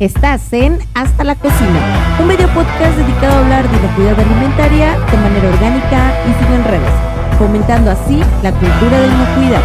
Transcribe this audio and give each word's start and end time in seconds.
Estás 0.00 0.52
en 0.52 0.80
Hasta 0.94 1.22
la 1.22 1.36
Cocina, 1.36 2.18
un 2.20 2.26
video 2.26 2.48
podcast 2.48 2.96
dedicado 2.96 3.32
a 3.32 3.38
hablar 3.38 3.70
de 3.70 3.76
inocuidad 3.76 4.18
alimentaria 4.18 4.98
de 4.98 5.16
manera 5.16 5.48
orgánica 5.50 6.12
y 6.28 6.42
sin 6.42 6.52
enredos, 6.52 6.90
fomentando 7.38 7.92
así 7.92 8.20
la 8.42 8.50
cultura 8.50 9.00
de 9.00 9.06
inocuidad. 9.06 9.62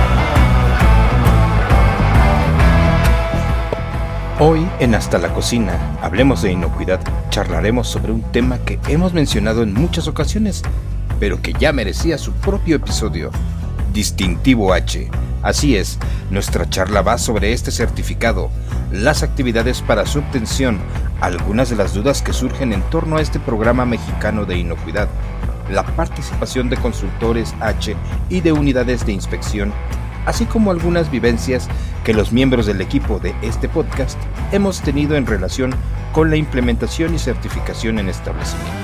Hoy 4.39 4.67
en 4.79 4.93
Hasta 4.93 5.17
la 5.17 5.33
Cocina, 5.33 5.73
hablemos 5.99 6.43
de 6.43 6.51
inocuidad, 6.51 6.99
charlaremos 7.31 7.87
sobre 7.87 8.11
un 8.11 8.21
tema 8.21 8.59
que 8.59 8.79
hemos 8.87 9.13
mencionado 9.13 9.63
en 9.63 9.73
muchas 9.73 10.07
ocasiones, 10.07 10.61
pero 11.19 11.41
que 11.41 11.53
ya 11.53 11.73
merecía 11.73 12.19
su 12.19 12.33
propio 12.33 12.75
episodio, 12.75 13.31
Distintivo 13.93 14.73
H. 14.73 15.09
Así 15.41 15.75
es, 15.75 15.97
nuestra 16.29 16.69
charla 16.69 17.01
va 17.01 17.17
sobre 17.17 17.51
este 17.51 17.71
certificado, 17.71 18.51
las 18.91 19.23
actividades 19.23 19.81
para 19.81 20.05
su 20.05 20.19
obtención, 20.19 20.79
algunas 21.21 21.69
de 21.69 21.75
las 21.75 21.93
dudas 21.93 22.21
que 22.21 22.33
surgen 22.33 22.73
en 22.73 22.81
torno 22.89 23.17
a 23.17 23.21
este 23.21 23.39
programa 23.39 23.85
mexicano 23.85 24.45
de 24.45 24.57
inocuidad, 24.57 25.07
la 25.71 25.83
participación 25.83 26.69
de 26.69 26.77
consultores 26.77 27.53
H 27.59 27.95
y 28.29 28.41
de 28.41 28.51
unidades 28.51 29.05
de 29.05 29.11
inspección, 29.11 29.71
así 30.25 30.45
como 30.45 30.71
algunas 30.71 31.11
vivencias 31.11 31.67
que 32.03 32.13
los 32.13 32.31
miembros 32.31 32.65
del 32.65 32.81
equipo 32.81 33.19
de 33.19 33.35
este 33.41 33.69
podcast 33.69 34.17
hemos 34.51 34.81
tenido 34.81 35.15
en 35.15 35.27
relación 35.27 35.75
con 36.11 36.29
la 36.29 36.37
implementación 36.37 37.13
y 37.13 37.19
certificación 37.19 37.99
en 37.99 38.09
establecimientos. 38.09 38.79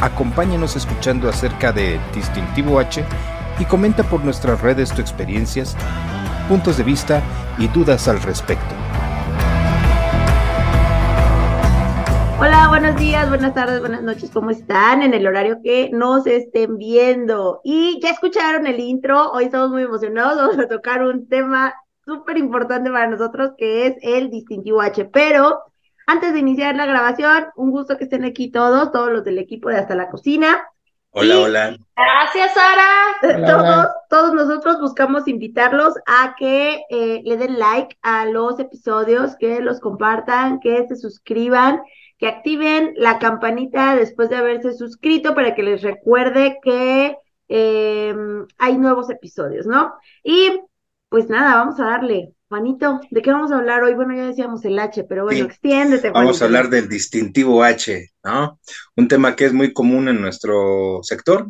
Acompáñenos 0.00 0.74
escuchando 0.74 1.28
acerca 1.28 1.72
de 1.72 2.00
Distintivo 2.14 2.80
H 2.80 3.04
y 3.58 3.64
comenta 3.66 4.02
por 4.02 4.24
nuestras 4.24 4.60
redes 4.60 4.90
tus 4.90 5.00
experiencias, 5.00 5.76
puntos 6.48 6.78
de 6.78 6.84
vista 6.84 7.22
y 7.58 7.68
dudas 7.68 8.08
al 8.08 8.20
respecto. 8.22 8.81
Buenos 12.82 13.00
días, 13.00 13.28
buenas 13.28 13.54
tardes, 13.54 13.78
buenas 13.78 14.02
noches, 14.02 14.28
¿cómo 14.32 14.50
están? 14.50 15.04
En 15.04 15.14
el 15.14 15.24
horario 15.24 15.60
que 15.62 15.88
nos 15.92 16.26
estén 16.26 16.78
viendo. 16.78 17.60
Y 17.62 18.00
ya 18.02 18.10
escucharon 18.10 18.66
el 18.66 18.80
intro, 18.80 19.30
hoy 19.30 19.44
estamos 19.44 19.70
muy 19.70 19.84
emocionados, 19.84 20.36
vamos 20.36 20.58
a 20.58 20.66
tocar 20.66 21.04
un 21.04 21.28
tema 21.28 21.76
súper 22.04 22.38
importante 22.38 22.90
para 22.90 23.06
nosotros 23.06 23.52
que 23.56 23.86
es 23.86 23.94
el 24.02 24.30
distintivo 24.30 24.80
H. 24.80 25.04
Pero 25.12 25.60
antes 26.08 26.32
de 26.32 26.40
iniciar 26.40 26.74
la 26.74 26.86
grabación, 26.86 27.50
un 27.54 27.70
gusto 27.70 27.96
que 27.96 28.02
estén 28.02 28.24
aquí 28.24 28.50
todos, 28.50 28.90
todos 28.90 29.12
los 29.12 29.22
del 29.22 29.38
equipo 29.38 29.68
de 29.68 29.76
Hasta 29.76 29.94
la 29.94 30.10
Cocina. 30.10 30.64
Hola, 31.10 31.38
hola. 31.38 31.76
Gracias, 31.94 32.52
Sara. 32.52 33.46
todos, 33.46 33.86
todos 34.10 34.34
nosotros 34.34 34.80
buscamos 34.80 35.28
invitarlos 35.28 35.94
a 36.06 36.34
que 36.36 36.82
eh, 36.90 37.22
le 37.24 37.36
den 37.36 37.60
like 37.60 37.96
a 38.02 38.24
los 38.24 38.58
episodios, 38.58 39.36
que 39.36 39.60
los 39.60 39.78
compartan, 39.78 40.58
que 40.58 40.84
se 40.88 40.96
suscriban, 40.96 41.80
que 42.22 42.28
activen 42.28 42.94
la 42.96 43.18
campanita 43.18 43.96
después 43.96 44.30
de 44.30 44.36
haberse 44.36 44.74
suscrito 44.74 45.34
para 45.34 45.56
que 45.56 45.64
les 45.64 45.82
recuerde 45.82 46.58
que 46.62 47.16
em, 47.48 48.46
hay 48.58 48.78
nuevos 48.78 49.10
episodios, 49.10 49.66
¿no? 49.66 49.92
Y 50.22 50.60
pues 51.08 51.28
nada, 51.28 51.56
vamos 51.56 51.80
a 51.80 51.86
darle. 51.86 52.32
Juanito, 52.48 53.00
¿de 53.10 53.22
qué 53.22 53.32
vamos 53.32 53.50
a 53.50 53.58
hablar 53.58 53.82
hoy? 53.82 53.94
Bueno, 53.94 54.14
ya 54.14 54.28
decíamos 54.28 54.64
el 54.64 54.78
H, 54.78 55.02
pero 55.08 55.24
bueno, 55.24 55.46
extiéndete. 55.46 56.10
Vamos 56.10 56.40
a 56.40 56.44
hablar 56.44 56.70
del 56.70 56.88
distintivo 56.88 57.64
H, 57.64 58.12
¿no? 58.22 58.60
Un 58.94 59.08
tema 59.08 59.34
que 59.34 59.46
es 59.46 59.52
muy 59.52 59.72
común 59.72 60.08
en 60.08 60.20
nuestro 60.20 61.00
sector 61.02 61.48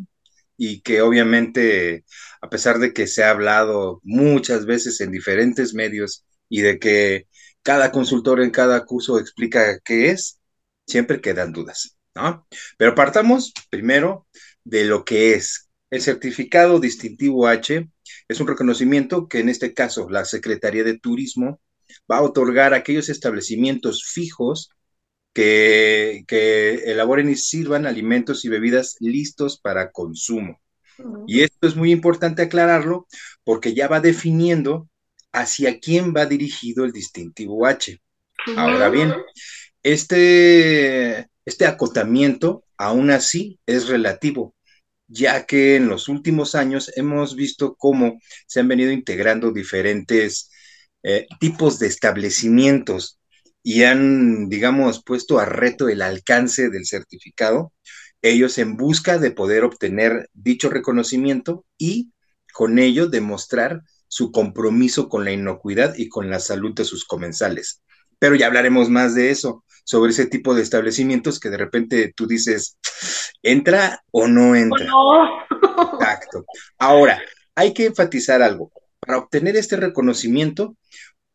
y 0.57 0.81
que 0.81 1.03
obviamente, 1.03 2.03
a 2.41 2.49
pesar 2.49 2.79
de 2.79 2.93
que 2.93 3.05
se 3.05 3.23
ha 3.23 3.29
hablado 3.29 3.99
muchas 4.01 4.65
veces 4.65 5.01
en 5.01 5.11
diferentes 5.11 5.75
medios 5.75 6.25
y 6.49 6.61
de 6.61 6.79
que 6.79 7.27
cada 7.61 7.91
consultor 7.91 8.41
en 8.41 8.49
cada 8.49 8.85
curso 8.85 9.19
explica 9.19 9.77
qué 9.85 10.09
es, 10.09 10.39
siempre 10.85 11.21
quedan 11.21 11.53
dudas, 11.53 11.97
¿no? 12.15 12.47
Pero 12.77 12.95
partamos 12.95 13.53
primero 13.69 14.27
de 14.63 14.85
lo 14.85 15.05
que 15.05 15.33
es. 15.33 15.69
El 15.89 16.01
certificado 16.01 16.79
distintivo 16.79 17.47
H 17.47 17.87
es 18.27 18.39
un 18.39 18.47
reconocimiento 18.47 19.27
que 19.27 19.39
en 19.39 19.49
este 19.49 19.73
caso 19.73 20.09
la 20.09 20.25
Secretaría 20.25 20.83
de 20.83 20.97
Turismo 20.97 21.61
va 22.11 22.17
a 22.17 22.21
otorgar 22.23 22.73
a 22.73 22.77
aquellos 22.77 23.09
establecimientos 23.09 24.03
fijos 24.03 24.71
que, 25.33 26.23
elaboren 26.85 27.29
y 27.29 27.35
sirvan 27.35 27.85
alimentos 27.85 28.45
y 28.45 28.49
bebidas 28.49 28.97
listos 28.99 29.59
para 29.59 29.91
consumo. 29.91 30.59
Y 31.27 31.41
esto 31.41 31.67
es 31.67 31.75
muy 31.75 31.91
importante 31.91 32.43
aclararlo 32.43 33.07
porque 33.43 33.73
ya 33.73 33.87
va 33.87 33.99
definiendo 33.99 34.87
hacia 35.31 35.79
quién 35.79 36.13
va 36.15 36.27
dirigido 36.27 36.85
el 36.85 36.91
distintivo 36.91 37.65
H. 37.65 37.99
Ahora 38.55 38.89
bien, 38.89 39.13
este, 39.83 41.27
este 41.45 41.65
acotamiento 41.65 42.63
aún 42.77 43.11
así 43.11 43.59
es 43.65 43.87
relativo, 43.87 44.55
ya 45.07 45.45
que 45.45 45.75
en 45.75 45.87
los 45.87 46.09
últimos 46.09 46.55
años 46.55 46.91
hemos 46.95 47.35
visto 47.35 47.75
cómo 47.75 48.19
se 48.47 48.59
han 48.59 48.67
venido 48.67 48.91
integrando 48.91 49.51
diferentes 49.51 50.49
eh, 51.03 51.27
tipos 51.39 51.79
de 51.79 51.87
establecimientos 51.87 53.19
y 53.61 53.83
han, 53.83 54.49
digamos, 54.49 55.03
puesto 55.03 55.39
a 55.39 55.45
reto 55.45 55.87
el 55.89 56.01
alcance 56.01 56.69
del 56.69 56.85
certificado, 56.85 57.73
ellos 58.21 58.57
en 58.57 58.77
busca 58.77 59.17
de 59.17 59.31
poder 59.31 59.63
obtener 59.63 60.29
dicho 60.33 60.69
reconocimiento 60.69 61.65
y 61.77 62.11
con 62.53 62.79
ello 62.79 63.07
demostrar 63.07 63.81
su 64.07 64.31
compromiso 64.31 65.09
con 65.09 65.25
la 65.25 65.31
inocuidad 65.31 65.95
y 65.97 66.07
con 66.07 66.29
la 66.29 66.39
salud 66.39 66.73
de 66.73 66.85
sus 66.85 67.03
comensales. 67.05 67.81
Pero 68.19 68.35
ya 68.35 68.47
hablaremos 68.47 68.89
más 68.89 69.15
de 69.15 69.31
eso, 69.31 69.65
sobre 69.83 70.11
ese 70.11 70.25
tipo 70.25 70.55
de 70.55 70.61
establecimientos 70.61 71.39
que 71.39 71.49
de 71.49 71.57
repente 71.57 72.13
tú 72.15 72.27
dices, 72.27 72.77
¿entra 73.41 74.03
o 74.11 74.27
no 74.27 74.55
entra? 74.55 74.87
Exacto. 75.93 76.45
Ahora, 76.77 77.21
hay 77.55 77.73
que 77.73 77.85
enfatizar 77.85 78.41
algo. 78.41 78.71
Para 78.99 79.17
obtener 79.17 79.55
este 79.57 79.75
reconocimiento, 79.75 80.77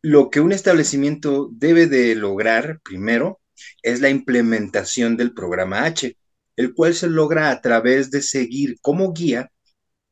lo 0.01 0.29
que 0.29 0.39
un 0.39 0.51
establecimiento 0.51 1.49
debe 1.51 1.87
de 1.87 2.15
lograr 2.15 2.79
primero 2.83 3.39
es 3.83 4.01
la 4.01 4.09
implementación 4.09 5.17
del 5.17 5.33
programa 5.33 5.85
H, 5.85 6.17
el 6.55 6.73
cual 6.73 6.95
se 6.95 7.07
logra 7.07 7.51
a 7.51 7.61
través 7.61 8.11
de 8.11 8.21
seguir 8.21 8.77
como 8.81 9.13
guía 9.13 9.51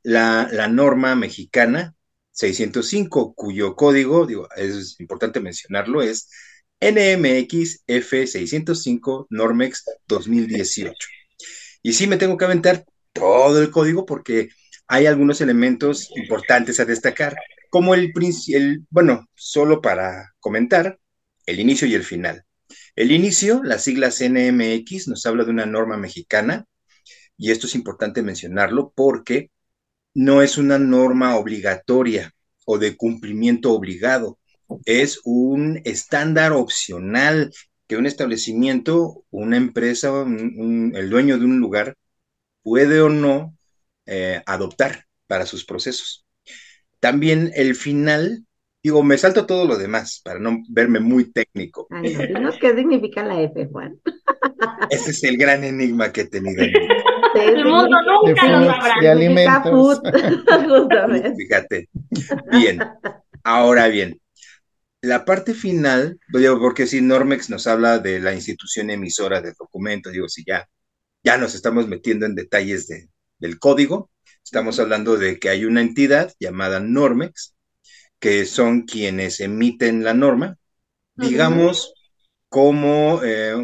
la, 0.03 0.47
la 0.51 0.67
norma 0.67 1.15
mexicana 1.15 1.95
605, 2.31 3.33
cuyo 3.33 3.75
código, 3.75 4.25
digo, 4.25 4.47
es 4.55 4.99
importante 4.99 5.39
mencionarlo, 5.39 6.03
es 6.03 6.29
NMX 6.79 7.83
F605 7.87 9.27
Normex 9.29 9.85
2018. 10.07 10.93
Y 11.81 11.93
sí 11.93 12.07
me 12.07 12.17
tengo 12.17 12.37
que 12.37 12.45
aventar 12.45 12.85
todo 13.13 13.61
el 13.61 13.71
código 13.71 14.05
porque 14.05 14.49
hay 14.87 15.05
algunos 15.05 15.41
elementos 15.41 16.09
importantes 16.15 16.79
a 16.79 16.85
destacar, 16.85 17.35
como 17.69 17.93
el, 17.93 18.13
el, 18.47 18.85
bueno, 18.89 19.27
solo 19.35 19.81
para 19.81 20.33
comentar, 20.39 20.99
el 21.45 21.59
inicio 21.59 21.87
y 21.87 21.95
el 21.95 22.03
final. 22.03 22.45
El 22.95 23.11
inicio, 23.11 23.61
las 23.63 23.83
siglas 23.83 24.21
NMX, 24.21 25.07
nos 25.07 25.25
habla 25.25 25.43
de 25.43 25.51
una 25.51 25.65
norma 25.65 25.97
mexicana, 25.97 26.65
y 27.37 27.51
esto 27.51 27.67
es 27.67 27.75
importante 27.75 28.21
mencionarlo 28.21 28.91
porque 28.95 29.51
no 30.13 30.41
es 30.41 30.57
una 30.57 30.79
norma 30.79 31.37
obligatoria 31.37 32.33
o 32.65 32.77
de 32.79 32.97
cumplimiento 32.97 33.71
obligado, 33.71 34.39
es 34.85 35.21
un 35.23 35.81
estándar 35.85 36.51
opcional 36.51 37.51
que 37.87 37.97
un 37.97 38.05
establecimiento, 38.05 39.23
una 39.29 39.57
empresa, 39.57 40.25
el 40.27 41.09
dueño 41.09 41.37
de 41.37 41.45
un 41.45 41.59
lugar 41.59 41.95
puede 42.61 43.01
o 43.01 43.09
no 43.09 43.55
eh, 44.05 44.41
adoptar 44.45 45.05
para 45.27 45.45
sus 45.45 45.65
procesos. 45.65 46.25
También 46.99 47.51
el 47.55 47.75
final, 47.75 48.45
digo, 48.83 49.03
me 49.03 49.17
salto 49.17 49.45
todo 49.45 49.65
lo 49.65 49.77
demás 49.77 50.21
para 50.23 50.39
no 50.39 50.59
verme 50.69 50.99
muy 50.99 51.31
técnico. 51.31 51.87
qué 52.59 52.75
significa 52.75 53.23
la 53.23 53.41
F, 53.41 53.67
Juan. 53.67 53.99
Ese 54.89 55.11
es 55.11 55.23
el 55.23 55.37
gran 55.37 55.63
enigma 55.63 56.11
que 56.11 56.21
he 56.21 56.27
tenido. 56.27 56.63
el 57.35 57.65
mundo 57.65 57.97
nunca 58.01 58.47
lo 58.47 58.65
sabrá. 58.65 58.95
De 59.01 59.09
alimentos. 59.09 60.01
Fíjate. 61.37 61.89
Bien. 62.51 62.79
Ahora 63.43 63.87
bien, 63.87 64.19
la 65.01 65.25
parte 65.25 65.53
final, 65.53 66.19
porque 66.59 66.87
si 66.87 67.01
Normex 67.01 67.49
nos 67.49 67.67
habla 67.67 67.99
de 67.99 68.19
la 68.19 68.33
institución 68.33 68.89
emisora 68.89 69.41
del 69.41 69.53
documento, 69.53 70.09
digo, 70.09 70.27
si 70.27 70.43
ya, 70.45 70.67
ya 71.23 71.37
nos 71.37 71.55
estamos 71.55 71.87
metiendo 71.87 72.25
en 72.25 72.35
detalles 72.35 72.87
del 73.37 73.59
código, 73.59 74.09
estamos 74.43 74.79
hablando 74.79 75.17
de 75.17 75.39
que 75.39 75.49
hay 75.49 75.65
una 75.65 75.81
entidad 75.81 76.33
llamada 76.39 76.79
Normex, 76.79 77.55
que 78.19 78.45
son 78.45 78.83
quienes 78.83 79.39
emiten 79.39 80.03
la 80.03 80.13
norma, 80.13 80.57
digamos, 81.15 81.93
como 82.49 83.21
eh, 83.23 83.55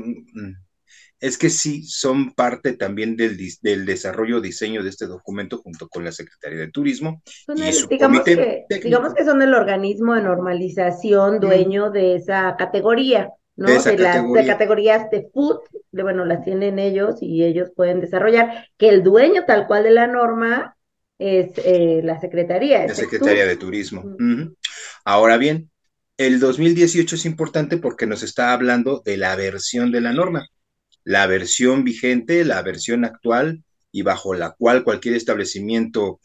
es 1.23 1.37
que 1.37 1.49
sí 1.49 1.83
son 1.83 2.33
parte 2.33 2.73
también 2.73 3.15
del, 3.15 3.37
del 3.61 3.85
desarrollo 3.85 4.41
diseño 4.41 4.83
de 4.83 4.89
este 4.89 5.05
documento 5.05 5.59
junto 5.59 5.87
con 5.87 6.03
la 6.03 6.11
Secretaría 6.11 6.59
de 6.59 6.67
Turismo. 6.69 7.23
y 7.55 7.71
su 7.71 7.87
digamos, 7.87 8.23
que, 8.25 8.65
digamos 8.83 9.13
que 9.13 9.23
son 9.23 9.41
el 9.41 9.53
organismo 9.53 10.15
de 10.15 10.21
normalización 10.21 11.39
dueño 11.39 11.91
de 11.91 12.17
esa 12.17 12.57
categoría. 12.57 13.29
¿no? 13.55 13.67
De, 13.67 13.97
las 13.97 14.33
de 14.33 14.45
categorías 14.45 15.09
de 15.11 15.29
food, 15.33 15.59
de, 15.93 16.03
bueno, 16.03 16.25
las 16.25 16.43
tienen 16.43 16.77
ellos 16.77 17.15
y 17.21 17.45
ellos 17.45 17.69
pueden 17.73 18.01
desarrollar, 18.01 18.67
que 18.77 18.89
el 18.89 19.01
dueño 19.01 19.45
tal 19.47 19.65
cual 19.65 19.83
de 19.83 19.91
la 19.91 20.07
norma 20.07 20.75
es 21.19 21.51
eh, 21.63 22.01
la 22.03 22.19
Secretaría. 22.19 22.85
La 22.85 22.95
Secretaría 22.95 23.45
de 23.45 23.55
Turismo. 23.55 24.03
Ahora 25.05 25.37
bien, 25.37 25.69
el 26.17 26.41
2018 26.41 27.15
es 27.15 27.25
importante 27.25 27.77
porque 27.77 28.07
nos 28.07 28.23
está 28.23 28.51
hablando 28.51 29.01
de 29.05 29.15
la 29.15 29.37
versión 29.37 29.89
de 29.93 30.01
la 30.01 30.11
norma, 30.11 30.49
la 31.03 31.27
versión 31.27 31.83
vigente, 31.83 32.45
la 32.45 32.61
versión 32.61 33.05
actual 33.05 33.63
y 33.91 34.01
bajo 34.01 34.33
la 34.33 34.51
cual 34.51 34.83
cualquier 34.83 35.15
establecimiento 35.15 36.19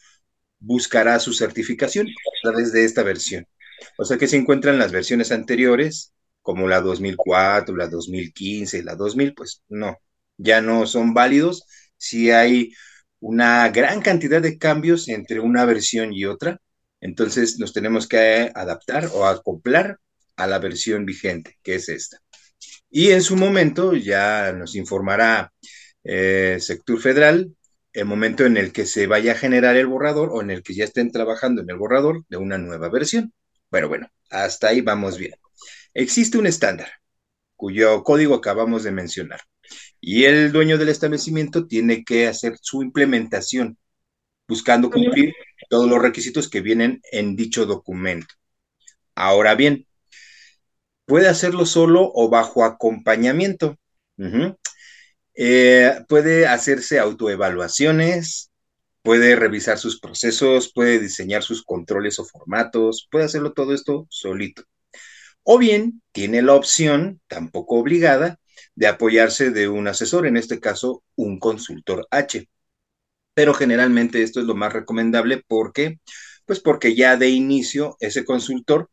buscará 0.59 1.19
su 1.19 1.33
certificación 1.33 2.07
a 2.07 2.49
través 2.49 2.71
de 2.73 2.85
esta 2.85 3.03
versión. 3.03 3.47
O 3.97 4.05
sea 4.05 4.17
que 4.17 4.27
se 4.27 4.37
encuentran 4.37 4.79
las 4.79 4.91
versiones 4.91 5.31
anteriores, 5.31 6.13
como 6.41 6.67
la 6.67 6.81
2004, 6.81 7.75
la 7.75 7.87
2015, 7.87 8.83
la 8.83 8.95
2000, 8.95 9.33
pues 9.35 9.63
no, 9.69 9.97
ya 10.37 10.61
no 10.61 10.87
son 10.87 11.13
válidos 11.13 11.65
si 11.97 12.31
hay 12.31 12.73
una 13.19 13.69
gran 13.69 14.01
cantidad 14.01 14.41
de 14.41 14.57
cambios 14.57 15.07
entre 15.09 15.39
una 15.39 15.65
versión 15.65 16.13
y 16.13 16.25
otra. 16.25 16.59
Entonces 17.01 17.59
nos 17.59 17.73
tenemos 17.73 18.07
que 18.07 18.51
adaptar 18.55 19.09
o 19.13 19.25
acoplar 19.25 19.99
a 20.35 20.47
la 20.47 20.59
versión 20.59 21.05
vigente, 21.05 21.57
que 21.63 21.75
es 21.75 21.89
esta. 21.89 22.19
Y 22.89 23.11
en 23.11 23.21
su 23.21 23.35
momento 23.35 23.93
ya 23.95 24.51
nos 24.53 24.75
informará 24.75 25.53
eh, 26.03 26.57
Sector 26.59 26.99
Federal 26.99 27.55
el 27.93 28.05
momento 28.05 28.45
en 28.45 28.57
el 28.57 28.71
que 28.71 28.85
se 28.85 29.07
vaya 29.07 29.33
a 29.33 29.35
generar 29.35 29.75
el 29.75 29.87
borrador 29.87 30.29
o 30.31 30.41
en 30.41 30.51
el 30.51 30.63
que 30.63 30.75
ya 30.75 30.85
estén 30.85 31.11
trabajando 31.11 31.61
en 31.61 31.69
el 31.69 31.77
borrador 31.77 32.23
de 32.29 32.37
una 32.37 32.57
nueva 32.57 32.89
versión. 32.89 33.33
Bueno, 33.71 33.87
bueno, 33.87 34.07
hasta 34.29 34.69
ahí 34.69 34.81
vamos 34.81 35.17
bien. 35.17 35.33
Existe 35.93 36.37
un 36.37 36.47
estándar 36.47 36.89
cuyo 37.55 38.03
código 38.03 38.35
acabamos 38.35 38.83
de 38.83 38.91
mencionar 38.91 39.41
y 39.99 40.25
el 40.25 40.51
dueño 40.51 40.77
del 40.77 40.89
establecimiento 40.89 41.67
tiene 41.67 42.03
que 42.03 42.27
hacer 42.27 42.57
su 42.61 42.81
implementación 42.83 43.77
buscando 44.47 44.89
cumplir 44.89 45.33
todos 45.69 45.89
los 45.89 46.01
requisitos 46.01 46.49
que 46.49 46.61
vienen 46.61 47.01
en 47.11 47.35
dicho 47.35 47.65
documento. 47.65 48.33
Ahora 49.15 49.55
bien, 49.55 49.85
puede 51.09 51.27
hacerlo 51.27 51.65
solo 51.65 52.11
o 52.13 52.29
bajo 52.29 52.63
acompañamiento. 52.63 53.75
Eh, 55.33 56.05
puede 56.07 56.45
hacerse 56.45 56.99
autoevaluaciones, 56.99 58.51
puede 59.01 59.35
revisar 59.35 59.79
sus 59.79 59.99
procesos, 59.99 60.71
puede 60.71 60.99
diseñar 60.99 61.41
sus 61.41 61.63
controles 61.63 62.19
o 62.19 62.25
formatos, 62.25 63.07
puede 63.09 63.25
hacerlo 63.25 63.53
todo 63.53 63.73
esto 63.73 64.05
solito. 64.09 64.63
O 65.41 65.57
bien 65.57 66.03
tiene 66.11 66.43
la 66.43 66.53
opción, 66.53 67.19
tampoco 67.27 67.79
obligada, 67.79 68.39
de 68.75 68.85
apoyarse 68.85 69.49
de 69.49 69.67
un 69.67 69.87
asesor, 69.87 70.27
en 70.27 70.37
este 70.37 70.59
caso 70.59 71.03
un 71.15 71.39
consultor 71.39 72.07
H. 72.11 72.47
Pero 73.33 73.55
generalmente 73.55 74.21
esto 74.21 74.41
es 74.41 74.45
lo 74.45 74.53
más 74.53 74.73
recomendable 74.73 75.43
porque, 75.47 75.99
pues 76.45 76.59
porque 76.59 76.93
ya 76.93 77.17
de 77.17 77.29
inicio 77.29 77.97
ese 77.99 78.25
consultor, 78.25 78.91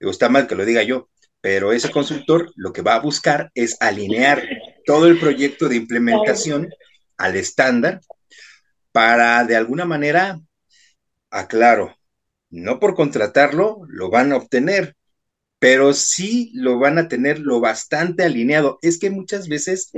digo, 0.00 0.10
está 0.10 0.30
mal 0.30 0.46
que 0.46 0.54
lo 0.54 0.64
diga 0.64 0.82
yo, 0.82 1.10
pero 1.40 1.72
ese 1.72 1.90
consultor 1.90 2.52
lo 2.56 2.72
que 2.72 2.82
va 2.82 2.94
a 2.94 3.00
buscar 3.00 3.50
es 3.54 3.76
alinear 3.80 4.42
todo 4.84 5.06
el 5.06 5.18
proyecto 5.18 5.68
de 5.68 5.76
implementación 5.76 6.68
al 7.16 7.36
estándar 7.36 8.00
para 8.92 9.44
de 9.44 9.56
alguna 9.56 9.84
manera, 9.84 10.40
aclaro, 11.30 11.96
no 12.50 12.80
por 12.80 12.94
contratarlo 12.94 13.80
lo 13.88 14.10
van 14.10 14.32
a 14.32 14.36
obtener, 14.36 14.96
pero 15.58 15.92
sí 15.92 16.52
lo 16.54 16.78
van 16.78 16.98
a 16.98 17.08
tener 17.08 17.40
lo 17.40 17.60
bastante 17.60 18.24
alineado. 18.24 18.78
Es 18.80 18.98
que 18.98 19.10
muchas 19.10 19.48
veces 19.48 19.90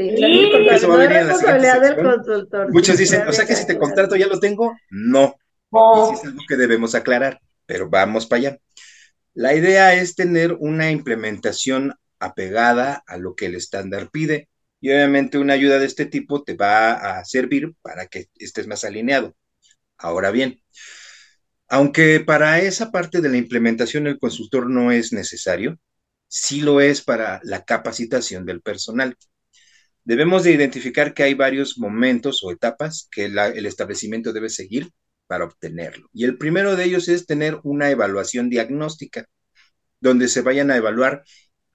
Muchos 2.70 2.98
dicen, 2.98 3.28
o 3.28 3.32
sea 3.32 3.46
que 3.46 3.54
si 3.54 3.66
te 3.66 3.78
contrato 3.78 4.16
ya 4.16 4.26
lo 4.26 4.40
tengo, 4.40 4.74
no. 4.90 5.36
Y 5.72 6.14
es 6.14 6.24
algo 6.24 6.40
que 6.48 6.56
debemos 6.56 6.94
aclarar, 6.94 7.40
pero 7.66 7.88
vamos 7.88 8.26
para 8.26 8.40
allá. 8.40 8.58
La 9.40 9.54
idea 9.54 9.94
es 9.94 10.16
tener 10.16 10.52
una 10.60 10.90
implementación 10.90 11.94
apegada 12.18 13.02
a 13.06 13.16
lo 13.16 13.34
que 13.34 13.46
el 13.46 13.54
estándar 13.54 14.10
pide 14.10 14.50
y 14.82 14.90
obviamente 14.90 15.38
una 15.38 15.54
ayuda 15.54 15.78
de 15.78 15.86
este 15.86 16.04
tipo 16.04 16.44
te 16.44 16.56
va 16.56 16.92
a 16.92 17.24
servir 17.24 17.72
para 17.80 18.06
que 18.06 18.26
estés 18.34 18.66
más 18.66 18.84
alineado. 18.84 19.34
Ahora 19.96 20.30
bien, 20.30 20.60
aunque 21.68 22.20
para 22.20 22.60
esa 22.60 22.90
parte 22.90 23.22
de 23.22 23.30
la 23.30 23.38
implementación 23.38 24.06
el 24.06 24.18
consultor 24.18 24.68
no 24.68 24.92
es 24.92 25.10
necesario, 25.10 25.78
sí 26.28 26.60
lo 26.60 26.82
es 26.82 27.00
para 27.00 27.40
la 27.42 27.64
capacitación 27.64 28.44
del 28.44 28.60
personal. 28.60 29.16
Debemos 30.04 30.44
de 30.44 30.52
identificar 30.52 31.14
que 31.14 31.22
hay 31.22 31.32
varios 31.32 31.78
momentos 31.78 32.42
o 32.44 32.50
etapas 32.50 33.08
que 33.10 33.24
el 33.24 33.64
establecimiento 33.64 34.34
debe 34.34 34.50
seguir 34.50 34.90
para 35.30 35.44
obtenerlo. 35.44 36.08
Y 36.12 36.24
el 36.24 36.36
primero 36.38 36.74
de 36.74 36.84
ellos 36.86 37.08
es 37.08 37.24
tener 37.24 37.60
una 37.62 37.88
evaluación 37.90 38.50
diagnóstica, 38.50 39.26
donde 40.00 40.26
se 40.26 40.42
vayan 40.42 40.72
a 40.72 40.76
evaluar, 40.76 41.22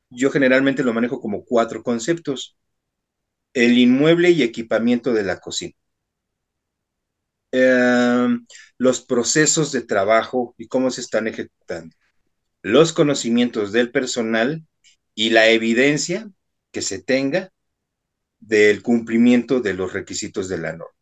yo 0.10 0.30
generalmente 0.30 0.84
lo 0.84 0.94
manejo 0.94 1.22
como 1.22 1.46
cuatro 1.46 1.82
conceptos 1.82 2.58
el 3.54 3.78
inmueble 3.78 4.32
y 4.32 4.44
equipamiento 4.44 5.14
de 5.14 5.24
la 5.24 5.40
cocina. 5.40 5.74
Em, 7.52 8.46
los 8.78 9.02
procesos 9.06 9.72
de 9.72 9.82
trabajo 9.84 10.54
y 10.58 10.68
cómo 10.68 10.92
se 10.92 11.00
están 11.00 11.28
ejecutando. 11.28 11.96
Los 12.62 12.92
conocimientos 12.92 13.72
del 13.72 13.92
personal 13.92 14.66
y 15.16 15.30
la 15.30 15.48
evidencia 15.50 16.30
que 16.72 16.82
se 16.82 17.02
tenga 17.02 17.52
del 18.40 18.84
cumplimiento 18.84 19.62
de 19.62 19.76
los 19.76 19.94
requisitos 19.94 20.50
de 20.50 20.58
la 20.58 20.74
norma. 20.74 20.95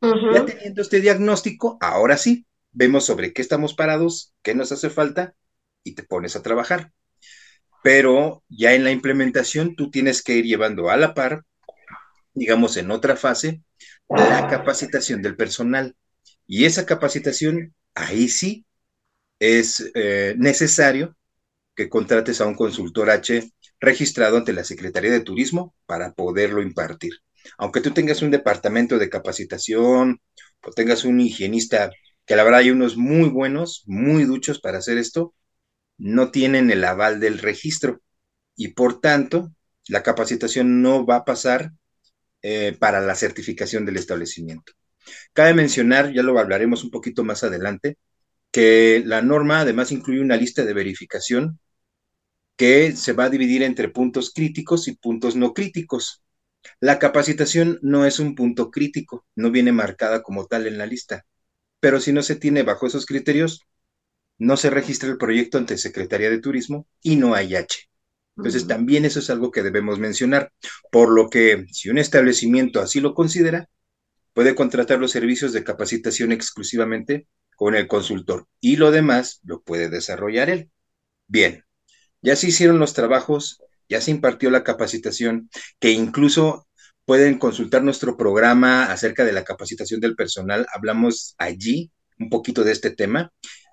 Ya 0.00 0.44
teniendo 0.46 0.82
este 0.82 1.00
diagnóstico, 1.00 1.76
ahora 1.80 2.16
sí, 2.16 2.46
vemos 2.72 3.04
sobre 3.04 3.32
qué 3.32 3.42
estamos 3.42 3.74
parados, 3.74 4.34
qué 4.42 4.54
nos 4.54 4.72
hace 4.72 4.90
falta 4.90 5.34
y 5.84 5.94
te 5.94 6.02
pones 6.02 6.36
a 6.36 6.42
trabajar. 6.42 6.92
Pero 7.82 8.42
ya 8.48 8.74
en 8.74 8.84
la 8.84 8.90
implementación 8.90 9.76
tú 9.76 9.90
tienes 9.90 10.22
que 10.22 10.34
ir 10.34 10.44
llevando 10.44 10.90
a 10.90 10.96
la 10.96 11.14
par 11.14 11.44
digamos, 12.34 12.76
en 12.76 12.90
otra 12.90 13.16
fase, 13.16 13.62
la 14.08 14.48
capacitación 14.48 15.22
del 15.22 15.36
personal. 15.36 15.96
Y 16.46 16.64
esa 16.64 16.86
capacitación, 16.86 17.74
ahí 17.94 18.28
sí, 18.28 18.66
es 19.38 19.90
eh, 19.94 20.34
necesario 20.38 21.16
que 21.74 21.88
contrates 21.88 22.40
a 22.40 22.46
un 22.46 22.54
consultor 22.54 23.10
H 23.10 23.52
registrado 23.80 24.36
ante 24.36 24.52
la 24.52 24.64
Secretaría 24.64 25.10
de 25.10 25.20
Turismo 25.20 25.74
para 25.86 26.12
poderlo 26.12 26.62
impartir. 26.62 27.14
Aunque 27.58 27.80
tú 27.80 27.92
tengas 27.92 28.22
un 28.22 28.30
departamento 28.30 28.98
de 28.98 29.10
capacitación 29.10 30.20
o 30.62 30.70
tengas 30.72 31.04
un 31.04 31.20
higienista, 31.20 31.90
que 32.26 32.36
la 32.36 32.44
verdad 32.44 32.60
hay 32.60 32.70
unos 32.70 32.96
muy 32.96 33.28
buenos, 33.28 33.82
muy 33.86 34.24
duchos 34.24 34.60
para 34.60 34.78
hacer 34.78 34.98
esto, 34.98 35.34
no 35.98 36.30
tienen 36.30 36.70
el 36.70 36.84
aval 36.84 37.20
del 37.20 37.38
registro 37.38 38.00
y 38.56 38.68
por 38.70 39.00
tanto 39.00 39.52
la 39.88 40.02
capacitación 40.02 40.82
no 40.82 41.06
va 41.06 41.16
a 41.18 41.24
pasar 41.24 41.72
eh, 42.42 42.76
para 42.78 43.00
la 43.00 43.14
certificación 43.14 43.84
del 43.86 43.96
establecimiento. 43.96 44.72
Cabe 45.32 45.54
mencionar, 45.54 46.12
ya 46.14 46.22
lo 46.22 46.38
hablaremos 46.38 46.84
un 46.84 46.90
poquito 46.90 47.24
más 47.24 47.44
adelante, 47.44 47.98
que 48.52 49.02
la 49.06 49.22
norma 49.22 49.60
además 49.60 49.92
incluye 49.92 50.20
una 50.22 50.36
lista 50.36 50.64
de 50.64 50.74
verificación 50.74 51.60
que 52.56 52.92
se 52.96 53.12
va 53.12 53.24
a 53.24 53.30
dividir 53.30 53.62
entre 53.62 53.88
puntos 53.88 54.32
críticos 54.32 54.86
y 54.88 54.96
puntos 54.96 55.36
no 55.36 55.52
críticos. 55.54 56.22
La 56.80 56.98
capacitación 56.98 57.78
no 57.82 58.06
es 58.06 58.18
un 58.18 58.34
punto 58.34 58.70
crítico, 58.70 59.26
no 59.34 59.50
viene 59.50 59.72
marcada 59.72 60.22
como 60.22 60.46
tal 60.46 60.66
en 60.66 60.78
la 60.78 60.86
lista, 60.86 61.26
pero 61.80 62.00
si 62.00 62.12
no 62.12 62.22
se 62.22 62.36
tiene 62.36 62.62
bajo 62.62 62.86
esos 62.86 63.06
criterios, 63.06 63.66
no 64.38 64.56
se 64.56 64.70
registra 64.70 65.08
el 65.10 65.18
proyecto 65.18 65.58
ante 65.58 65.78
Secretaría 65.78 66.30
de 66.30 66.40
Turismo 66.40 66.86
y 67.02 67.16
no 67.16 67.34
hay 67.34 67.56
H. 67.56 67.88
Entonces, 68.36 68.66
también 68.66 69.04
eso 69.04 69.18
es 69.18 69.28
algo 69.28 69.50
que 69.50 69.62
debemos 69.62 69.98
mencionar, 69.98 70.52
por 70.90 71.10
lo 71.10 71.28
que 71.28 71.66
si 71.72 71.90
un 71.90 71.98
establecimiento 71.98 72.80
así 72.80 73.00
lo 73.00 73.14
considera, 73.14 73.68
puede 74.32 74.54
contratar 74.54 74.98
los 74.98 75.10
servicios 75.10 75.52
de 75.52 75.64
capacitación 75.64 76.32
exclusivamente 76.32 77.26
con 77.56 77.74
el 77.74 77.86
consultor 77.86 78.46
y 78.60 78.76
lo 78.76 78.90
demás 78.90 79.40
lo 79.44 79.60
puede 79.62 79.90
desarrollar 79.90 80.48
él. 80.48 80.70
Bien, 81.26 81.64
ya 82.22 82.36
se 82.36 82.48
hicieron 82.48 82.78
los 82.78 82.94
trabajos, 82.94 83.60
ya 83.90 84.00
se 84.00 84.12
impartió 84.12 84.50
la 84.50 84.64
capacitación, 84.64 85.50
que 85.78 85.90
incluso 85.90 86.66
pueden 87.04 87.38
consultar 87.38 87.82
nuestro 87.82 88.16
programa 88.16 88.84
acerca 88.84 89.24
de 89.24 89.32
la 89.32 89.44
capacitación 89.44 90.00
del 90.00 90.14
personal. 90.14 90.66
Hablamos 90.72 91.34
allí 91.38 91.90
un 92.18 92.30
poquito 92.30 92.62
de 92.62 92.72
este 92.72 92.90
tema 92.90 93.32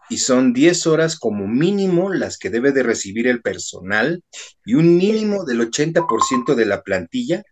y 0.10 0.18
son 0.18 0.54
10 0.54 0.88
horas 0.88 1.20
como 1.20 1.48
mínimo 1.48 2.12
las 2.12 2.38
que 2.38 2.50
debe 2.50 2.72
de 2.72 2.82
recibir 2.82 3.28
el 3.28 3.42
personal 3.42 4.24
y 4.66 4.74
un 4.74 4.98
mínimo 4.98 5.46
del 5.46 5.62
80% 5.62 6.56
de 6.56 6.66
la 6.66 6.82
plantilla 6.82 7.44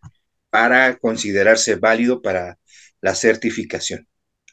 para 0.50 0.98
considerarse 0.98 1.76
válido 1.76 2.22
para 2.22 2.58
la 3.02 3.14
certificación. 3.14 4.08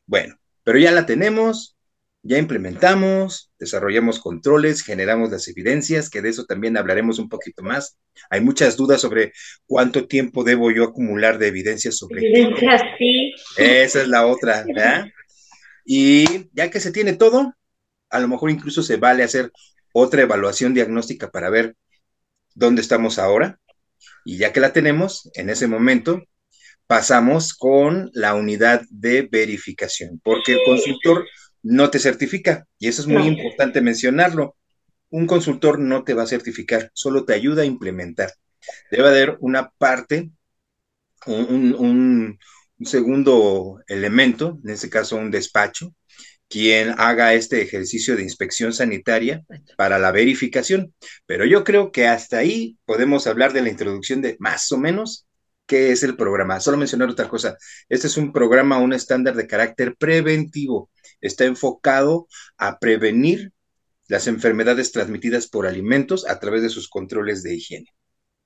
Bueno, 0.04 0.36
pero 0.64 0.78
ya 0.78 0.92
la 0.92 1.06
tenemos, 1.06 1.76
ya 2.22 2.38
implementamos, 2.38 3.50
desarrollamos 3.58 4.20
controles, 4.20 4.82
generamos 4.82 5.30
las 5.30 5.48
evidencias, 5.48 6.08
que 6.08 6.22
de 6.22 6.28
eso 6.28 6.44
también 6.44 6.76
hablaremos 6.76 7.18
un 7.18 7.28
poquito 7.28 7.62
más. 7.62 7.98
Hay 8.30 8.40
muchas 8.40 8.76
dudas 8.76 9.00
sobre 9.00 9.32
cuánto 9.66 10.06
tiempo 10.06 10.44
debo 10.44 10.70
yo 10.70 10.84
acumular 10.84 11.38
de 11.38 11.48
evidencias 11.48 11.96
sobre 11.96 12.20
evidencias, 12.24 12.82
sí. 12.96 13.34
Esa 13.56 14.02
es 14.02 14.08
la 14.08 14.26
otra, 14.26 14.64
¿verdad? 14.64 15.06
Y 15.84 16.48
ya 16.52 16.70
que 16.70 16.78
se 16.78 16.92
tiene 16.92 17.14
todo, 17.14 17.54
a 18.08 18.20
lo 18.20 18.28
mejor 18.28 18.50
incluso 18.50 18.84
se 18.84 18.96
vale 18.96 19.24
hacer 19.24 19.50
otra 19.92 20.22
evaluación 20.22 20.74
diagnóstica 20.74 21.30
para 21.30 21.50
ver 21.50 21.74
dónde 22.54 22.82
estamos 22.82 23.18
ahora. 23.18 23.58
Y 24.24 24.38
ya 24.38 24.52
que 24.52 24.60
la 24.60 24.72
tenemos, 24.72 25.28
en 25.34 25.50
ese 25.50 25.66
momento 25.66 26.22
pasamos 26.86 27.54
con 27.54 28.10
la 28.12 28.34
unidad 28.34 28.82
de 28.90 29.22
verificación, 29.30 30.20
porque 30.22 30.52
el 30.52 30.60
consultor 30.64 31.26
no 31.62 31.90
te 31.90 31.98
certifica, 31.98 32.66
y 32.78 32.88
eso 32.88 33.02
es 33.02 33.08
muy 33.08 33.26
importante 33.26 33.80
mencionarlo. 33.80 34.56
Un 35.10 35.26
consultor 35.26 35.78
no 35.78 36.04
te 36.04 36.14
va 36.14 36.24
a 36.24 36.26
certificar, 36.26 36.90
solo 36.94 37.24
te 37.24 37.34
ayuda 37.34 37.62
a 37.62 37.66
implementar. 37.66 38.32
Debe 38.90 39.08
haber 39.08 39.36
una 39.40 39.70
parte, 39.70 40.30
un, 41.26 41.76
un 42.78 42.86
segundo 42.86 43.80
elemento, 43.86 44.58
en 44.64 44.70
este 44.70 44.90
caso 44.90 45.16
un 45.16 45.30
despacho, 45.30 45.94
quien 46.48 46.94
haga 46.98 47.32
este 47.32 47.62
ejercicio 47.62 48.14
de 48.14 48.24
inspección 48.24 48.74
sanitaria 48.74 49.42
para 49.76 49.98
la 49.98 50.12
verificación. 50.12 50.92
Pero 51.24 51.46
yo 51.46 51.64
creo 51.64 51.92
que 51.92 52.06
hasta 52.06 52.38
ahí 52.38 52.76
podemos 52.84 53.26
hablar 53.26 53.52
de 53.54 53.62
la 53.62 53.70
introducción 53.70 54.20
de 54.20 54.36
más 54.38 54.70
o 54.70 54.76
menos 54.76 55.26
qué 55.66 55.92
es 55.92 56.02
el 56.02 56.14
programa. 56.16 56.60
Solo 56.60 56.76
mencionar 56.76 57.08
otra 57.08 57.28
cosa. 57.28 57.56
Este 57.88 58.06
es 58.06 58.18
un 58.18 58.32
programa, 58.32 58.76
un 58.78 58.92
estándar 58.92 59.34
de 59.34 59.46
carácter 59.46 59.96
preventivo 59.96 60.90
está 61.22 61.44
enfocado 61.44 62.28
a 62.58 62.78
prevenir 62.78 63.52
las 64.08 64.26
enfermedades 64.26 64.92
transmitidas 64.92 65.48
por 65.48 65.66
alimentos 65.66 66.28
a 66.28 66.38
través 66.38 66.62
de 66.62 66.68
sus 66.68 66.88
controles 66.88 67.42
de 67.42 67.54
higiene. 67.54 67.86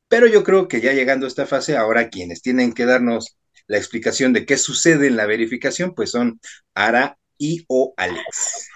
Pero 0.09 0.29
yo 0.29 0.45
creo 0.45 0.69
que 0.69 0.81
ya 0.81 0.93
llegando 0.93 1.27
a 1.27 1.29
esta 1.29 1.47
fase, 1.47 1.77
ahora 1.77 2.09
quienes 2.09 2.41
tienen 2.43 2.73
que 2.73 2.87
darnos 2.87 3.37
la 3.67 3.79
explicación 3.79 4.33
de 4.33 4.47
qué 4.47 4.57
sucede 4.57 5.09
en 5.09 5.17
la 5.17 5.27
verificación, 5.27 5.95
pues 5.95 6.13
son 6.13 6.39
Ara 6.75 7.19
y 7.37 7.65
o 7.67 7.95
Alex. 7.97 8.69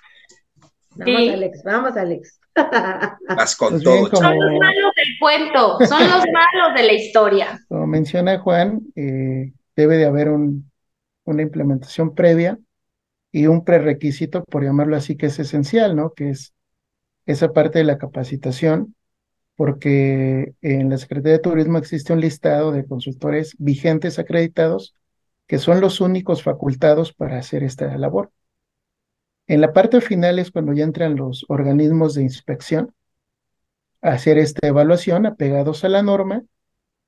Vamos, 0.97 1.29
Alex, 1.29 1.63
vamos, 1.65 1.97
Alex. 1.97 2.41
Vas 3.37 3.55
con 3.55 3.75
pues 3.75 3.85
todo. 3.85 4.11
Son 4.11 4.39
los 4.39 4.59
malos 4.59 4.93
del 4.97 5.19
cuento, 5.21 5.79
son 5.87 6.03
los 6.03 6.25
malos 6.33 6.75
de 6.75 6.83
la 6.83 6.93
historia. 6.93 7.61
Como 7.69 7.87
menciona 7.87 8.41
Juan, 8.41 8.81
eh, 8.97 9.53
debe 9.77 9.97
de 9.97 10.07
haber 10.07 10.31
una 10.31 11.43
implementación 11.43 12.15
previa 12.17 12.59
y 13.33 13.47
un 13.47 13.65
prerequisito, 13.65 14.45
por 14.45 14.65
llamarlo 14.65 14.97
así, 14.97 15.17
que 15.17 15.27
es 15.27 15.39
esencial, 15.39 15.97
¿no? 15.97 16.13
Que 16.13 16.31
es 16.31 16.55
esa 17.27 17.53
parte 17.53 17.79
de 17.79 17.85
la 17.85 17.99
capacitación, 17.99 18.95
porque 19.57 20.55
en 20.63 20.91
la 20.91 20.99
Secretaría 20.99 21.35
de 21.35 21.43
Turismo 21.43 21.79
existe 21.79 22.13
un 22.13 22.21
listado 22.21 22.73
de 22.73 22.87
consultores 22.87 23.55
vigentes 23.59 24.19
acreditados 24.19 24.95
que 25.47 25.59
son 25.59 25.81
los 25.81 26.01
únicos 26.01 26.43
facultados 26.43 27.13
para 27.13 27.39
hacer 27.39 27.65
esta 27.65 27.97
labor. 27.99 28.33
En 29.47 29.61
la 29.61 29.73
parte 29.73 30.01
final 30.01 30.39
es 30.39 30.51
cuando 30.53 30.73
ya 30.73 30.85
entran 30.85 31.17
los 31.17 31.45
organismos 31.49 32.15
de 32.15 32.23
inspección 32.23 32.95
a 34.01 34.11
hacer 34.13 34.39
esta 34.39 34.67
evaluación 34.69 35.27
apegados 35.27 35.85
a 35.85 35.89
la 35.89 36.03
norma 36.03 36.45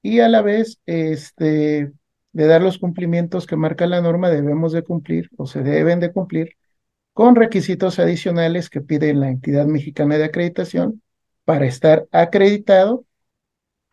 y 0.02 0.20
a 0.20 0.28
la 0.28 0.42
vez 0.42 0.80
este, 0.86 1.92
de 2.32 2.46
dar 2.46 2.62
los 2.62 2.78
cumplimientos 2.78 3.46
que 3.46 3.56
marca 3.56 3.86
la 3.86 4.00
norma, 4.00 4.30
debemos 4.30 4.72
de 4.72 4.82
cumplir 4.82 5.30
o 5.36 5.46
se 5.46 5.62
deben 5.62 6.00
de 6.00 6.12
cumplir 6.12 6.56
con 7.12 7.36
requisitos 7.36 7.98
adicionales 7.98 8.70
que 8.70 8.80
pide 8.80 9.12
la 9.14 9.28
entidad 9.28 9.66
mexicana 9.66 10.16
de 10.18 10.24
acreditación 10.24 11.02
para 11.44 11.66
estar 11.66 12.06
acreditado 12.10 13.04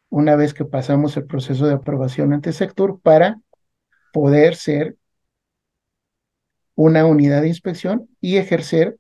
una 0.10 0.36
vez 0.36 0.54
que 0.54 0.66
pasamos 0.66 1.18
el 1.18 1.26
proceso 1.26 1.68
de 1.68 1.74
aprobación 1.76 2.34
ante 2.34 2.54
sector 2.54 3.00
para 3.02 3.42
poder 4.14 4.56
ser 4.56 4.98
una 6.76 7.06
unidad 7.06 7.42
de 7.42 7.50
inspección 7.50 8.10
y 8.22 8.38
ejercer 8.38 8.98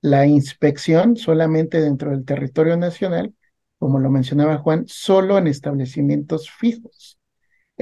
la 0.00 0.26
inspección 0.26 1.16
solamente 1.16 1.80
dentro 1.80 2.10
del 2.10 2.24
territorio 2.24 2.76
nacional, 2.76 3.32
como 3.78 4.00
lo 4.00 4.10
mencionaba 4.10 4.58
Juan, 4.58 4.84
solo 4.88 5.38
en 5.38 5.46
establecimientos 5.46 6.50
fijos. 6.50 7.18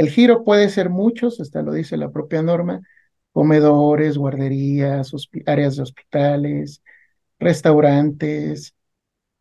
El 0.01 0.09
giro 0.09 0.45
puede 0.45 0.71
ser 0.71 0.89
muchos, 0.89 1.41
hasta 1.41 1.61
lo 1.61 1.75
dice 1.75 1.99
la 1.99 2.11
propia 2.11 2.43
norma, 2.43 2.81
comedores, 3.33 4.17
guarderías, 4.17 5.13
áreas 5.45 5.77
de 5.77 5.83
hospitales, 5.83 6.83
restaurantes, 7.39 8.75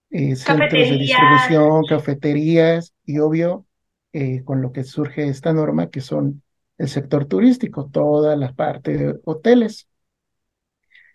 eh, 0.10 0.36
centros 0.36 0.74
de 0.74 0.98
distribución, 0.98 1.86
cafeterías 1.86 2.94
y 3.06 3.20
obvio, 3.20 3.68
eh, 4.12 4.44
con 4.44 4.62
lo 4.62 4.74
que 4.74 4.84
surge 4.84 5.30
esta 5.30 5.54
norma, 5.54 5.90
que 5.90 6.02
son 6.02 6.44
el 6.78 6.90
sector 6.90 7.24
turístico, 7.24 7.90
toda 7.90 8.36
la 8.36 8.52
parte 8.52 8.98
de 8.98 9.20
hoteles. 9.24 9.88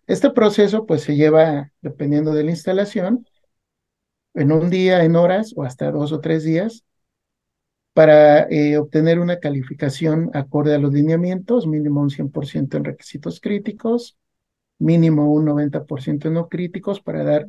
Este 0.06 0.30
proceso 0.30 0.86
pues 0.86 1.02
se 1.02 1.16
lleva, 1.16 1.70
dependiendo 1.82 2.32
de 2.32 2.44
la 2.44 2.50
instalación, 2.50 3.26
en 4.32 4.52
un 4.52 4.70
día, 4.70 5.04
en 5.04 5.16
horas 5.16 5.52
o 5.54 5.64
hasta 5.64 5.90
dos 5.90 6.12
o 6.12 6.20
tres 6.20 6.44
días, 6.44 6.82
para 7.94 8.42
eh, 8.50 8.76
obtener 8.78 9.20
una 9.20 9.38
calificación 9.40 10.30
acorde 10.34 10.74
a 10.74 10.78
los 10.78 10.92
lineamientos, 10.92 11.66
mínimo 11.66 12.02
un 12.02 12.10
100% 12.10 12.76
en 12.76 12.84
requisitos 12.84 13.40
críticos, 13.40 14.18
mínimo 14.78 15.32
un 15.32 15.46
90% 15.46 16.28
en 16.28 16.34
no 16.34 16.48
críticos 16.48 17.00
para 17.00 17.24
dar 17.24 17.46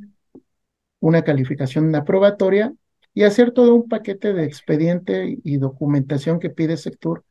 una 0.99 1.23
calificación 1.23 1.93
aprobatoria 1.95 2.73
y 3.13 3.23
hacer 3.23 3.51
todo 3.51 3.73
un 3.75 3.87
paquete 3.87 4.33
de 4.33 4.45
expediente 4.45 5.37
y 5.43 5.57
documentación 5.57 6.39
que 6.39 6.49
pide 6.49 6.77
sector 6.77 7.23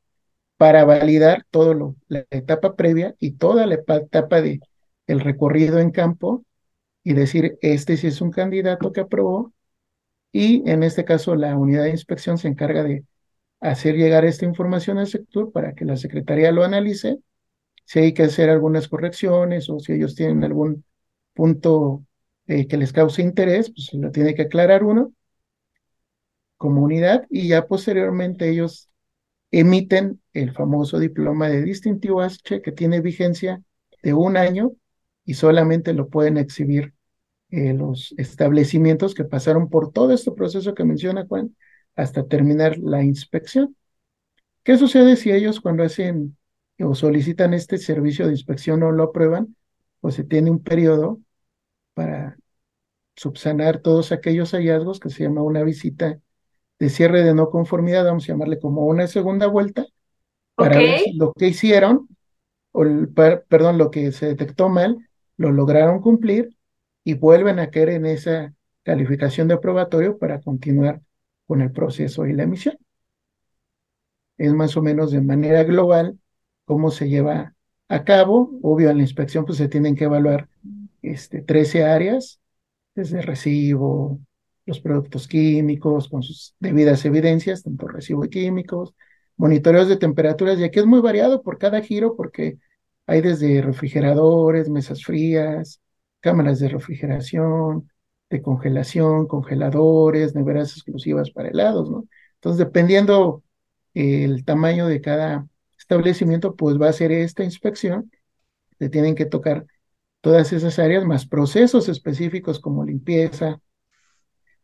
para 0.56 0.84
validar 0.84 1.46
todo 1.50 1.74
lo, 1.74 1.96
la 2.08 2.24
etapa 2.30 2.76
previa 2.76 3.14
y 3.18 3.32
toda 3.32 3.66
la 3.66 3.74
etapa 3.74 4.40
de 4.40 4.60
el 5.06 5.20
recorrido 5.20 5.78
en 5.78 5.90
campo 5.90 6.44
y 7.04 7.14
decir 7.14 7.58
este 7.60 7.96
sí 7.96 8.08
es 8.08 8.20
un 8.20 8.30
candidato 8.30 8.92
que 8.92 9.00
aprobó 9.00 9.52
y 10.34 10.68
en 10.68 10.82
este 10.82 11.04
caso 11.04 11.36
la 11.36 11.56
unidad 11.56 11.84
de 11.84 11.90
inspección 11.90 12.38
se 12.38 12.48
encarga 12.48 12.82
de 12.82 13.04
hacer 13.60 13.94
llegar 13.94 14.24
esta 14.24 14.44
información 14.44 14.98
al 14.98 15.06
sector 15.06 15.52
para 15.52 15.74
que 15.74 15.84
la 15.84 15.96
Secretaría 15.96 16.50
lo 16.50 16.64
analice, 16.64 17.20
si 17.84 18.00
hay 18.00 18.14
que 18.14 18.24
hacer 18.24 18.50
algunas 18.50 18.88
correcciones 18.88 19.70
o 19.70 19.78
si 19.78 19.92
ellos 19.92 20.16
tienen 20.16 20.42
algún 20.42 20.84
punto 21.34 22.04
eh, 22.48 22.66
que 22.66 22.76
les 22.76 22.92
cause 22.92 23.22
interés, 23.22 23.70
pues 23.70 23.94
lo 23.94 24.10
tiene 24.10 24.34
que 24.34 24.42
aclarar 24.42 24.82
uno 24.82 25.12
como 26.56 26.82
unidad 26.82 27.26
y 27.30 27.48
ya 27.48 27.68
posteriormente 27.68 28.50
ellos 28.50 28.90
emiten 29.52 30.20
el 30.32 30.52
famoso 30.52 30.98
diploma 30.98 31.48
de 31.48 31.62
distintivo 31.62 32.22
H 32.22 32.60
que 32.60 32.72
tiene 32.72 33.00
vigencia 33.00 33.62
de 34.02 34.14
un 34.14 34.36
año 34.36 34.72
y 35.24 35.34
solamente 35.34 35.92
lo 35.94 36.08
pueden 36.08 36.38
exhibir 36.38 36.92
eh, 37.54 37.72
los 37.72 38.12
establecimientos 38.18 39.14
que 39.14 39.22
pasaron 39.22 39.68
por 39.70 39.92
todo 39.92 40.10
este 40.12 40.32
proceso 40.32 40.74
que 40.74 40.84
menciona 40.84 41.24
Juan 41.24 41.54
hasta 41.94 42.26
terminar 42.26 42.78
la 42.78 43.04
inspección. 43.04 43.76
¿Qué 44.64 44.76
sucede 44.76 45.14
si 45.14 45.30
ellos 45.30 45.60
cuando 45.60 45.84
hacen 45.84 46.36
o 46.80 46.96
solicitan 46.96 47.54
este 47.54 47.78
servicio 47.78 48.26
de 48.26 48.32
inspección 48.32 48.80
no 48.80 48.90
lo 48.90 49.04
aprueban? 49.04 49.54
Pues 50.00 50.16
se 50.16 50.24
tiene 50.24 50.50
un 50.50 50.64
periodo 50.64 51.20
para 51.94 52.36
subsanar 53.14 53.78
todos 53.78 54.10
aquellos 54.10 54.50
hallazgos 54.50 54.98
que 54.98 55.10
se 55.10 55.22
llama 55.22 55.42
una 55.42 55.62
visita 55.62 56.18
de 56.80 56.90
cierre 56.90 57.22
de 57.22 57.34
no 57.34 57.50
conformidad, 57.50 58.04
vamos 58.04 58.24
a 58.24 58.32
llamarle 58.32 58.58
como 58.58 58.84
una 58.86 59.06
segunda 59.06 59.46
vuelta, 59.46 59.86
para 60.56 60.78
ver 60.78 60.98
si 60.98 61.12
lo 61.12 61.32
que 61.32 61.46
hicieron, 61.46 62.08
o 62.72 62.84
perdón, 63.48 63.78
lo 63.78 63.92
que 63.92 64.10
se 64.10 64.26
detectó 64.26 64.68
mal, 64.68 64.98
lo 65.36 65.52
lograron 65.52 66.00
cumplir 66.00 66.56
y 67.04 67.14
vuelven 67.14 67.58
a 67.58 67.70
caer 67.70 67.90
en 67.90 68.06
esa 68.06 68.54
calificación 68.82 69.48
de 69.48 69.58
probatorio 69.58 70.18
para 70.18 70.40
continuar 70.40 71.00
con 71.46 71.60
el 71.60 71.72
proceso 71.72 72.26
y 72.26 72.32
la 72.32 72.44
emisión. 72.44 72.76
Es 74.38 74.52
más 74.52 74.76
o 74.76 74.82
menos 74.82 75.12
de 75.12 75.20
manera 75.20 75.62
global 75.64 76.18
cómo 76.64 76.90
se 76.90 77.08
lleva 77.08 77.54
a 77.88 78.04
cabo. 78.04 78.50
Obvio, 78.62 78.90
en 78.90 78.96
la 78.96 79.02
inspección 79.02 79.44
pues 79.44 79.58
se 79.58 79.68
tienen 79.68 79.94
que 79.94 80.04
evaluar 80.04 80.48
este, 81.02 81.42
13 81.42 81.84
áreas, 81.84 82.40
desde 82.94 83.22
recibo, 83.22 84.20
los 84.66 84.80
productos 84.80 85.28
químicos 85.28 86.08
con 86.08 86.22
sus 86.22 86.54
debidas 86.58 87.04
evidencias, 87.04 87.62
tanto 87.62 87.86
recibo 87.86 88.24
y 88.24 88.30
químicos, 88.30 88.94
monitoreos 89.36 89.88
de 89.88 89.96
temperaturas, 89.96 90.58
y 90.58 90.64
aquí 90.64 90.78
es 90.78 90.86
muy 90.86 91.00
variado 91.00 91.42
por 91.42 91.58
cada 91.58 91.82
giro 91.82 92.16
porque 92.16 92.58
hay 93.06 93.20
desde 93.20 93.60
refrigeradores, 93.60 94.70
mesas 94.70 95.04
frías, 95.04 95.80
cámaras 96.24 96.58
de 96.58 96.70
refrigeración, 96.70 97.90
de 98.30 98.40
congelación, 98.40 99.26
congeladores, 99.26 100.34
neveras 100.34 100.72
exclusivas 100.72 101.30
para 101.30 101.50
helados, 101.50 101.90
¿no? 101.90 102.08
Entonces, 102.36 102.58
dependiendo 102.64 103.42
el 103.92 104.42
tamaño 104.46 104.86
de 104.86 105.02
cada 105.02 105.46
establecimiento, 105.78 106.56
pues 106.56 106.80
va 106.80 106.88
a 106.88 106.94
ser 106.94 107.12
esta 107.12 107.44
inspección. 107.44 108.10
Le 108.78 108.88
tienen 108.88 109.14
que 109.14 109.26
tocar 109.26 109.66
todas 110.22 110.54
esas 110.54 110.78
áreas, 110.78 111.04
más 111.04 111.26
procesos 111.26 111.90
específicos 111.90 112.58
como 112.58 112.86
limpieza, 112.86 113.60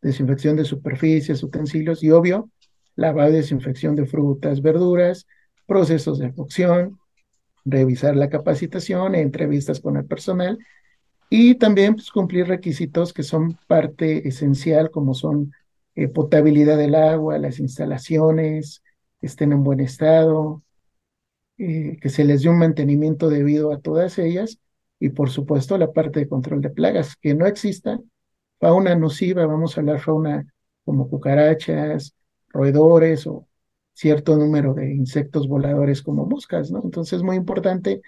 desinfección 0.00 0.56
de 0.56 0.64
superficies, 0.64 1.42
utensilios 1.42 2.02
y 2.02 2.10
obvio, 2.10 2.50
lavado 2.96 3.32
y 3.32 3.34
desinfección 3.34 3.96
de 3.96 4.06
frutas, 4.06 4.62
verduras, 4.62 5.26
procesos 5.66 6.18
de 6.20 6.32
cocción, 6.32 6.98
revisar 7.66 8.16
la 8.16 8.30
capacitación, 8.30 9.14
entrevistas 9.14 9.78
con 9.80 9.98
el 9.98 10.06
personal 10.06 10.58
y 11.30 11.54
también 11.54 11.94
pues, 11.94 12.10
cumplir 12.10 12.48
requisitos 12.48 13.12
que 13.12 13.22
son 13.22 13.56
parte 13.68 14.28
esencial 14.28 14.90
como 14.90 15.14
son 15.14 15.52
eh, 15.94 16.08
potabilidad 16.08 16.76
del 16.76 16.94
agua, 16.96 17.38
las 17.38 17.60
instalaciones, 17.60 18.82
estén 19.22 19.52
en 19.52 19.62
buen 19.62 19.80
estado, 19.80 20.62
eh, 21.58 21.98
que 22.00 22.08
se 22.10 22.24
les 22.24 22.42
dé 22.42 22.48
un 22.48 22.58
mantenimiento 22.58 23.28
debido 23.30 23.72
a 23.72 23.80
todas 23.80 24.18
ellas 24.18 24.58
y 24.98 25.10
por 25.10 25.30
supuesto 25.30 25.78
la 25.78 25.92
parte 25.92 26.20
de 26.20 26.28
control 26.28 26.60
de 26.62 26.70
plagas, 26.70 27.16
que 27.16 27.34
no 27.34 27.46
exista 27.46 28.00
fauna 28.58 28.94
nociva, 28.96 29.46
vamos 29.46 29.76
a 29.76 29.80
hablar 29.80 30.00
fauna 30.00 30.46
como 30.84 31.08
cucarachas, 31.08 32.14
roedores 32.48 33.26
o 33.26 33.46
cierto 33.94 34.36
número 34.36 34.74
de 34.74 34.92
insectos 34.94 35.48
voladores 35.48 36.02
como 36.02 36.26
moscas, 36.26 36.70
¿no? 36.70 36.80
Entonces 36.82 37.14
es 37.18 37.22
muy 37.22 37.36
importante 37.36 38.02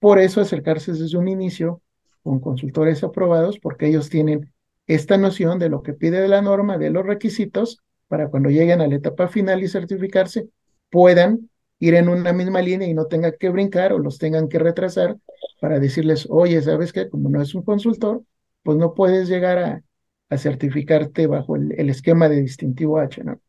por 0.00 0.18
eso 0.18 0.40
acercarse 0.40 0.92
desde 0.92 1.16
un 1.18 1.28
inicio 1.28 1.82
con 2.22 2.40
consultores 2.40 3.02
aprobados 3.02 3.58
porque 3.58 3.86
ellos 3.86 4.08
tienen 4.10 4.52
esta 4.86 5.16
noción 5.16 5.58
de 5.58 5.68
lo 5.68 5.82
que 5.82 5.92
pide 5.92 6.20
de 6.20 6.28
la 6.28 6.42
norma, 6.42 6.78
de 6.78 6.90
los 6.90 7.06
requisitos, 7.06 7.80
para 8.08 8.28
cuando 8.28 8.50
lleguen 8.50 8.80
a 8.80 8.88
la 8.88 8.96
etapa 8.96 9.28
final 9.28 9.62
y 9.62 9.68
certificarse, 9.68 10.48
puedan 10.90 11.48
ir 11.78 11.94
en 11.94 12.08
una 12.08 12.32
misma 12.32 12.60
línea 12.60 12.88
y 12.88 12.94
no 12.94 13.06
tengan 13.06 13.34
que 13.38 13.48
brincar 13.50 13.92
o 13.92 13.98
los 13.98 14.18
tengan 14.18 14.48
que 14.48 14.58
retrasar 14.58 15.16
para 15.60 15.78
decirles, 15.78 16.26
oye, 16.28 16.60
¿sabes 16.60 16.92
qué? 16.92 17.08
Como 17.08 17.28
no 17.30 17.40
es 17.40 17.54
un 17.54 17.62
consultor, 17.62 18.22
pues 18.62 18.76
no 18.76 18.94
puedes 18.94 19.28
llegar 19.28 19.58
a, 19.58 19.82
certificarte 20.36 21.26
bajo 21.26 21.56
el, 21.56 21.72
el, 21.76 21.90
esquema 21.90 22.28
de 22.28 22.40
distintivo 22.40 23.00
H, 23.00 23.24
¿no? 23.24 23.40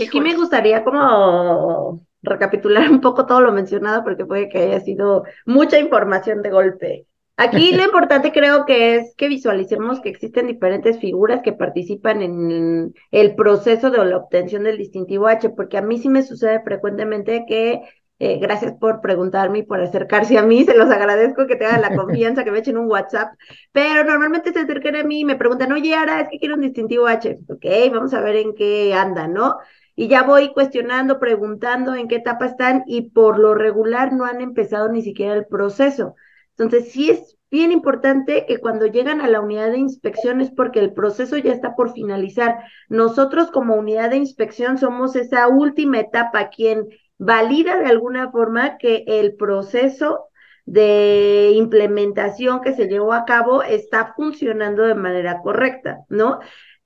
Aquí 0.00 0.20
me 0.20 0.36
gustaría 0.36 0.84
como 0.84 2.06
recapitular 2.24 2.90
un 2.90 3.00
poco 3.00 3.26
todo 3.26 3.40
lo 3.40 3.52
mencionado 3.52 4.02
porque 4.04 4.26
puede 4.26 4.48
que 4.48 4.58
haya 4.58 4.80
sido 4.80 5.24
mucha 5.46 5.78
información 5.78 6.42
de 6.42 6.50
golpe. 6.50 7.06
Aquí 7.36 7.72
lo 7.76 7.84
importante 7.84 8.32
creo 8.32 8.64
que 8.64 8.96
es 8.96 9.14
que 9.16 9.28
visualicemos 9.28 10.00
que 10.00 10.08
existen 10.08 10.46
diferentes 10.46 10.98
figuras 10.98 11.42
que 11.42 11.52
participan 11.52 12.22
en 12.22 12.94
el 13.10 13.34
proceso 13.34 13.90
de 13.90 14.04
la 14.04 14.16
obtención 14.16 14.64
del 14.64 14.78
distintivo 14.78 15.26
H, 15.26 15.50
porque 15.50 15.78
a 15.78 15.82
mí 15.82 15.98
sí 15.98 16.08
me 16.08 16.22
sucede 16.22 16.62
frecuentemente 16.62 17.44
que, 17.48 17.82
eh, 18.20 18.38
gracias 18.38 18.74
por 18.74 19.00
preguntarme 19.00 19.58
y 19.58 19.62
por 19.64 19.80
acercarse 19.80 20.38
a 20.38 20.42
mí, 20.42 20.64
se 20.64 20.76
los 20.76 20.88
agradezco 20.90 21.46
que 21.48 21.56
tengan 21.56 21.80
la 21.82 21.96
confianza, 21.96 22.44
que 22.44 22.52
me 22.52 22.60
echen 22.60 22.78
un 22.78 22.88
WhatsApp, 22.88 23.34
pero 23.72 24.04
normalmente 24.04 24.52
se 24.52 24.60
acercan 24.60 24.94
a 24.96 25.02
mí 25.02 25.20
y 25.20 25.24
me 25.24 25.36
preguntan, 25.36 25.72
oye, 25.72 25.94
Ara, 25.94 26.20
es 26.20 26.28
que 26.30 26.38
quiero 26.38 26.54
un 26.54 26.60
distintivo 26.60 27.08
H. 27.08 27.38
Ok, 27.48 27.64
vamos 27.92 28.14
a 28.14 28.20
ver 28.20 28.36
en 28.36 28.54
qué 28.54 28.94
anda, 28.94 29.26
¿no? 29.26 29.58
Y 29.96 30.08
ya 30.08 30.22
voy 30.22 30.52
cuestionando, 30.52 31.18
preguntando 31.20 31.94
en 31.94 32.08
qué 32.08 32.16
etapa 32.16 32.46
están 32.46 32.82
y 32.86 33.10
por 33.10 33.38
lo 33.38 33.54
regular 33.54 34.12
no 34.12 34.24
han 34.24 34.40
empezado 34.40 34.88
ni 34.88 35.02
siquiera 35.02 35.34
el 35.34 35.46
proceso. 35.46 36.14
Entonces, 36.56 36.92
sí 36.92 37.10
es 37.10 37.36
bien 37.50 37.70
importante 37.70 38.46
que 38.46 38.58
cuando 38.58 38.86
llegan 38.86 39.20
a 39.20 39.28
la 39.28 39.40
unidad 39.40 39.70
de 39.70 39.78
inspección 39.78 40.40
es 40.40 40.50
porque 40.50 40.80
el 40.80 40.92
proceso 40.92 41.36
ya 41.38 41.52
está 41.52 41.76
por 41.76 41.92
finalizar. 41.92 42.64
Nosotros 42.88 43.50
como 43.50 43.76
unidad 43.76 44.10
de 44.10 44.16
inspección 44.16 44.78
somos 44.78 45.14
esa 45.14 45.46
última 45.48 46.00
etapa 46.00 46.50
quien 46.50 46.88
valida 47.18 47.78
de 47.78 47.86
alguna 47.86 48.30
forma 48.32 48.76
que 48.78 49.04
el 49.06 49.36
proceso 49.36 50.26
de 50.66 51.52
implementación 51.54 52.60
que 52.60 52.74
se 52.74 52.88
llevó 52.88 53.12
a 53.12 53.24
cabo 53.24 53.62
está 53.62 54.14
funcionando 54.16 54.82
de 54.82 54.94
manera 54.94 55.40
correcta, 55.42 56.04
¿no? 56.08 56.40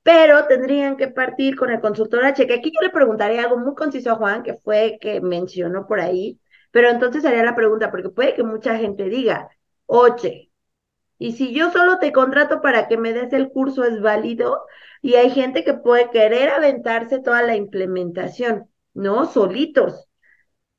Pero 0.08 0.46
tendrían 0.46 0.96
que 0.96 1.08
partir 1.08 1.54
con 1.54 1.68
el 1.68 1.82
consultor 1.82 2.24
H, 2.24 2.46
que 2.46 2.54
aquí 2.54 2.72
yo 2.74 2.80
le 2.80 2.88
preguntaría 2.88 3.42
algo 3.42 3.58
muy 3.58 3.74
conciso 3.74 4.10
a 4.10 4.14
Juan, 4.14 4.42
que 4.42 4.54
fue 4.54 4.96
que 5.02 5.20
mencionó 5.20 5.86
por 5.86 6.00
ahí, 6.00 6.40
pero 6.70 6.88
entonces 6.88 7.26
haría 7.26 7.44
la 7.44 7.54
pregunta, 7.54 7.90
porque 7.90 8.08
puede 8.08 8.34
que 8.34 8.42
mucha 8.42 8.78
gente 8.78 9.10
diga, 9.10 9.50
oye, 9.84 10.50
y 11.18 11.32
si 11.32 11.52
yo 11.52 11.70
solo 11.72 11.98
te 11.98 12.10
contrato 12.10 12.62
para 12.62 12.88
que 12.88 12.96
me 12.96 13.12
des 13.12 13.34
el 13.34 13.50
curso, 13.50 13.84
¿es 13.84 14.00
válido? 14.00 14.62
Y 15.02 15.16
hay 15.16 15.28
gente 15.30 15.62
que 15.62 15.74
puede 15.74 16.08
querer 16.08 16.48
aventarse 16.48 17.18
toda 17.18 17.42
la 17.42 17.54
implementación, 17.54 18.70
¿no? 18.94 19.30
Solitos. 19.30 20.08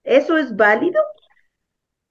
¿Eso 0.04 0.40
es 0.40 0.56
válido? 0.56 1.04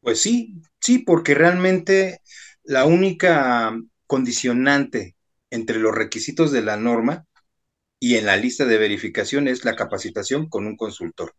Pues 0.03 0.23
sí, 0.23 0.63
sí, 0.79 1.01
porque 1.01 1.35
realmente 1.35 2.21
la 2.63 2.85
única 2.85 3.77
condicionante 4.07 5.17
entre 5.51 5.79
los 5.79 5.95
requisitos 5.95 6.53
de 6.53 6.63
la 6.63 6.77
norma 6.77 7.27
y 8.01 8.17
en 8.17 8.27
la 8.27 8.37
lista 8.37 8.65
de 8.65 8.79
verificación 8.79 9.49
es 9.49 9.65
la 9.65 9.77
capacitación 9.77 10.49
con 10.49 10.67
un 10.67 10.77
consultor. 10.77 11.35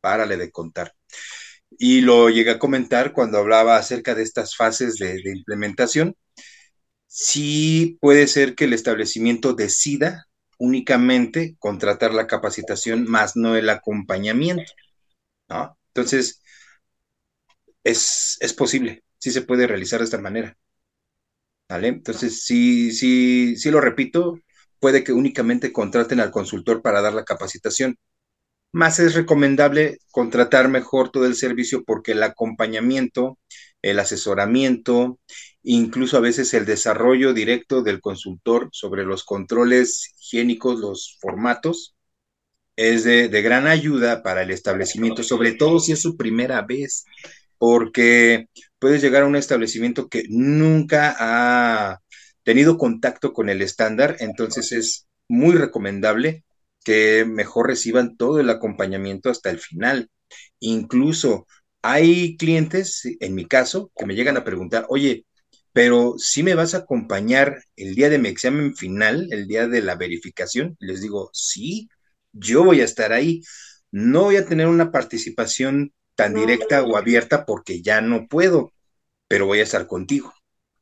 Párale 0.00 0.36
de 0.36 0.50
contar. 0.50 0.94
Y 1.70 2.02
lo 2.02 2.30
llegué 2.30 2.52
a 2.52 2.58
comentar 2.58 3.12
cuando 3.12 3.38
hablaba 3.38 3.76
acerca 3.76 4.14
de 4.14 4.22
estas 4.22 4.56
fases 4.56 4.96
de, 4.96 5.20
implementación. 5.24 6.16
Sí 7.06 7.98
puede 8.00 8.26
ser 8.26 8.54
que 8.54 8.64
el 8.64 8.72
establecimiento 8.72 9.54
decida 9.54 10.26
únicamente 10.58 11.56
contratar 11.58 12.14
la 12.14 12.26
capacitación, 12.26 13.04
más 13.08 13.36
no 13.36 13.56
el 13.56 13.68
acompañamiento. 13.70 14.72
Entonces, 15.94 16.42
es, 17.84 18.36
es 18.40 18.52
posible, 18.52 19.04
sí 19.18 19.30
se 19.30 19.42
puede 19.42 19.66
realizar 19.66 20.00
de 20.00 20.06
esta 20.06 20.18
manera. 20.18 20.56
Entonces, 21.82 22.44
sí 22.44 23.56
lo 23.70 23.80
repito, 23.80 24.38
puede 24.78 25.02
que 25.02 25.12
únicamente 25.12 25.72
contraten 25.72 26.20
al 26.20 26.30
consultor 26.30 26.82
para 26.82 27.00
dar 27.00 27.14
la 27.14 27.24
capacitación. 27.24 27.96
Más 28.72 28.98
es 28.98 29.14
recomendable 29.14 29.98
contratar 30.10 30.68
mejor 30.68 31.10
todo 31.10 31.26
el 31.26 31.36
servicio 31.36 31.84
porque 31.84 32.12
el 32.12 32.22
acompañamiento, 32.22 33.38
el 33.82 33.98
asesoramiento, 33.98 35.20
incluso 35.62 36.16
a 36.16 36.20
veces 36.20 36.52
el 36.54 36.66
desarrollo 36.66 37.32
directo 37.32 37.82
del 37.82 38.00
consultor 38.00 38.68
sobre 38.72 39.04
los 39.04 39.24
controles 39.24 40.12
higiénicos, 40.18 40.80
los 40.80 41.16
formatos, 41.20 41.94
es 42.76 43.04
de, 43.04 43.28
de 43.28 43.42
gran 43.42 43.66
ayuda 43.66 44.22
para 44.22 44.42
el 44.42 44.50
establecimiento, 44.50 45.22
sobre 45.22 45.52
todo 45.52 45.78
si 45.78 45.92
es 45.92 46.02
su 46.02 46.16
primera 46.16 46.60
vez 46.62 47.04
porque 47.58 48.48
puedes 48.78 49.02
llegar 49.02 49.22
a 49.22 49.26
un 49.26 49.36
establecimiento 49.36 50.08
que 50.08 50.24
nunca 50.28 51.14
ha 51.18 52.00
tenido 52.42 52.78
contacto 52.78 53.32
con 53.32 53.48
el 53.48 53.62
estándar, 53.62 54.16
entonces 54.20 54.72
es 54.72 55.06
muy 55.28 55.54
recomendable 55.54 56.44
que 56.84 57.24
mejor 57.26 57.68
reciban 57.68 58.16
todo 58.16 58.40
el 58.40 58.50
acompañamiento 58.50 59.30
hasta 59.30 59.50
el 59.50 59.58
final. 59.58 60.10
Incluso 60.60 61.46
hay 61.82 62.36
clientes, 62.36 63.02
en 63.20 63.34
mi 63.34 63.46
caso, 63.46 63.90
que 63.96 64.06
me 64.06 64.14
llegan 64.14 64.36
a 64.36 64.44
preguntar, 64.44 64.86
oye, 64.88 65.26
pero 65.72 66.14
si 66.18 66.42
me 66.42 66.54
vas 66.54 66.74
a 66.74 66.78
acompañar 66.78 67.62
el 67.76 67.94
día 67.94 68.08
de 68.10 68.18
mi 68.18 68.28
examen 68.28 68.76
final, 68.76 69.28
el 69.32 69.48
día 69.48 69.66
de 69.68 69.82
la 69.82 69.96
verificación, 69.96 70.76
les 70.78 71.00
digo, 71.02 71.30
sí, 71.32 71.88
yo 72.32 72.64
voy 72.64 72.80
a 72.80 72.84
estar 72.84 73.12
ahí. 73.12 73.42
No 73.90 74.24
voy 74.24 74.36
a 74.36 74.46
tener 74.46 74.68
una 74.68 74.90
participación 74.92 75.92
tan 76.14 76.34
directa 76.34 76.82
o 76.82 76.96
abierta 76.96 77.44
porque 77.44 77.82
ya 77.82 78.00
no 78.00 78.26
puedo, 78.28 78.72
pero 79.28 79.46
voy 79.46 79.60
a 79.60 79.64
estar 79.64 79.86
contigo 79.86 80.32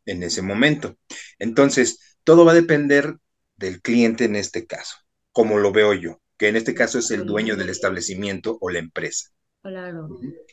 en 0.07 0.23
ese 0.23 0.43
momento. 0.43 0.97
Entonces, 1.39 2.19
todo 2.25 2.45
va 2.45 2.53
a 2.53 2.57
depender 2.57 3.17
del 3.57 3.81
cliente 3.81 4.25
en 4.25 4.37
este 4.37 4.67
caso, 4.67 4.97
como 5.33 5.59
lo 5.59 5.73
veo 5.73 5.95
yo, 5.95 6.21
que 6.37 6.49
en 6.49 6.57
este 6.57 6.75
caso 6.75 6.99
es 6.99 7.11
el 7.11 7.25
dueño 7.25 7.57
del 7.57 7.71
establecimiento 7.71 8.59
o 8.61 8.71
la 8.71 8.79
empresa. 8.79 9.31
Claro. 9.63 10.09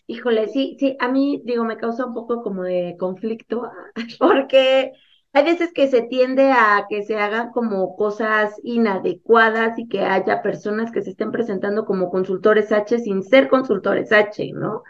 Híjole, 0.05 0.47
sí, 0.49 0.77
sí, 0.79 0.95
a 0.99 1.11
mí 1.11 1.41
digo, 1.43 1.65
me 1.65 1.77
causa 1.77 2.05
un 2.05 2.13
poco 2.13 2.43
como 2.43 2.63
de 2.63 2.95
conflicto, 2.99 3.63
porque 4.19 4.91
hay 5.33 5.43
veces 5.43 5.71
que 5.73 5.87
se 5.87 6.01
tiende 6.03 6.51
a 6.51 6.85
que 6.89 7.03
se 7.03 7.17
hagan 7.17 7.51
como 7.51 7.95
cosas 7.95 8.55
inadecuadas 8.63 9.77
y 9.77 9.87
que 9.87 10.01
haya 10.01 10.41
personas 10.41 10.91
que 10.91 11.01
se 11.01 11.11
estén 11.11 11.31
presentando 11.31 11.85
como 11.85 12.09
consultores 12.09 12.71
H 12.71 12.99
sin 12.99 13.23
ser 13.23 13.47
consultores 13.49 14.11
H, 14.11 14.51
¿no? 14.53 14.83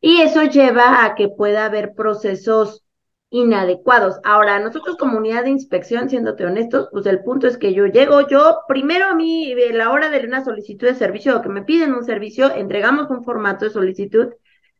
Y 0.00 0.20
eso 0.20 0.44
lleva 0.44 1.04
a 1.04 1.14
que 1.14 1.28
pueda 1.28 1.64
haber 1.66 1.94
procesos 1.94 2.84
inadecuados. 3.30 4.20
Ahora, 4.24 4.60
nosotros 4.60 4.96
como 4.96 5.18
unidad 5.18 5.44
de 5.44 5.50
inspección, 5.50 6.08
siéndote 6.10 6.44
honestos, 6.44 6.88
pues 6.92 7.06
el 7.06 7.22
punto 7.22 7.46
es 7.48 7.56
que 7.58 7.74
yo 7.74 7.86
llego, 7.86 8.28
yo 8.28 8.60
primero 8.68 9.06
a 9.06 9.14
mí, 9.14 9.52
a 9.52 9.72
la 9.74 9.90
hora 9.90 10.10
de 10.10 10.24
una 10.26 10.44
solicitud 10.44 10.86
de 10.86 10.94
servicio 10.94 11.36
o 11.36 11.42
que 11.42 11.48
me 11.48 11.62
piden 11.64 11.94
un 11.94 12.04
servicio, 12.04 12.54
entregamos 12.54 13.10
un 13.10 13.24
formato 13.24 13.64
de 13.64 13.70
solicitud 13.70 14.28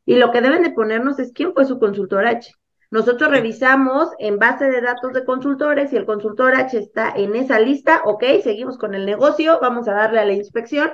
y 0.05 0.17
lo 0.17 0.31
que 0.31 0.41
deben 0.41 0.63
de 0.63 0.71
ponernos 0.71 1.19
es 1.19 1.33
quién 1.33 1.53
fue 1.55 1.65
su 1.65 1.79
consultor 1.79 2.27
H. 2.27 2.53
Nosotros 2.91 3.31
revisamos 3.31 4.11
en 4.19 4.39
base 4.39 4.67
de 4.67 4.81
datos 4.81 5.13
de 5.13 5.25
consultores, 5.25 5.91
si 5.91 5.97
el 5.97 6.07
consultor 6.07 6.55
H 6.55 6.79
está 6.79 7.13
en 7.15 7.35
esa 7.37 7.59
lista, 7.59 8.03
ok, 8.05 8.25
seguimos 8.43 8.79
con 8.79 8.95
el 8.95 9.07
negocio, 9.07 9.59
vamos 9.61 9.89
a 9.89 9.95
darle 9.95 10.21
a 10.21 10.25
la 10.25 10.33
inspección. 10.35 10.91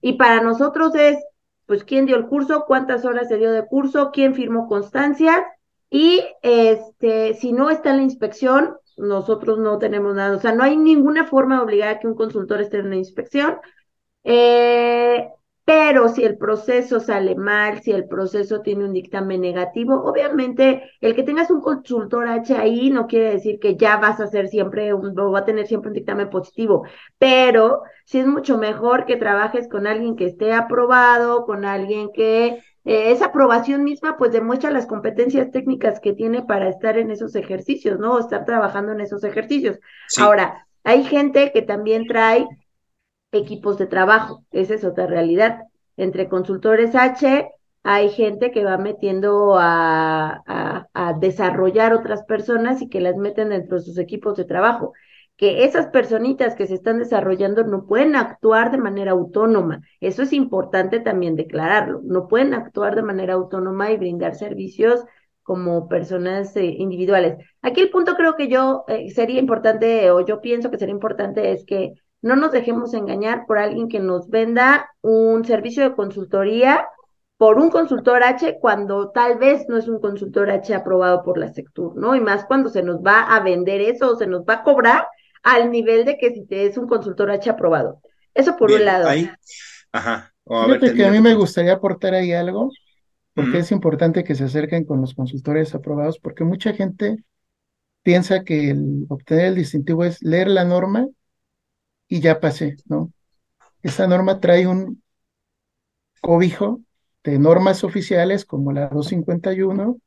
Y 0.00 0.14
para 0.14 0.40
nosotros 0.42 0.94
es, 0.94 1.18
pues, 1.66 1.84
quién 1.84 2.06
dio 2.06 2.16
el 2.16 2.26
curso, 2.26 2.64
cuántas 2.66 3.04
horas 3.04 3.28
se 3.28 3.38
dio 3.38 3.52
de 3.52 3.66
curso, 3.66 4.10
quién 4.12 4.34
firmó 4.34 4.68
constancias 4.68 5.42
Y 5.90 6.22
este, 6.42 7.34
si 7.34 7.52
no 7.52 7.70
está 7.70 7.90
en 7.90 7.98
la 7.98 8.02
inspección, 8.02 8.76
nosotros 8.96 9.58
no 9.58 9.78
tenemos 9.78 10.14
nada, 10.14 10.36
o 10.36 10.40
sea, 10.40 10.54
no 10.54 10.64
hay 10.64 10.76
ninguna 10.76 11.26
forma 11.26 11.56
de 11.56 11.62
obligar 11.62 11.88
a 11.90 11.98
que 12.00 12.06
un 12.08 12.14
consultor 12.14 12.60
esté 12.60 12.78
en 12.78 12.86
una 12.86 12.96
inspección. 12.96 13.58
Eh, 14.24 15.28
pero 15.64 16.08
si 16.08 16.22
el 16.24 16.36
proceso 16.36 17.00
sale 17.00 17.34
mal, 17.36 17.80
si 17.82 17.90
el 17.90 18.06
proceso 18.06 18.60
tiene 18.60 18.84
un 18.84 18.92
dictamen 18.92 19.40
negativo, 19.40 19.94
obviamente 20.04 20.90
el 21.00 21.14
que 21.14 21.22
tengas 21.22 21.50
un 21.50 21.62
consultor 21.62 22.28
H 22.28 22.54
ahí 22.54 22.90
no 22.90 23.06
quiere 23.06 23.30
decir 23.30 23.58
que 23.58 23.76
ya 23.76 23.96
vas 23.96 24.20
a 24.20 24.24
hacer 24.24 24.48
siempre 24.48 24.92
un, 24.92 25.18
o 25.18 25.30
va 25.30 25.40
a 25.40 25.44
tener 25.44 25.66
siempre 25.66 25.88
un 25.88 25.94
dictamen 25.94 26.28
positivo, 26.28 26.84
pero 27.18 27.82
sí 28.04 28.18
es 28.18 28.26
mucho 28.26 28.58
mejor 28.58 29.06
que 29.06 29.16
trabajes 29.16 29.66
con 29.68 29.86
alguien 29.86 30.16
que 30.16 30.26
esté 30.26 30.52
aprobado, 30.52 31.46
con 31.46 31.64
alguien 31.64 32.10
que 32.12 32.62
eh, 32.84 33.12
esa 33.12 33.26
aprobación 33.26 33.84
misma 33.84 34.18
pues 34.18 34.32
demuestra 34.32 34.70
las 34.70 34.86
competencias 34.86 35.50
técnicas 35.50 35.98
que 35.98 36.12
tiene 36.12 36.42
para 36.42 36.68
estar 36.68 36.98
en 36.98 37.10
esos 37.10 37.34
ejercicios, 37.36 37.98
¿no? 37.98 38.14
O 38.14 38.18
estar 38.18 38.44
trabajando 38.44 38.92
en 38.92 39.00
esos 39.00 39.24
ejercicios. 39.24 39.78
Ahora, 40.20 40.66
hay 40.82 41.04
gente 41.04 41.50
que 41.52 41.62
también 41.62 42.06
trae 42.06 42.46
equipos 43.38 43.78
de 43.78 43.86
trabajo. 43.86 44.44
Esa 44.52 44.74
es 44.74 44.84
otra 44.84 45.06
realidad. 45.06 45.62
Entre 45.96 46.28
consultores 46.28 46.94
H 46.94 47.50
hay 47.84 48.08
gente 48.08 48.50
que 48.50 48.64
va 48.64 48.78
metiendo 48.78 49.56
a, 49.58 50.40
desarrollar 51.20 51.92
otras 51.92 52.24
personas 52.24 52.80
y 52.80 52.88
que 52.88 53.00
las 53.00 53.16
meten 53.16 53.50
dentro 53.50 53.76
de 53.76 53.84
sus 53.84 53.98
equipos 53.98 54.36
de 54.36 54.44
trabajo. 54.44 54.92
Que 55.36 55.64
esas 55.64 55.88
personitas 55.88 56.54
que 56.54 56.66
se 56.66 56.74
están 56.74 56.98
desarrollando 56.98 57.64
no 57.64 57.86
pueden 57.86 58.16
actuar 58.16 58.70
de 58.70 58.78
manera 58.78 59.12
autónoma. 59.12 59.82
Eso 60.00 60.22
es 60.22 60.32
importante 60.32 61.00
también 61.00 61.36
declararlo. 61.36 62.00
No 62.04 62.28
pueden 62.28 62.54
actuar 62.54 62.94
de 62.94 63.02
manera 63.02 63.34
autónoma 63.34 63.90
y 63.90 63.96
brindar 63.98 64.34
servicios 64.36 65.04
como 65.42 65.88
personas 65.88 66.56
eh, 66.56 66.64
individuales. 66.64 67.36
Aquí 67.62 67.82
el 67.82 67.90
punto 67.90 68.14
creo 68.16 68.34
que 68.34 68.48
yo 68.48 68.84
eh, 68.88 69.10
sería 69.10 69.38
importante, 69.40 70.10
o 70.10 70.24
yo 70.24 70.40
pienso 70.40 70.70
que 70.70 70.78
sería 70.78 70.94
importante, 70.94 71.52
es 71.52 71.64
que 71.66 71.92
no 72.24 72.36
nos 72.36 72.52
dejemos 72.52 72.94
engañar 72.94 73.44
por 73.46 73.58
alguien 73.58 73.86
que 73.86 74.00
nos 74.00 74.30
venda 74.30 74.90
un 75.02 75.44
servicio 75.44 75.84
de 75.84 75.94
consultoría 75.94 76.88
por 77.36 77.58
un 77.58 77.68
consultor 77.68 78.22
H 78.22 78.56
cuando 78.62 79.10
tal 79.10 79.36
vez 79.36 79.66
no 79.68 79.76
es 79.76 79.88
un 79.88 80.00
consultor 80.00 80.50
H 80.50 80.74
aprobado 80.74 81.22
por 81.22 81.36
la 81.36 81.52
Sectur, 81.52 81.94
¿no? 81.96 82.16
Y 82.16 82.22
más 82.22 82.46
cuando 82.46 82.70
se 82.70 82.82
nos 82.82 83.02
va 83.02 83.20
a 83.24 83.40
vender 83.40 83.82
eso 83.82 84.12
o 84.12 84.16
se 84.16 84.26
nos 84.26 84.40
va 84.44 84.54
a 84.54 84.62
cobrar 84.62 85.06
al 85.42 85.70
nivel 85.70 86.06
de 86.06 86.16
que 86.16 86.32
si 86.32 86.46
te 86.46 86.64
es 86.64 86.78
un 86.78 86.88
consultor 86.88 87.30
H 87.30 87.50
aprobado. 87.50 88.00
Eso 88.32 88.56
por 88.56 88.72
un 88.72 88.86
lado. 88.86 89.06
Ajá. 89.92 90.32
Fíjate 90.46 90.94
que 90.94 91.04
a 91.04 91.10
mí 91.10 91.20
me 91.20 91.34
gustaría 91.34 91.74
aportar 91.74 92.14
ahí 92.14 92.32
algo, 92.32 92.70
porque 93.34 93.58
es 93.58 93.70
importante 93.70 94.24
que 94.24 94.34
se 94.34 94.44
acerquen 94.44 94.84
con 94.84 95.02
los 95.02 95.12
consultores 95.12 95.74
aprobados, 95.74 96.18
porque 96.18 96.44
mucha 96.44 96.72
gente 96.72 97.22
piensa 98.02 98.44
que 98.44 98.70
el 98.70 99.04
obtener 99.10 99.48
el 99.48 99.56
distintivo 99.56 100.04
es 100.04 100.22
leer 100.22 100.48
la 100.48 100.64
norma 100.64 101.06
y 102.14 102.20
ya 102.20 102.38
pasé, 102.38 102.76
¿no? 102.86 103.12
Esta 103.82 104.06
norma 104.06 104.38
trae 104.38 104.68
un 104.68 105.02
cobijo 106.20 106.80
de 107.24 107.40
normas 107.40 107.82
oficiales 107.82 108.44
como 108.44 108.70
la 108.70 108.82
251. 108.82 109.98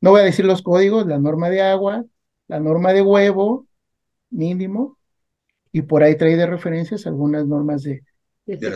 No 0.00 0.10
voy 0.10 0.20
a 0.20 0.24
decir 0.24 0.44
los 0.44 0.62
códigos, 0.62 1.08
la 1.08 1.18
norma 1.18 1.50
de 1.50 1.60
agua, 1.60 2.04
la 2.46 2.60
norma 2.60 2.92
de 2.92 3.02
huevo 3.02 3.66
mínimo, 4.30 4.96
y 5.72 5.82
por 5.82 6.04
ahí 6.04 6.16
trae 6.16 6.36
de 6.36 6.46
referencias 6.46 7.04
algunas 7.04 7.48
normas 7.48 7.82
de, 7.82 8.04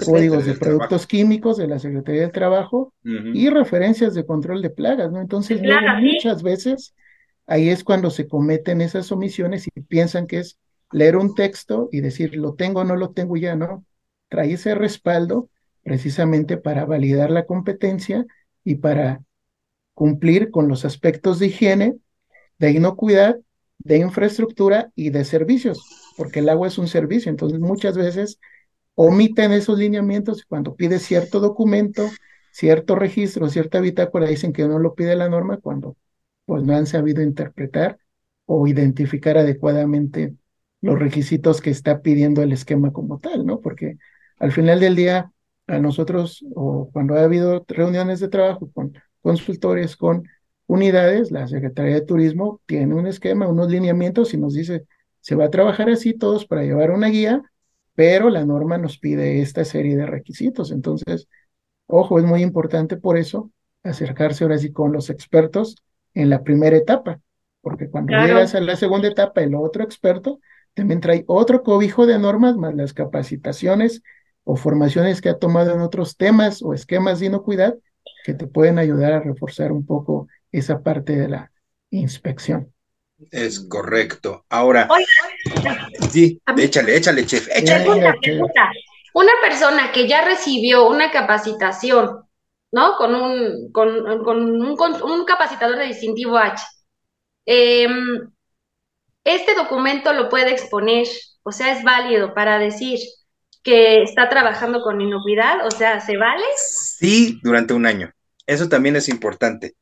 códigos 0.04 0.44
de 0.44 0.54
productos 0.54 1.06
químicos 1.06 1.58
de 1.58 1.68
la 1.68 1.78
Secretaría 1.78 2.22
del 2.22 2.32
Trabajo 2.32 2.92
y 3.04 3.50
referencias 3.50 4.14
de 4.14 4.26
control 4.26 4.62
de 4.62 4.70
plagas, 4.70 5.12
¿no? 5.12 5.20
Entonces, 5.20 5.62
muchas 6.00 6.42
veces 6.42 6.92
ahí 7.46 7.68
es 7.68 7.84
cuando 7.84 8.10
se 8.10 8.26
cometen 8.26 8.80
esas 8.80 9.12
omisiones 9.12 9.68
y 9.72 9.80
piensan 9.82 10.26
que 10.26 10.40
es 10.40 10.58
leer 10.92 11.16
un 11.16 11.34
texto 11.34 11.88
y 11.92 12.00
decir, 12.00 12.36
lo 12.36 12.54
tengo 12.54 12.80
o 12.80 12.84
no 12.84 12.96
lo 12.96 13.10
tengo 13.10 13.36
ya, 13.36 13.56
no. 13.56 13.84
Trae 14.28 14.52
ese 14.52 14.74
respaldo 14.74 15.50
precisamente 15.82 16.56
para 16.56 16.84
validar 16.84 17.30
la 17.30 17.46
competencia 17.46 18.26
y 18.64 18.76
para 18.76 19.22
cumplir 19.94 20.50
con 20.50 20.68
los 20.68 20.84
aspectos 20.84 21.38
de 21.38 21.46
higiene, 21.46 21.96
de 22.58 22.70
inocuidad, 22.72 23.38
de 23.78 23.98
infraestructura 23.98 24.90
y 24.94 25.10
de 25.10 25.24
servicios, 25.24 25.84
porque 26.16 26.40
el 26.40 26.48
agua 26.48 26.68
es 26.68 26.78
un 26.78 26.88
servicio. 26.88 27.30
Entonces, 27.30 27.60
muchas 27.60 27.96
veces 27.96 28.38
omiten 28.94 29.52
esos 29.52 29.78
lineamientos 29.78 30.40
y 30.40 30.46
cuando 30.48 30.74
pide 30.74 30.98
cierto 30.98 31.40
documento, 31.40 32.08
cierto 32.50 32.96
registro, 32.96 33.48
cierta 33.48 33.80
bitácora, 33.80 34.26
dicen 34.28 34.52
que 34.52 34.66
no 34.66 34.78
lo 34.78 34.94
pide 34.94 35.16
la 35.16 35.28
norma 35.28 35.58
cuando 35.58 35.96
pues 36.44 36.62
no 36.64 36.74
han 36.74 36.86
sabido 36.86 37.22
interpretar 37.22 37.98
o 38.46 38.66
identificar 38.66 39.36
adecuadamente 39.38 40.34
los 40.80 40.98
requisitos 40.98 41.60
que 41.60 41.70
está 41.70 42.02
pidiendo 42.02 42.42
el 42.42 42.52
esquema 42.52 42.92
como 42.92 43.18
tal, 43.18 43.44
¿no? 43.44 43.60
Porque 43.60 43.98
al 44.38 44.52
final 44.52 44.80
del 44.80 44.96
día, 44.96 45.32
a 45.66 45.78
nosotros, 45.78 46.44
o 46.54 46.88
cuando 46.92 47.14
ha 47.14 47.22
habido 47.22 47.64
reuniones 47.68 48.20
de 48.20 48.28
trabajo 48.28 48.70
con 48.72 48.94
consultores, 49.20 49.96
con 49.96 50.28
unidades, 50.66 51.30
la 51.30 51.48
Secretaría 51.48 51.94
de 51.94 52.02
Turismo 52.02 52.60
tiene 52.66 52.94
un 52.94 53.06
esquema, 53.06 53.48
unos 53.48 53.70
lineamientos 53.70 54.34
y 54.34 54.38
nos 54.38 54.54
dice, 54.54 54.86
se 55.20 55.34
va 55.34 55.46
a 55.46 55.50
trabajar 55.50 55.90
así 55.90 56.14
todos 56.14 56.46
para 56.46 56.62
llevar 56.62 56.90
una 56.90 57.08
guía, 57.08 57.42
pero 57.94 58.30
la 58.30 58.44
norma 58.44 58.78
nos 58.78 58.98
pide 58.98 59.40
esta 59.40 59.64
serie 59.64 59.96
de 59.96 60.06
requisitos. 60.06 60.70
Entonces, 60.70 61.28
ojo, 61.86 62.18
es 62.18 62.24
muy 62.24 62.42
importante 62.42 62.96
por 62.96 63.18
eso 63.18 63.50
acercarse 63.82 64.44
ahora 64.44 64.58
sí 64.58 64.72
con 64.72 64.92
los 64.92 65.10
expertos 65.10 65.76
en 66.14 66.30
la 66.30 66.42
primera 66.42 66.76
etapa, 66.76 67.20
porque 67.60 67.88
cuando 67.88 68.12
llegas 68.12 68.54
a 68.54 68.60
la 68.60 68.76
segunda 68.76 69.08
etapa, 69.08 69.42
el 69.42 69.54
otro 69.54 69.82
experto 69.82 70.40
también 70.78 71.00
trae 71.00 71.24
otro 71.26 71.64
cobijo 71.64 72.06
de 72.06 72.20
normas 72.20 72.56
más 72.56 72.72
las 72.72 72.92
capacitaciones 72.92 74.00
o 74.44 74.54
formaciones 74.54 75.20
que 75.20 75.28
ha 75.28 75.36
tomado 75.36 75.74
en 75.74 75.80
otros 75.80 76.16
temas 76.16 76.62
o 76.62 76.72
esquemas 76.72 77.18
de 77.18 77.26
inocuidad 77.26 77.74
que 78.22 78.32
te 78.32 78.46
pueden 78.46 78.78
ayudar 78.78 79.12
a 79.12 79.18
reforzar 79.18 79.72
un 79.72 79.84
poco 79.84 80.28
esa 80.52 80.80
parte 80.80 81.16
de 81.16 81.28
la 81.30 81.50
inspección. 81.90 82.72
Es 83.32 83.58
correcto. 83.58 84.44
Ahora, 84.48 84.88
sí, 86.12 86.40
échale, 86.56 86.96
échale, 86.96 87.26
chef. 87.26 87.48
Échale. 87.52 87.88
Una 89.14 89.32
persona 89.42 89.90
que 89.90 90.06
ya 90.06 90.24
recibió 90.24 90.88
una 90.88 91.10
capacitación, 91.10 92.20
¿no? 92.70 92.94
Con 92.96 93.16
un, 93.16 93.72
con, 93.72 94.22
con 94.22 94.62
un, 94.62 95.02
un 95.02 95.24
capacitador 95.24 95.76
de 95.76 95.86
distintivo 95.86 96.38
H. 96.38 96.62
Eh, 97.46 97.88
este 99.34 99.54
documento 99.54 100.12
lo 100.12 100.28
puede 100.28 100.50
exponer, 100.50 101.06
o 101.42 101.52
sea, 101.52 101.76
es 101.76 101.82
válido 101.84 102.34
para 102.34 102.58
decir 102.58 102.98
que 103.62 104.02
está 104.02 104.28
trabajando 104.28 104.82
con 104.82 105.00
inocuidad, 105.00 105.66
o 105.66 105.70
sea, 105.70 106.00
¿se 106.00 106.16
vale? 106.16 106.44
Sí, 106.56 107.40
durante 107.42 107.74
un 107.74 107.86
año. 107.86 108.12
Eso 108.46 108.68
también 108.68 108.96
es 108.96 109.08
importante. 109.08 109.74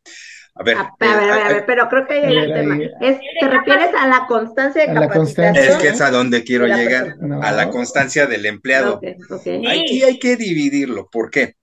A 0.58 0.62
ver, 0.62 0.76
a, 0.78 0.96
ver, 0.98 1.30
a, 1.30 1.48
ver, 1.48 1.64
pero 1.66 1.86
creo 1.88 2.06
que 2.06 2.14
hay 2.14 2.36
el 2.36 2.52
tema. 2.52 2.78
¿Te 2.98 3.48
refieres 3.48 3.94
a 3.94 4.08
la 4.08 4.26
constancia 4.26 4.86
de 4.86 4.94
capacitación? 4.94 5.56
Es 5.56 5.76
que 5.76 5.88
es 5.88 6.00
a 6.00 6.10
donde 6.10 6.44
quiero 6.44 6.66
llegar, 6.66 7.14
a 7.42 7.52
la 7.52 7.68
constancia 7.68 8.26
del 8.26 8.46
empleado. 8.46 8.98
Aquí 9.00 10.02
hay 10.02 10.18
que 10.18 10.36
dividirlo. 10.36 11.08
¿Por 11.10 11.30
qué? 11.30 11.56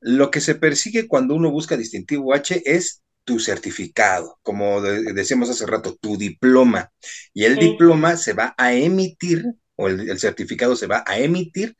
Lo 0.00 0.30
que 0.30 0.40
se 0.40 0.54
persigue 0.54 1.08
cuando 1.08 1.34
uno 1.34 1.50
busca 1.50 1.76
distintivo 1.76 2.34
H 2.34 2.62
es 2.66 3.02
tu 3.28 3.38
certificado, 3.38 4.38
como 4.42 4.80
decíamos 4.80 5.50
hace 5.50 5.66
rato, 5.66 5.98
tu 6.00 6.16
diploma. 6.16 6.90
Y 7.34 7.44
el 7.44 7.56
diploma 7.56 8.16
se 8.16 8.32
va 8.32 8.54
a 8.56 8.72
emitir, 8.72 9.44
o 9.76 9.88
el, 9.88 10.18
certificado 10.18 10.74
se 10.76 10.86
va 10.86 11.04
a 11.06 11.18
emitir 11.18 11.76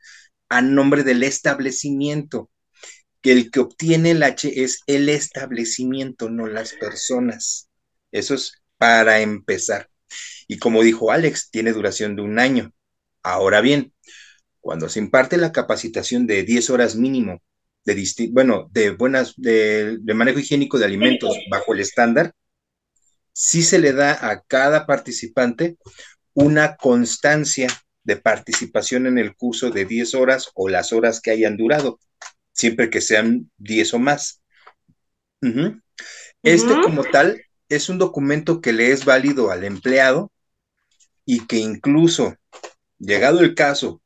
a 0.51 0.61
nombre 0.61 1.05
del 1.05 1.23
establecimiento. 1.23 2.51
Que 3.23 3.33
el 3.33 3.51
que 3.51 3.61
obtiene 3.61 4.11
el 4.11 4.23
H 4.23 4.63
es 4.63 4.81
el 4.87 5.09
establecimiento, 5.09 6.29
no 6.29 6.47
las 6.47 6.75
personas. 6.75 7.71
Eso 8.13 8.35
es 8.35 8.53
para 8.77 9.21
empezar. 9.21 9.89
Y 10.49 10.59
como 10.59 10.83
dijo 10.83 11.13
Alex, 11.13 11.49
tiene 11.51 11.73
duración 11.73 12.15
de 12.15 12.21
un 12.21 12.39
año. 12.39 12.75
Ahora 13.23 13.63
bien, 13.63 13.95
cuando 14.61 14.91
se 14.91 14.99
imparte 14.99 15.39
la 15.39 15.53
capacitación 15.53 16.27
de 16.27 16.43
10 16.43 16.69
horas 16.69 16.95
mínimo 16.95 17.41
de 17.85 18.29
bueno, 18.31 18.69
de 18.71 18.91
buenas, 18.91 19.35
de, 19.37 19.99
manejo 20.15 20.39
higiénico 20.39 20.79
de 20.79 20.85
alimentos 20.85 21.37
bajo 21.51 21.75
el 21.75 21.81
estándar, 21.81 22.35
sí 23.33 23.63
se 23.63 23.79
le 23.79 23.93
da 23.93 24.31
a 24.31 24.43
cada 24.43 24.87
participante 24.87 25.79
una 26.35 26.77
constancia 26.77 27.69
de 28.05 28.17
participación 28.17 29.07
en 29.07 29.19
el 29.19 29.37
curso 29.37 29.71
de 29.71 29.85
10 29.85 30.15
horas 30.15 30.51
o 30.55 30.69
las 30.69 30.93
horas 30.93 31.21
que 31.21 31.31
hayan 31.31 31.57
durado, 31.57 31.99
siempre 32.53 32.91
que 32.91 33.01
sean 33.01 33.51
10 33.59 33.95
o 33.95 33.99
más. 33.99 34.43
Este 36.43 36.81
como 36.83 37.05
tal 37.05 37.43
es 37.69 37.89
un 37.89 37.99
documento 37.99 38.61
que 38.61 38.73
le 38.73 38.93
es 38.93 39.05
válido 39.05 39.51
al 39.51 39.65
empleado 39.65 40.33
y 41.25 41.47
que 41.47 41.59
incluso, 41.59 42.37
llegado 42.99 43.41
el 43.41 43.55
caso, 43.55 44.01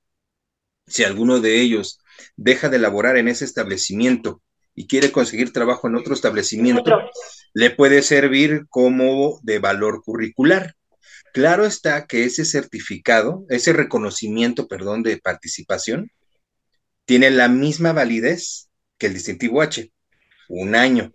si 0.86 1.04
alguno 1.04 1.40
de 1.40 1.60
ellos 1.60 2.01
deja 2.36 2.68
de 2.68 2.78
laborar 2.78 3.16
en 3.16 3.28
ese 3.28 3.44
establecimiento 3.44 4.42
y 4.74 4.86
quiere 4.86 5.12
conseguir 5.12 5.52
trabajo 5.52 5.88
en 5.88 5.96
otro 5.96 6.14
establecimiento, 6.14 6.98
le 7.54 7.70
puede 7.70 8.02
servir 8.02 8.66
como 8.68 9.38
de 9.42 9.58
valor 9.58 10.02
curricular. 10.02 10.74
Claro 11.32 11.64
está 11.64 12.06
que 12.06 12.24
ese 12.24 12.44
certificado, 12.44 13.44
ese 13.48 13.72
reconocimiento, 13.72 14.68
perdón, 14.68 15.02
de 15.02 15.18
participación, 15.18 16.10
tiene 17.04 17.30
la 17.30 17.48
misma 17.48 17.92
validez 17.92 18.68
que 18.98 19.06
el 19.06 19.14
distintivo 19.14 19.62
H, 19.62 19.90
un 20.48 20.74
año. 20.74 21.12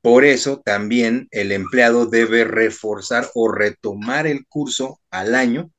Por 0.00 0.24
eso 0.24 0.62
también 0.64 1.28
el 1.30 1.52
empleado 1.52 2.06
debe 2.06 2.44
reforzar 2.44 3.28
o 3.34 3.50
retomar 3.50 4.26
el 4.26 4.46
curso 4.46 5.00
al 5.10 5.34
año, 5.34 5.70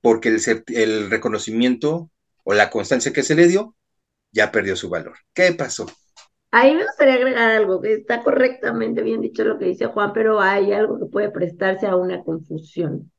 porque 0.00 0.28
el, 0.28 0.40
el 0.68 1.10
reconocimiento 1.10 2.10
o 2.44 2.54
la 2.54 2.70
constancia 2.70 3.12
que 3.12 3.22
se 3.22 3.34
le 3.34 3.48
dio 3.48 3.76
ya 4.36 4.52
perdió 4.52 4.76
su 4.76 4.90
valor. 4.90 5.14
¿Qué 5.32 5.52
pasó? 5.52 5.86
Ahí 6.50 6.74
me 6.74 6.84
gustaría 6.84 7.14
agregar 7.14 7.50
algo, 7.50 7.80
que 7.80 7.94
está 7.94 8.22
correctamente 8.22 9.02
bien 9.02 9.20
dicho 9.20 9.44
lo 9.44 9.58
que 9.58 9.64
dice 9.64 9.86
Juan, 9.86 10.12
pero 10.12 10.40
hay 10.40 10.72
algo 10.72 10.98
que 10.98 11.06
puede 11.06 11.30
prestarse 11.30 11.86
a 11.86 11.96
una 11.96 12.22
confusión. 12.22 13.10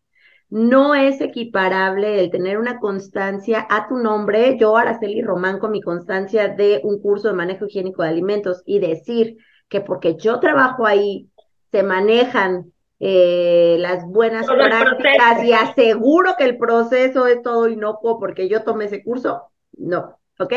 No 0.49 0.95
es 0.95 1.19
equiparable 1.19 2.19
el 2.21 2.31
tener 2.31 2.57
una 2.57 2.79
constancia 2.79 3.67
a 3.69 3.87
tu 3.89 3.97
nombre, 3.97 4.57
yo 4.57 4.77
Araceli 4.77 5.21
Román 5.21 5.59
con 5.59 5.71
mi 5.71 5.81
constancia 5.81 6.47
de 6.47 6.79
un 6.83 7.01
curso 7.01 7.27
de 7.27 7.33
manejo 7.33 7.65
higiénico 7.65 8.03
de 8.03 8.09
alimentos 8.09 8.61
y 8.65 8.79
decir 8.79 9.37
que 9.67 9.81
porque 9.81 10.15
yo 10.15 10.39
trabajo 10.39 10.85
ahí 10.85 11.29
se 11.71 11.83
manejan 11.83 12.71
eh, 12.99 13.75
las 13.79 14.05
buenas 14.05 14.47
prácticas 14.47 15.43
y 15.43 15.51
aseguro 15.51 16.35
que 16.37 16.45
el 16.45 16.57
proceso 16.57 17.27
es 17.27 17.41
todo 17.41 17.67
inocuo 17.67 18.19
porque 18.19 18.47
yo 18.47 18.63
tomé 18.63 18.85
ese 18.85 19.03
curso, 19.03 19.51
no, 19.73 20.17
¿ok? 20.39 20.53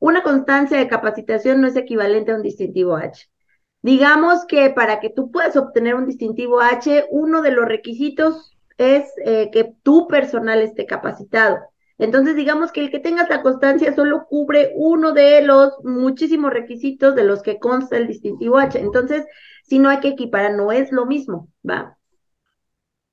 Una 0.00 0.22
constancia 0.24 0.78
de 0.78 0.88
capacitación 0.88 1.60
no 1.60 1.68
es 1.68 1.76
equivalente 1.76 2.32
a 2.32 2.36
un 2.36 2.42
distintivo 2.42 2.96
H. 2.96 3.28
Digamos 3.82 4.44
que 4.46 4.70
para 4.70 4.98
que 4.98 5.10
tú 5.10 5.30
puedas 5.30 5.56
obtener 5.56 5.94
un 5.94 6.06
distintivo 6.06 6.60
H, 6.60 7.06
uno 7.10 7.42
de 7.42 7.52
los 7.52 7.66
requisitos 7.66 8.56
es 8.78 9.04
eh, 9.24 9.50
que 9.52 9.74
tu 9.82 10.08
personal 10.08 10.60
esté 10.60 10.86
capacitado. 10.86 11.58
Entonces, 11.98 12.34
digamos 12.34 12.72
que 12.72 12.80
el 12.80 12.90
que 12.90 12.98
tengas 12.98 13.28
la 13.28 13.42
constancia 13.42 13.94
solo 13.94 14.24
cubre 14.26 14.72
uno 14.74 15.12
de 15.12 15.42
los 15.42 15.74
muchísimos 15.84 16.50
requisitos 16.50 17.14
de 17.14 17.24
los 17.24 17.42
que 17.42 17.58
consta 17.58 17.98
el 17.98 18.06
distintivo 18.06 18.58
H. 18.58 18.80
Entonces, 18.80 19.26
si 19.64 19.78
no 19.78 19.90
hay 19.90 20.00
que 20.00 20.08
equiparar, 20.08 20.54
no 20.54 20.72
es 20.72 20.92
lo 20.92 21.04
mismo, 21.04 21.48
¿va? 21.68 21.98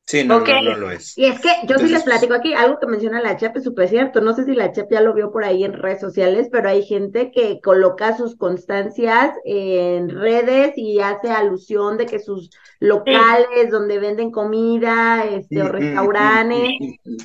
Sí, 0.09 0.23
no, 0.23 0.39
no, 0.39 0.77
lo 0.77 0.89
es. 0.89 1.17
Y 1.17 1.25
es 1.25 1.41
que 1.41 1.49
yo 1.67 1.77
sí 1.77 1.89
les 1.89 2.03
platico 2.03 2.33
aquí, 2.33 2.53
algo 2.53 2.79
que 2.79 2.87
menciona 2.87 3.21
la 3.21 3.35
CHEP 3.35 3.57
es 3.57 3.65
súper 3.65 3.89
cierto. 3.89 4.21
No 4.21 4.33
sé 4.33 4.45
si 4.45 4.53
la 4.53 4.71
CHEP 4.71 4.89
ya 4.89 5.01
lo 5.01 5.13
vio 5.13 5.33
por 5.33 5.43
ahí 5.43 5.65
en 5.65 5.73
redes 5.73 5.99
sociales, 5.99 6.47
pero 6.49 6.69
hay 6.69 6.83
gente 6.83 7.29
que 7.29 7.59
coloca 7.61 8.15
sus 8.15 8.37
constancias 8.37 9.33
en 9.43 10.07
redes 10.07 10.77
y 10.77 11.01
hace 11.01 11.29
alusión 11.29 11.97
de 11.97 12.05
que 12.05 12.19
sus 12.19 12.51
locales 12.79 13.69
donde 13.69 13.99
venden 13.99 14.31
comida, 14.31 15.25
este, 15.25 15.61
o 15.61 15.65
mm, 15.65 15.67
mm, 15.67 15.73
mm, 15.73 15.77
restaurantes, 15.77 16.71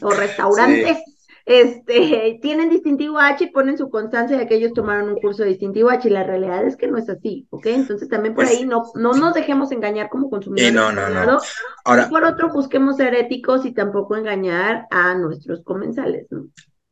o 0.02 0.10
restaurantes, 0.10 0.98
este, 1.46 2.38
tienen 2.42 2.70
distintivo 2.70 3.18
H 3.18 3.44
y 3.44 3.50
ponen 3.50 3.78
su 3.78 3.90
constancia 3.90 4.36
de 4.36 4.46
que 4.46 4.56
ellos 4.56 4.72
tomaron 4.74 5.08
un 5.08 5.20
curso 5.20 5.42
de 5.42 5.50
distintivo 5.50 5.90
H 5.90 6.08
y 6.08 6.12
la 6.12 6.24
realidad 6.24 6.66
es 6.66 6.76
que 6.76 6.88
no 6.88 6.98
es 6.98 7.08
así, 7.08 7.46
¿ok? 7.50 7.66
Entonces 7.66 8.08
también 8.08 8.34
por 8.34 8.44
ahí 8.44 8.64
no, 8.64 8.84
no 8.94 9.14
nos 9.14 9.34
dejemos 9.34 9.72
engañar 9.72 10.08
como 10.08 10.30
consumidores. 10.30 10.74
no, 10.74 10.92
no, 10.92 11.08
no. 11.08 11.38
Ahora, 11.84 12.08
por 12.08 12.24
otro, 12.24 12.52
busquemos 12.52 12.96
ser 12.96 13.14
éticos 13.14 13.64
y 13.66 13.72
tampoco 13.72 14.16
engañar 14.16 14.86
a 14.90 15.14
nuestros 15.14 15.62
comensales, 15.64 16.26
¿no? 16.30 16.46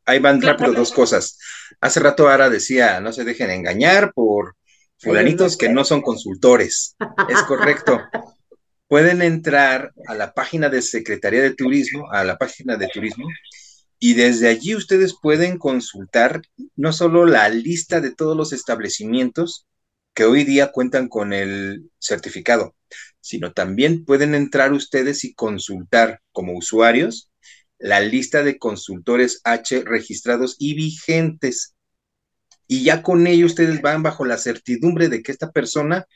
Ahí 0.06 0.18
van 0.18 0.42
rápido 0.42 0.72
dos 0.72 0.92
cosas. 0.92 1.38
Hace 1.80 2.00
rato 2.00 2.28
Ara 2.28 2.50
decía, 2.50 3.00
no 3.00 3.12
se 3.12 3.24
dejen 3.24 3.50
engañar 3.50 4.12
por 4.12 4.56
fulanitos 4.98 5.56
que 5.56 5.68
no 5.68 5.84
son 5.84 6.02
consultores. 6.02 6.96
Es 7.28 7.42
correcto. 7.42 8.00
Pueden 8.88 9.22
entrar 9.22 9.92
a 10.08 10.14
la 10.14 10.32
página 10.32 10.68
de 10.68 10.82
Secretaría 10.82 11.42
de 11.42 11.54
Turismo, 11.54 12.10
a 12.10 12.24
la 12.24 12.36
página 12.36 12.76
de 12.76 12.88
turismo, 12.88 13.28
y 14.00 14.14
desde 14.14 14.48
allí 14.48 14.74
ustedes 14.74 15.14
pueden 15.20 15.58
consultar 15.58 16.40
no 16.74 16.92
solo 16.92 17.26
la 17.26 17.48
lista 17.50 18.00
de 18.00 18.12
todos 18.12 18.34
los 18.34 18.54
establecimientos 18.54 19.66
que 20.14 20.24
hoy 20.24 20.44
día 20.44 20.72
cuentan 20.72 21.08
con 21.08 21.34
el 21.34 21.90
certificado, 21.98 22.74
sino 23.20 23.52
también 23.52 24.06
pueden 24.06 24.34
entrar 24.34 24.72
ustedes 24.72 25.22
y 25.24 25.34
consultar 25.34 26.22
como 26.32 26.56
usuarios 26.56 27.30
la 27.78 28.00
lista 28.00 28.42
de 28.42 28.58
consultores 28.58 29.42
H 29.44 29.82
registrados 29.84 30.56
y 30.58 30.74
vigentes. 30.74 31.74
Y 32.66 32.84
ya 32.84 33.02
con 33.02 33.26
ello 33.26 33.46
ustedes 33.46 33.82
van 33.82 34.02
bajo 34.02 34.24
la 34.24 34.38
certidumbre 34.38 35.08
de 35.08 35.22
que 35.22 35.32
esta 35.32 35.50
persona 35.52 36.06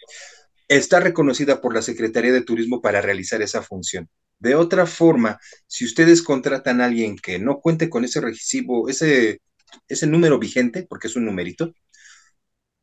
está 0.68 1.00
reconocida 1.00 1.60
por 1.60 1.74
la 1.74 1.82
Secretaría 1.82 2.32
de 2.32 2.42
Turismo 2.42 2.80
para 2.80 3.02
realizar 3.02 3.42
esa 3.42 3.62
función. 3.62 4.08
De 4.38 4.54
otra 4.54 4.86
forma, 4.86 5.38
si 5.66 5.84
ustedes 5.84 6.22
contratan 6.22 6.80
a 6.80 6.86
alguien 6.86 7.16
que 7.16 7.38
no 7.38 7.60
cuente 7.60 7.88
con 7.90 8.04
ese 8.04 8.20
recibo, 8.20 8.88
ese, 8.88 9.40
ese 9.88 10.06
número 10.06 10.38
vigente, 10.38 10.84
porque 10.88 11.08
es 11.08 11.16
un 11.16 11.24
numerito, 11.24 11.72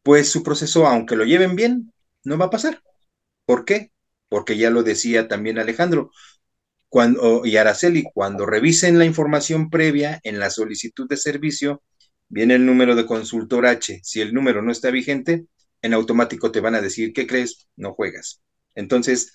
pues 0.04 0.30
su 0.30 0.44
proceso, 0.44 0.88
aunque 0.88 1.16
lo 1.16 1.26
lleven 1.26 1.56
bien, 1.56 1.94
no 2.24 2.38
va 2.38 2.46
a 2.46 2.50
pasar. 2.50 2.82
¿Por 3.46 3.66
qué? 3.66 3.92
Porque 4.30 4.58
ya 4.58 4.70
lo 4.70 4.84
decía 4.84 5.28
también 5.28 5.60
Alejandro, 5.60 6.12
cuando, 6.90 7.46
y 7.46 7.58
Araceli, 7.58 8.04
cuando 8.14 8.46
revisen 8.46 9.00
la 9.00 9.06
información 9.06 9.70
previa 9.70 10.20
en 10.24 10.40
la 10.40 10.50
solicitud 10.50 11.08
de 11.08 11.18
servicio, 11.18 11.84
viene 12.30 12.56
el 12.56 12.66
número 12.66 12.96
de 12.96 13.06
consultor 13.06 13.66
H. 13.66 14.02
Si 14.04 14.22
el 14.22 14.34
número 14.34 14.62
no 14.62 14.72
está 14.72 14.92
vigente, 14.92 15.46
en 15.82 15.94
automático 15.94 16.52
te 16.52 16.60
van 16.60 16.76
a 16.76 16.82
decir, 16.82 17.14
¿qué 17.14 17.28
crees? 17.28 17.68
No 17.76 17.94
juegas. 17.94 18.42
Entonces, 18.76 19.34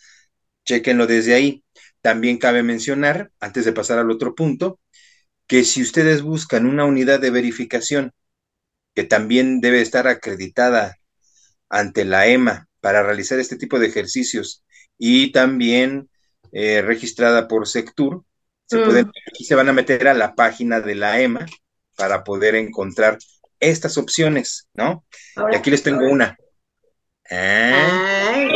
chequenlo 0.64 1.06
desde 1.06 1.34
ahí. 1.34 1.64
También 2.06 2.38
cabe 2.38 2.62
mencionar, 2.62 3.32
antes 3.40 3.64
de 3.64 3.72
pasar 3.72 3.98
al 3.98 4.12
otro 4.12 4.36
punto, 4.36 4.78
que 5.48 5.64
si 5.64 5.82
ustedes 5.82 6.22
buscan 6.22 6.64
una 6.64 6.84
unidad 6.84 7.18
de 7.18 7.30
verificación 7.30 8.12
que 8.94 9.02
también 9.02 9.60
debe 9.60 9.80
estar 9.80 10.06
acreditada 10.06 10.98
ante 11.68 12.04
la 12.04 12.28
EMA 12.28 12.68
para 12.80 13.02
realizar 13.02 13.40
este 13.40 13.56
tipo 13.56 13.80
de 13.80 13.88
ejercicios 13.88 14.64
y 14.96 15.32
también 15.32 16.08
eh, 16.52 16.80
registrada 16.80 17.48
por 17.48 17.66
Sectur, 17.66 18.22
se, 18.66 18.78
pueden, 18.78 19.06
mm. 19.06 19.12
aquí 19.28 19.44
se 19.44 19.56
van 19.56 19.68
a 19.68 19.72
meter 19.72 20.06
a 20.06 20.14
la 20.14 20.36
página 20.36 20.80
de 20.80 20.94
la 20.94 21.20
EMA 21.20 21.44
para 21.96 22.22
poder 22.22 22.54
encontrar 22.54 23.18
estas 23.58 23.98
opciones, 23.98 24.68
¿no? 24.74 25.04
y 25.50 25.56
aquí 25.56 25.72
les 25.72 25.82
tengo 25.82 26.08
una. 26.08 26.38
Ay, 27.28 28.48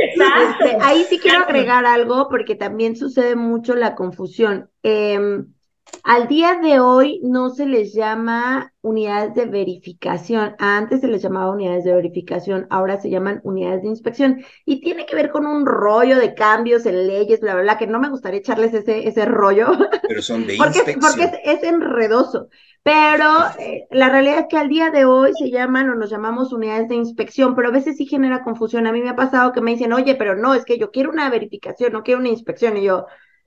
este, 0.00 0.78
ahí 0.80 1.04
sí 1.04 1.18
quiero 1.18 1.44
agregar 1.44 1.86
algo 1.86 2.28
porque 2.28 2.54
también 2.54 2.96
sucede 2.96 3.36
mucho 3.36 3.74
la 3.74 3.94
confusión. 3.94 4.70
Em, 4.82 5.54
al 6.02 6.28
día 6.28 6.58
de 6.62 6.80
hoy 6.80 7.20
no 7.22 7.50
se 7.50 7.66
les 7.66 7.94
llama 7.94 8.72
unidades 8.80 9.34
de 9.34 9.46
verificación. 9.46 10.54
Antes 10.58 11.00
se 11.00 11.08
les 11.08 11.22
llamaba 11.22 11.52
unidades 11.52 11.84
de 11.84 11.94
verificación, 11.94 12.66
ahora 12.70 13.00
se 13.00 13.10
llaman 13.10 13.40
unidades 13.44 13.82
de 13.82 13.88
inspección. 13.88 14.44
Y 14.64 14.80
tiene 14.80 15.06
que 15.06 15.16
ver 15.16 15.30
con 15.30 15.46
un 15.46 15.64
rollo 15.64 16.18
de 16.18 16.34
cambios 16.34 16.84
en 16.86 17.06
leyes, 17.06 17.40
bla, 17.40 17.54
bla, 17.54 17.62
bla, 17.62 17.78
que 17.78 17.86
no 17.86 18.00
me 18.00 18.10
gustaría 18.10 18.40
echarles 18.40 18.74
ese, 18.74 19.08
ese 19.08 19.24
rollo. 19.24 19.68
Pero 20.08 20.22
son 20.22 20.46
de 20.46 20.56
porque, 20.56 20.78
inspección. 20.78 21.00
Porque 21.00 21.40
es, 21.44 21.62
es 21.62 21.68
enredoso. 21.68 22.48
Pero 22.84 23.30
eh, 23.58 23.86
la 23.90 24.10
realidad 24.10 24.40
es 24.40 24.46
que 24.50 24.58
al 24.58 24.68
día 24.68 24.90
de 24.90 25.06
hoy 25.06 25.32
se 25.32 25.50
llaman 25.50 25.88
o 25.88 25.94
nos 25.94 26.10
llamamos 26.10 26.52
unidades 26.52 26.86
de 26.86 26.94
inspección, 26.94 27.54
pero 27.54 27.68
a 27.68 27.72
veces 27.72 27.96
sí 27.96 28.04
genera 28.04 28.44
confusión. 28.44 28.86
A 28.86 28.92
mí 28.92 29.00
me 29.00 29.08
ha 29.08 29.16
pasado 29.16 29.52
que 29.52 29.62
me 29.62 29.70
dicen, 29.70 29.94
oye, 29.94 30.14
pero 30.16 30.36
no, 30.36 30.52
es 30.52 30.66
que 30.66 30.78
yo 30.78 30.90
quiero 30.90 31.10
una 31.10 31.30
verificación, 31.30 31.94
no 31.94 32.02
quiero 32.02 32.20
una 32.20 32.28
inspección. 32.28 32.76
Y 32.76 32.84
yo, 32.84 33.06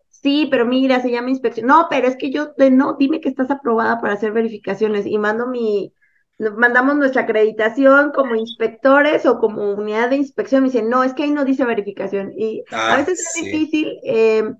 sí, 0.09 0.47
pero 0.49 0.65
mira, 0.65 1.01
se 1.03 1.11
llama 1.11 1.29
inspección. 1.29 1.67
No, 1.67 1.85
pero 1.87 2.07
es 2.07 2.15
que 2.17 2.31
yo, 2.31 2.53
no, 2.71 2.95
dime 2.97 3.21
que 3.21 3.29
estás 3.29 3.51
aprobada 3.51 4.01
para 4.01 4.15
hacer 4.15 4.31
verificaciones 4.31 5.05
y 5.05 5.19
mando 5.19 5.45
mi, 5.45 5.93
mandamos 6.39 6.95
nuestra 6.95 7.21
acreditación 7.21 8.13
como 8.15 8.33
inspectores 8.33 9.27
o 9.27 9.37
como 9.37 9.71
unidad 9.73 10.09
de 10.09 10.15
inspección. 10.15 10.63
Me 10.63 10.69
dicen, 10.69 10.89
no, 10.89 11.03
es 11.03 11.13
que 11.13 11.21
ahí 11.21 11.31
no 11.31 11.45
dice 11.45 11.63
verificación. 11.63 12.33
Y 12.35 12.63
a 12.71 12.93
ah, 12.93 12.97
veces 12.97 13.19
es 13.19 13.43
difícil. 13.43 13.99
Eh, 14.03 14.51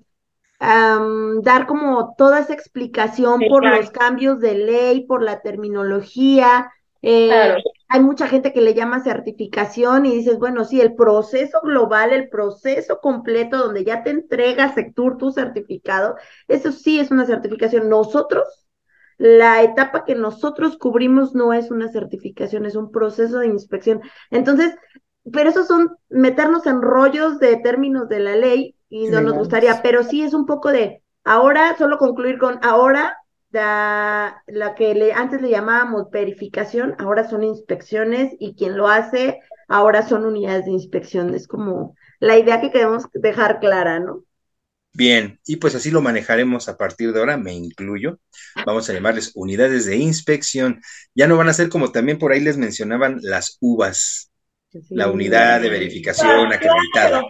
dar 0.60 1.66
como 1.66 2.14
toda 2.16 2.40
esa 2.40 2.54
explicación 2.54 3.40
por 3.48 3.64
los 3.64 3.90
cambios 3.90 4.40
de 4.40 4.54
ley, 4.54 5.06
por 5.06 5.22
la 5.22 5.40
terminología. 5.40 6.70
Eh, 7.00 7.54
hay 7.88 8.00
mucha 8.00 8.26
gente 8.26 8.52
que 8.52 8.60
le 8.60 8.74
llama 8.74 9.04
certificación 9.04 10.04
y 10.04 10.14
dices, 10.16 10.38
bueno, 10.38 10.64
sí, 10.64 10.80
el 10.80 10.94
proceso 10.94 11.60
global, 11.62 12.12
el 12.12 12.28
proceso 12.28 12.98
completo 13.00 13.56
donde 13.58 13.84
ya 13.84 14.02
te 14.02 14.10
entrega 14.10 14.74
Sectur 14.74 15.16
tu 15.16 15.30
certificado, 15.30 16.16
eso 16.48 16.72
sí 16.72 16.98
es 16.98 17.10
una 17.12 17.24
certificación. 17.24 17.88
Nosotros, 17.88 18.66
la 19.16 19.62
etapa 19.62 20.04
que 20.04 20.16
nosotros 20.16 20.76
cubrimos 20.76 21.34
no 21.34 21.52
es 21.52 21.70
una 21.70 21.88
certificación, 21.88 22.66
es 22.66 22.74
un 22.74 22.90
proceso 22.90 23.38
de 23.38 23.46
inspección. 23.46 24.00
Entonces, 24.30 24.74
pero 25.32 25.50
esos 25.50 25.68
son 25.68 25.96
meternos 26.08 26.66
en 26.66 26.82
rollos 26.82 27.38
de 27.38 27.56
términos 27.56 28.08
de 28.08 28.18
la 28.20 28.34
ley 28.34 28.74
y 28.88 29.08
no 29.08 29.20
nos 29.20 29.34
gustaría, 29.34 29.82
pero 29.82 30.02
sí 30.02 30.22
es 30.22 30.34
un 30.34 30.46
poco 30.46 30.70
de, 30.70 31.02
ahora, 31.24 31.76
solo 31.76 31.98
concluir 31.98 32.38
con 32.38 32.58
ahora, 32.62 33.18
la, 33.50 34.42
la 34.46 34.74
que 34.74 34.94
le, 34.94 35.12
antes 35.12 35.40
le 35.40 35.50
llamábamos 35.50 36.10
verificación, 36.10 36.94
ahora 36.98 37.28
son 37.28 37.42
inspecciones 37.42 38.34
y 38.38 38.54
quien 38.54 38.76
lo 38.76 38.88
hace 38.88 39.40
ahora 39.68 40.06
son 40.06 40.24
unidades 40.24 40.64
de 40.64 40.72
inspección. 40.72 41.34
Es 41.34 41.46
como 41.46 41.94
la 42.18 42.38
idea 42.38 42.60
que 42.60 42.70
queremos 42.70 43.04
dejar 43.12 43.60
clara, 43.60 44.00
¿no? 44.00 44.24
Bien, 44.94 45.38
y 45.46 45.56
pues 45.56 45.74
así 45.74 45.90
lo 45.90 46.00
manejaremos 46.00 46.68
a 46.68 46.76
partir 46.76 47.12
de 47.12 47.20
ahora, 47.20 47.36
me 47.36 47.52
incluyo. 47.52 48.18
Vamos 48.66 48.88
a 48.88 48.92
llamarles 48.92 49.30
unidades 49.34 49.84
de 49.84 49.96
inspección. 49.96 50.80
Ya 51.14 51.28
no 51.28 51.36
van 51.36 51.48
a 51.48 51.52
ser 51.52 51.68
como 51.68 51.92
también 51.92 52.18
por 52.18 52.32
ahí 52.32 52.40
les 52.40 52.56
mencionaban 52.56 53.18
las 53.22 53.58
uvas, 53.60 54.32
la 54.88 55.10
unidad 55.10 55.60
de 55.60 55.70
verificación 55.70 56.52
acreditada. 56.52 57.22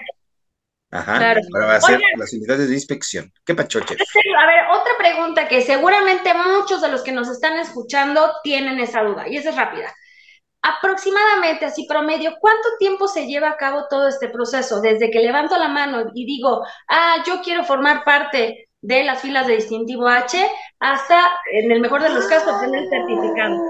Ajá, 0.90 1.16
ahora 1.16 1.66
va 1.66 1.74
a 1.74 1.81
ser 1.81 2.01
las 2.16 2.33
unidades 2.33 2.68
de 2.68 2.74
inspección. 2.74 3.31
¿Qué 3.44 3.55
pachoche? 3.55 3.94
A 3.94 4.46
ver, 4.46 4.64
otra 4.72 4.92
pregunta 4.98 5.46
que 5.46 5.61
seguramente 5.61 6.33
muchos 6.35 6.81
de 6.81 6.88
los 6.88 7.03
que 7.03 7.12
nos 7.12 7.29
están 7.29 7.59
escuchando 7.59 8.33
tienen 8.42 8.81
esa 8.81 9.03
duda, 9.03 9.29
y 9.29 9.37
esa 9.37 9.51
es 9.51 9.57
rápida 9.57 9.92
aproximadamente, 10.62 11.64
así 11.64 11.87
promedio, 11.87 12.35
¿cuánto 12.40 12.68
tiempo 12.79 13.07
se 13.09 13.27
lleva 13.27 13.51
a 13.51 13.57
cabo 13.57 13.87
todo 13.88 14.09
este 14.09 14.29
proceso? 14.29 14.81
Desde 14.81 15.11
que 15.11 15.20
levanto 15.20 15.57
la 15.57 15.68
mano 15.68 16.11
y 16.14 16.27
digo, 16.27 16.62
ah, 16.88 17.22
yo 17.27 17.40
quiero 17.42 17.64
formar 17.64 18.05
parte 18.05 18.68
de 18.81 19.05
las 19.05 19.20
filas 19.20 19.46
de 19.46 19.57
distintivo 19.57 20.07
H, 20.07 20.38
hasta, 20.79 21.24
en 21.53 21.72
el 21.72 21.81
mejor 21.81 22.03
de 22.03 22.11
los 22.11 22.27
casos, 22.27 22.53
obtener 22.53 22.85
el 22.85 22.88
certificado. 22.88 23.61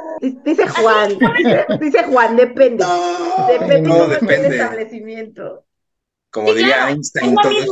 Dice 0.44 0.68
Juan, 0.68 1.18
dice, 1.80 2.04
Juan, 2.04 2.36
depende. 2.36 2.84
depende 3.48 4.36
del 4.36 4.52
establecimiento. 4.52 5.64
Como 6.30 6.52
diría 6.54 6.88
Einstein, 6.90 7.34
todo 7.36 7.50
es 7.50 7.66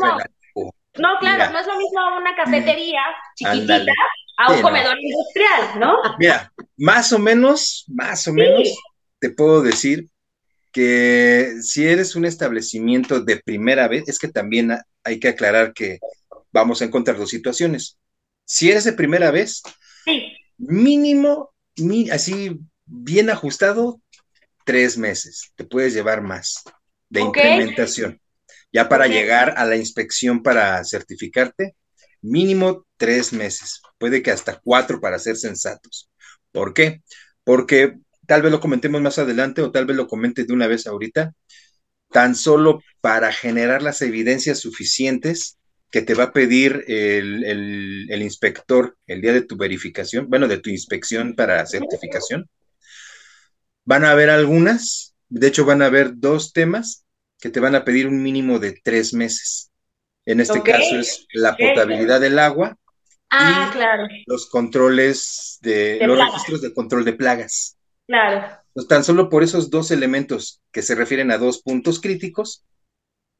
No, 0.99 1.19
claro, 1.21 1.53
no 1.53 1.59
es 1.59 1.67
lo 1.67 1.77
mismo 1.77 2.17
una 2.19 2.35
cafetería 2.35 3.03
chiquitita 3.35 3.93
a 4.39 4.53
un 4.53 4.63
comedor 4.63 4.97
industrial, 4.99 5.81
¿no? 5.81 5.97
Mira, 6.19 6.53
más 6.77 7.13
o 7.13 7.19
menos, 7.19 7.85
más 7.89 8.27
o 8.29 8.33
menos, 8.33 8.69
te 9.19 9.31
puedo 9.31 9.63
decir 9.63 10.09
que 10.73 11.55
si 11.63 11.87
eres 11.87 12.17
un 12.17 12.27
establecimiento 12.27 13.21
de 13.21 13.39
primera 13.39 13.89
vez, 13.89 14.09
es 14.09 14.19
que 14.19 14.29
también 14.29 14.77
hay 15.05 15.21
que 15.21 15.29
aclarar 15.29 15.73
que 15.73 15.99
vamos 16.53 16.83
a 16.83 16.85
encontrar 16.85 17.17
dos 17.17 17.31
situaciones. 17.31 17.99
Si 18.45 18.71
eres 18.71 18.85
de 18.85 18.93
primera 18.93 19.31
vez, 19.31 19.63
mínimo, 20.59 21.55
así 22.13 22.59
bien 22.85 23.31
ajustado, 23.31 24.01
tres 24.65 24.99
meses. 24.99 25.53
Te 25.55 25.65
puedes 25.65 25.95
llevar 25.95 26.21
más 26.23 26.63
de 27.09 27.23
implementación. 27.23 28.21
Ya 28.73 28.89
para 28.89 29.07
llegar 29.07 29.55
a 29.57 29.65
la 29.65 29.77
inspección 29.77 30.43
para 30.43 30.85
certificarte, 30.85 31.75
mínimo 32.21 32.87
tres 32.97 33.33
meses. 33.33 33.81
Puede 33.99 34.23
que 34.23 34.31
hasta 34.31 34.61
cuatro 34.63 35.01
para 35.01 35.19
ser 35.19 35.37
sensatos. 35.37 36.11
¿Por 36.53 36.75
qué? 36.75 37.03
Porque 37.45 37.97
tal 38.27 38.43
vez 38.43 38.53
lo 38.53 38.61
comentemos 38.61 39.01
más 39.01 39.19
adelante 39.19 39.63
o 39.63 39.71
tal 39.71 39.87
vez 39.87 39.97
lo 39.97 40.09
comente 40.09 40.45
de 40.45 40.53
una 40.53 40.67
vez 40.67 40.87
ahorita, 40.87 41.33
tan 42.11 42.35
solo 42.35 42.83
para 43.01 43.33
generar 43.33 43.83
las 43.83 44.03
evidencias 44.03 44.59
suficientes 44.59 45.59
que 45.91 46.03
te 46.03 46.15
va 46.15 46.25
a 46.25 46.33
pedir 46.33 46.85
el, 46.89 48.23
inspector 48.23 48.99
el 49.07 49.21
día 49.23 49.33
de 49.33 49.43
tu 49.43 49.57
verificación, 49.57 50.29
bueno, 50.29 50.49
de 50.49 50.59
tu 50.59 50.71
inspección 50.71 51.35
para 51.35 51.65
certificación. 51.67 52.49
Van 53.85 54.05
a 54.05 54.11
haber 54.11 54.31
algunas, 54.31 55.15
de 55.29 55.47
hecho 55.47 55.65
van 55.65 55.81
a 55.81 55.87
haber 55.87 56.13
dos 56.17 56.53
temas 56.53 57.06
que 57.41 57.51
te 57.51 57.61
van 57.61 57.75
a 57.75 57.85
pedir 57.85 58.07
un 58.07 58.23
mínimo 58.23 58.59
de 58.59 58.73
tres 58.83 59.13
meses. 59.15 59.71
En 60.25 60.41
este 60.41 60.63
caso 60.63 60.99
es 60.99 61.27
la 61.33 61.57
potabilidad 61.57 62.21
del 62.21 62.39
agua 62.39 62.77
ah, 63.31 63.71
claro. 63.73 64.09
los 64.27 64.49
controles 64.49 65.59
de, 65.63 65.99
los 66.05 66.19
registros 66.19 66.63
de 66.63 66.75
control 66.75 67.05
de 67.05 67.13
plagas. 67.13 67.77
Claro. 68.07 68.47
Pues 68.73 68.89
tan 68.89 69.05
solo 69.05 69.29
por 69.29 69.43
esos 69.43 69.71
dos 69.71 69.91
elementos 69.91 70.61
que 70.73 70.83
se 70.83 70.95
refieren 70.95 71.31
a 71.31 71.39
dos 71.39 71.63
puntos 71.63 72.01
críticos, 72.01 72.65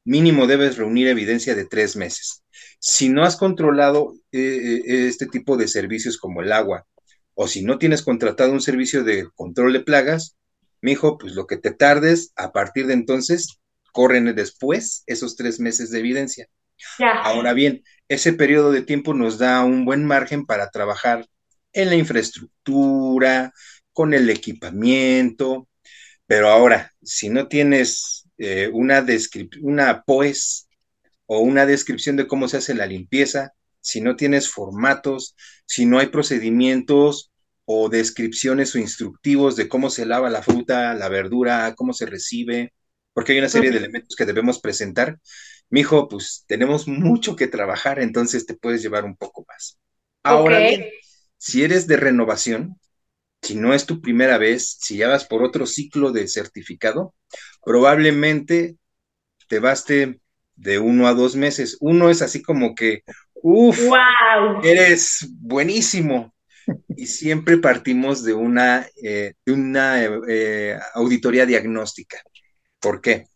mínimo 0.05 0.47
debes 0.47 0.77
reunir 0.77 1.07
evidencia 1.07 1.55
de 1.55 1.65
tres 1.65 1.95
meses. 1.95 2.43
Si 2.79 3.09
no 3.09 3.23
has 3.23 3.35
controlado 3.35 4.13
eh, 4.31 4.39
eh, 4.87 5.07
este 5.07 5.27
tipo 5.27 5.57
de 5.57 5.67
servicios 5.67 6.17
como 6.17 6.41
el 6.41 6.51
agua, 6.51 6.85
o 7.33 7.47
si 7.47 7.63
no 7.63 7.77
tienes 7.77 8.01
contratado 8.01 8.51
un 8.51 8.61
servicio 8.61 9.03
de 9.03 9.29
control 9.35 9.73
de 9.73 9.81
plagas, 9.81 10.37
mijo, 10.81 11.17
pues 11.17 11.33
lo 11.33 11.45
que 11.45 11.57
te 11.57 11.71
tardes, 11.71 12.31
a 12.35 12.51
partir 12.51 12.87
de 12.87 12.93
entonces, 12.93 13.59
corren 13.97 14.35
después 14.35 15.01
esos 15.07 15.35
tres 15.35 15.59
meses 15.59 15.89
de 15.89 15.97
evidencia. 15.97 16.47
Ahora 16.99 17.53
bien, 17.53 17.83
ese 18.07 18.31
periodo 18.31 18.71
de 18.71 18.83
tiempo 18.83 19.15
nos 19.15 19.39
da 19.39 19.63
un 19.63 19.85
buen 19.85 20.05
margen 20.05 20.45
para 20.45 20.69
trabajar 20.69 21.25
en 21.73 21.89
la 21.89 21.95
infraestructura, 21.95 23.51
con 23.93 24.13
el 24.13 24.29
equipamiento, 24.29 25.67
pero 26.27 26.49
ahora, 26.49 26.93
si 27.01 27.29
no 27.29 27.47
tienes 27.47 28.29
eh, 28.37 28.69
una, 28.71 29.03
una 29.63 30.03
POES 30.03 30.67
o 31.25 31.39
una 31.39 31.65
descripción 31.65 32.17
de 32.17 32.27
cómo 32.27 32.47
se 32.47 32.57
hace 32.57 32.75
la 32.75 32.85
limpieza, 32.85 33.53
si 33.81 33.99
no 33.99 34.15
tienes 34.15 34.47
formatos, 34.47 35.35
si 35.65 35.87
no 35.87 35.97
hay 35.97 36.07
procedimientos 36.07 37.31
o 37.65 37.89
descripciones 37.89 38.75
o 38.75 38.77
instructivos 38.77 39.55
de 39.55 39.67
cómo 39.67 39.89
se 39.89 40.05
lava 40.05 40.29
la 40.29 40.43
fruta, 40.43 40.93
la 40.93 41.09
verdura, 41.09 41.73
cómo 41.75 41.93
se 41.93 42.05
recibe, 42.05 42.73
porque 43.17 43.31
hay 43.31 43.39
una 43.39 43.49
serie 43.49 43.71
de 43.71 43.77
elementos 43.77 44.15
que 44.15 44.27
debemos 44.27 44.59
presentar. 44.59 45.17
Mijo, 45.71 46.07
pues 46.07 46.45
tenemos 46.47 46.87
mucho 46.87 47.35
que 47.35 47.47
trabajar, 47.47 47.99
entonces 47.99 48.45
te 48.45 48.53
puedes 48.53 48.83
llevar 48.83 49.05
un 49.05 49.15
poco 49.17 49.43
más. 49.47 49.79
Ahora 50.21 50.59
bien, 50.59 50.85
si 51.35 51.63
eres 51.63 51.87
de 51.87 51.97
renovación, 51.97 52.79
si 53.41 53.55
no 53.55 53.73
es 53.73 53.87
tu 53.87 54.01
primera 54.01 54.37
vez, 54.37 54.77
si 54.79 54.97
ya 54.97 55.07
vas 55.07 55.25
por 55.25 55.41
otro 55.41 55.65
ciclo 55.65 56.11
de 56.11 56.27
certificado, 56.27 57.15
probablemente 57.65 58.77
te 59.49 59.57
baste 59.57 60.21
de 60.55 60.77
uno 60.77 61.07
a 61.07 61.15
dos 61.15 61.35
meses. 61.35 61.77
Uno 61.79 62.11
es 62.11 62.21
así 62.21 62.43
como 62.43 62.75
que, 62.75 63.01
uff, 63.33 63.79
eres 64.61 65.27
buenísimo. 65.39 66.35
Y 66.95 67.07
siempre 67.07 67.57
partimos 67.57 68.23
de 68.23 68.35
una, 68.35 68.85
eh, 69.01 69.33
de 69.43 69.53
una 69.53 70.03
eh, 70.03 70.77
auditoría 70.93 71.47
diagnóstica. 71.47 72.21
¿Por 72.79 73.01
qué? 73.01 73.27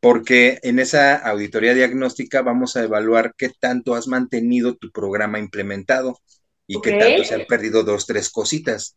Porque 0.00 0.58
en 0.62 0.78
esa 0.78 1.16
auditoría 1.16 1.74
diagnóstica 1.74 2.42
vamos 2.42 2.76
a 2.76 2.84
evaluar 2.84 3.34
qué 3.36 3.50
tanto 3.58 3.94
has 3.94 4.08
mantenido 4.08 4.76
tu 4.76 4.90
programa 4.90 5.38
implementado 5.38 6.18
y 6.66 6.80
qué 6.80 6.92
tanto 6.92 7.24
se 7.24 7.34
han 7.34 7.46
perdido 7.46 7.82
dos, 7.82 8.06
tres 8.06 8.30
cositas. 8.30 8.96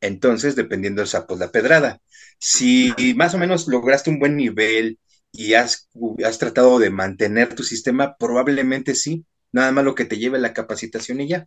Entonces, 0.00 0.54
dependiendo 0.56 1.00
del 1.00 1.08
sapo 1.08 1.36
la 1.36 1.50
pedrada. 1.50 2.00
Si 2.38 2.92
más 3.16 3.34
o 3.34 3.38
menos 3.38 3.68
lograste 3.68 4.10
un 4.10 4.18
buen 4.18 4.36
nivel 4.36 4.98
y 5.32 5.54
has, 5.54 5.88
has 6.24 6.38
tratado 6.38 6.78
de 6.78 6.90
mantener 6.90 7.54
tu 7.54 7.62
sistema, 7.62 8.16
probablemente 8.18 8.94
sí. 8.94 9.24
Nada 9.52 9.70
más 9.72 9.84
lo 9.84 9.94
que 9.94 10.04
te 10.04 10.18
lleve 10.18 10.38
la 10.38 10.52
capacitación 10.52 11.20
y 11.20 11.28
ya. 11.28 11.46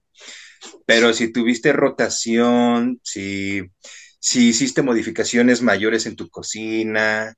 Pero 0.85 1.13
si 1.13 1.31
tuviste 1.31 1.73
rotación, 1.73 2.99
si, 3.03 3.61
si 4.19 4.49
hiciste 4.49 4.81
modificaciones 4.81 5.61
mayores 5.61 6.05
en 6.05 6.15
tu 6.15 6.29
cocina, 6.29 7.35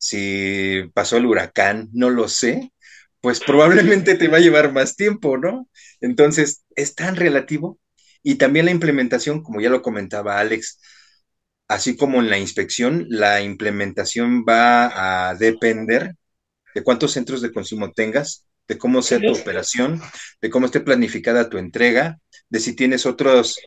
si 0.00 0.90
pasó 0.94 1.18
el 1.18 1.26
huracán, 1.26 1.90
no 1.92 2.08
lo 2.08 2.26
sé, 2.28 2.72
pues 3.20 3.38
probablemente 3.40 4.14
te 4.16 4.28
va 4.28 4.38
a 4.38 4.40
llevar 4.40 4.72
más 4.72 4.96
tiempo, 4.96 5.36
¿no? 5.36 5.68
Entonces, 6.00 6.64
es 6.74 6.94
tan 6.94 7.16
relativo 7.16 7.78
y 8.22 8.36
también 8.36 8.64
la 8.64 8.70
implementación, 8.72 9.42
como 9.42 9.60
ya 9.60 9.68
lo 9.68 9.82
comentaba 9.82 10.40
Alex, 10.40 10.80
así 11.68 11.96
como 11.96 12.20
en 12.20 12.30
la 12.30 12.38
inspección, 12.38 13.06
la 13.10 13.42
implementación 13.42 14.44
va 14.48 15.28
a 15.28 15.34
depender 15.34 16.16
de 16.74 16.82
cuántos 16.82 17.12
centros 17.12 17.42
de 17.42 17.52
consumo 17.52 17.92
tengas, 17.92 18.46
de 18.68 18.78
cómo 18.78 19.02
sea 19.02 19.20
tu 19.20 19.32
operación, 19.32 20.00
de 20.40 20.48
cómo 20.48 20.66
esté 20.66 20.80
planificada 20.80 21.50
tu 21.50 21.58
entrega, 21.58 22.18
de 22.48 22.60
si 22.60 22.74
tienes 22.74 23.04
otros 23.04 23.58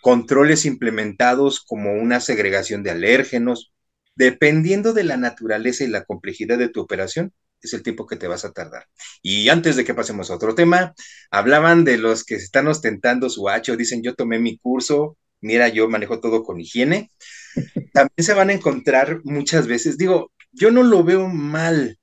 controles 0.00 0.64
implementados 0.64 1.60
como 1.60 1.92
una 1.92 2.18
segregación 2.20 2.82
de 2.82 2.92
alérgenos, 2.92 3.72
dependiendo 4.14 4.92
de 4.92 5.04
la 5.04 5.16
naturaleza 5.16 5.84
y 5.84 5.88
la 5.88 6.04
complejidad 6.04 6.58
de 6.58 6.68
tu 6.68 6.80
operación, 6.80 7.32
es 7.62 7.72
el 7.72 7.82
tiempo 7.82 8.06
que 8.06 8.16
te 8.16 8.26
vas 8.26 8.44
a 8.44 8.52
tardar. 8.52 8.86
Y 9.22 9.48
antes 9.48 9.76
de 9.76 9.84
que 9.84 9.94
pasemos 9.94 10.30
a 10.30 10.34
otro 10.34 10.54
tema, 10.54 10.94
hablaban 11.30 11.84
de 11.84 11.98
los 11.98 12.24
que 12.24 12.34
están 12.34 12.66
ostentando 12.66 13.30
su 13.30 13.48
hacho, 13.48 13.76
dicen 13.76 14.02
yo 14.02 14.14
tomé 14.14 14.38
mi 14.38 14.58
curso, 14.58 15.16
mira, 15.40 15.68
yo 15.68 15.88
manejo 15.88 16.20
todo 16.20 16.42
con 16.42 16.60
higiene. 16.60 17.10
También 17.92 18.24
se 18.24 18.34
van 18.34 18.50
a 18.50 18.54
encontrar 18.54 19.20
muchas 19.24 19.66
veces, 19.66 19.96
digo, 19.96 20.32
yo 20.52 20.70
no 20.70 20.82
lo 20.82 21.04
veo 21.04 21.28
mal, 21.28 21.98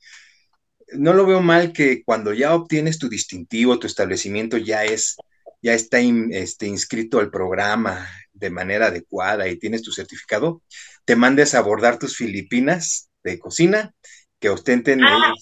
no 0.93 1.13
lo 1.13 1.25
veo 1.25 1.41
mal 1.41 1.73
que 1.73 2.03
cuando 2.03 2.33
ya 2.33 2.55
obtienes 2.55 2.97
tu 2.97 3.09
distintivo, 3.09 3.79
tu 3.79 3.87
establecimiento 3.87 4.57
ya 4.57 4.85
es, 4.85 5.17
ya 5.61 5.73
está 5.73 5.99
este, 5.99 6.67
inscrito 6.67 7.19
al 7.19 7.29
programa 7.29 8.07
de 8.39 8.49
manera 8.49 8.87
adecuada 8.87 9.47
y 9.47 9.57
tienes 9.57 9.81
tu 9.81 9.91
certificado, 9.91 10.61
te 11.05 11.15
mandes 11.15 11.53
a 11.53 11.59
abordar 11.59 11.99
tus 11.99 12.15
Filipinas 12.15 13.09
de 13.23 13.39
cocina 13.39 13.93
que 14.39 14.49
ostenten 14.49 15.03
ah, 15.03 15.33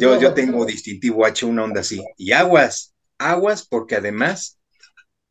yo, 0.00 0.20
yo 0.20 0.34
tengo 0.34 0.66
distintivo 0.66 1.24
H, 1.24 1.46
una 1.46 1.64
onda 1.64 1.80
así. 1.80 2.02
Y 2.16 2.32
aguas, 2.32 2.94
aguas, 3.18 3.66
porque 3.66 3.94
además 3.94 4.58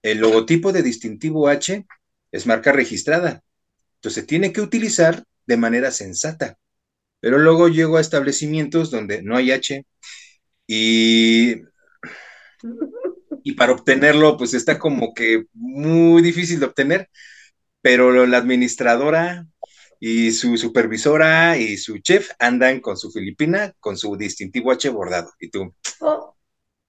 el 0.01 0.19
logotipo 0.19 0.71
de 0.71 0.81
distintivo 0.81 1.49
H 1.49 1.85
es 2.31 2.45
marca 2.45 2.71
registrada. 2.71 3.43
Entonces 3.95 4.25
tiene 4.25 4.53
que 4.53 4.61
utilizar 4.61 5.23
de 5.45 5.57
manera 5.57 5.91
sensata. 5.91 6.57
Pero 7.19 7.37
luego 7.39 7.67
llego 7.67 7.97
a 7.97 8.01
establecimientos 8.01 8.91
donde 8.91 9.21
no 9.23 9.35
hay 9.35 9.51
H 9.51 9.85
y, 10.67 11.55
y 13.45 13.53
para 13.53 13.73
obtenerlo, 13.73 14.37
pues 14.37 14.55
está 14.55 14.79
como 14.79 15.13
que 15.13 15.45
muy 15.53 16.23
difícil 16.23 16.59
de 16.59 16.65
obtener, 16.65 17.09
pero 17.79 18.25
la 18.25 18.37
administradora 18.37 19.45
y 19.99 20.31
su 20.31 20.57
supervisora 20.57 21.55
y 21.55 21.77
su 21.77 21.99
chef 21.99 22.31
andan 22.39 22.79
con 22.79 22.97
su 22.97 23.11
filipina, 23.11 23.71
con 23.79 23.97
su 23.97 24.17
distintivo 24.17 24.71
H 24.71 24.89
bordado. 24.89 25.29
Y 25.39 25.51
tú. 25.51 25.71
Oh, 25.99 26.35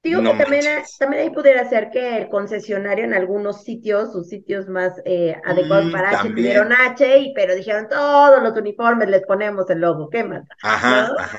digo 0.02 0.22
que 0.22 0.44
también, 0.44 0.64
también, 0.98 1.22
ahí 1.24 1.30
pudiera 1.30 1.68
ser 1.68 1.90
que 1.90 2.16
el 2.16 2.30
concesionario 2.30 3.04
en 3.04 3.12
algunos 3.12 3.62
sitios, 3.62 4.12
sus 4.12 4.26
sitios 4.26 4.66
más 4.66 4.94
eh, 5.04 5.36
adecuados 5.44 5.84
mm, 5.84 5.92
para 5.92 6.20
H, 6.20 6.30
tuvieron 6.30 6.72
H, 6.72 7.18
y, 7.18 7.34
pero 7.34 7.54
dijeron 7.54 7.86
todos 7.90 8.42
los 8.42 8.56
uniformes 8.56 9.10
les 9.10 9.26
ponemos 9.26 9.68
el 9.68 9.80
logo. 9.80 10.08
¿Qué 10.08 10.24
más? 10.24 10.48
Ajá, 10.62 11.12
ajá. 11.18 11.38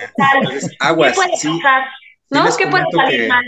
aguas, 0.80 1.14
¿Qué 1.14 1.16
puede 1.16 1.38
sí. 1.38 1.60
pasar? 1.64 1.88
¿No? 2.30 2.56
¿Qué 2.56 2.68
puede 2.68 2.86
salir 2.92 3.30
mal? 3.30 3.46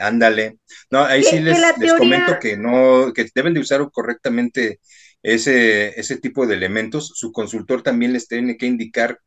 Ándale. 0.00 0.58
No, 0.90 1.04
ahí 1.04 1.22
sí 1.22 1.40
les, 1.40 1.58
les 1.78 1.92
comento 1.94 2.38
que 2.40 2.56
no, 2.56 3.12
que 3.14 3.26
deben 3.34 3.54
de 3.54 3.60
usar 3.60 3.88
correctamente 3.92 4.80
ese, 5.22 6.00
ese 6.00 6.16
tipo 6.16 6.46
de 6.46 6.54
elementos, 6.54 7.12
su 7.14 7.32
consultor 7.32 7.82
también 7.82 8.12
les 8.12 8.26
tiene 8.26 8.56
que 8.56 8.66
indicar 8.66 9.18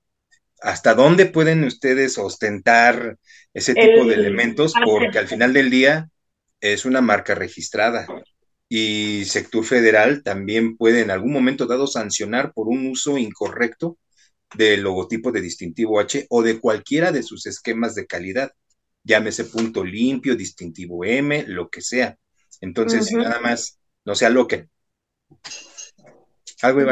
hasta 0.61 0.95
dónde 0.95 1.25
pueden 1.25 1.63
ustedes 1.65 2.17
ostentar 2.17 3.17
ese 3.53 3.75
tipo 3.75 4.05
de 4.05 4.15
elementos, 4.15 4.73
porque 4.83 5.19
al 5.19 5.27
final 5.27 5.53
del 5.53 5.69
día 5.69 6.09
es 6.61 6.85
una 6.85 7.01
marca 7.01 7.35
registrada. 7.35 8.07
Y 8.69 9.25
Sector 9.25 9.65
Federal 9.65 10.23
también 10.23 10.77
puede 10.77 11.01
en 11.01 11.11
algún 11.11 11.33
momento 11.33 11.67
dado 11.67 11.85
sancionar 11.85 12.53
por 12.53 12.69
un 12.69 12.87
uso 12.87 13.17
incorrecto 13.17 13.99
del 14.55 14.81
logotipo 14.81 15.31
de 15.31 15.41
distintivo 15.41 15.99
H 15.99 16.25
o 16.29 16.41
de 16.41 16.59
cualquiera 16.59 17.11
de 17.11 17.23
sus 17.23 17.45
esquemas 17.45 17.93
de 17.93 18.07
calidad. 18.07 18.51
Llámese 19.03 19.45
punto 19.45 19.83
limpio, 19.83 20.35
distintivo 20.35 21.03
M, 21.03 21.43
lo 21.47 21.69
que 21.69 21.81
sea. 21.81 22.17
Entonces, 22.61 23.11
nada 23.11 23.39
más, 23.39 23.79
no 24.05 24.15
se 24.15 24.25
aloquen 24.25 24.69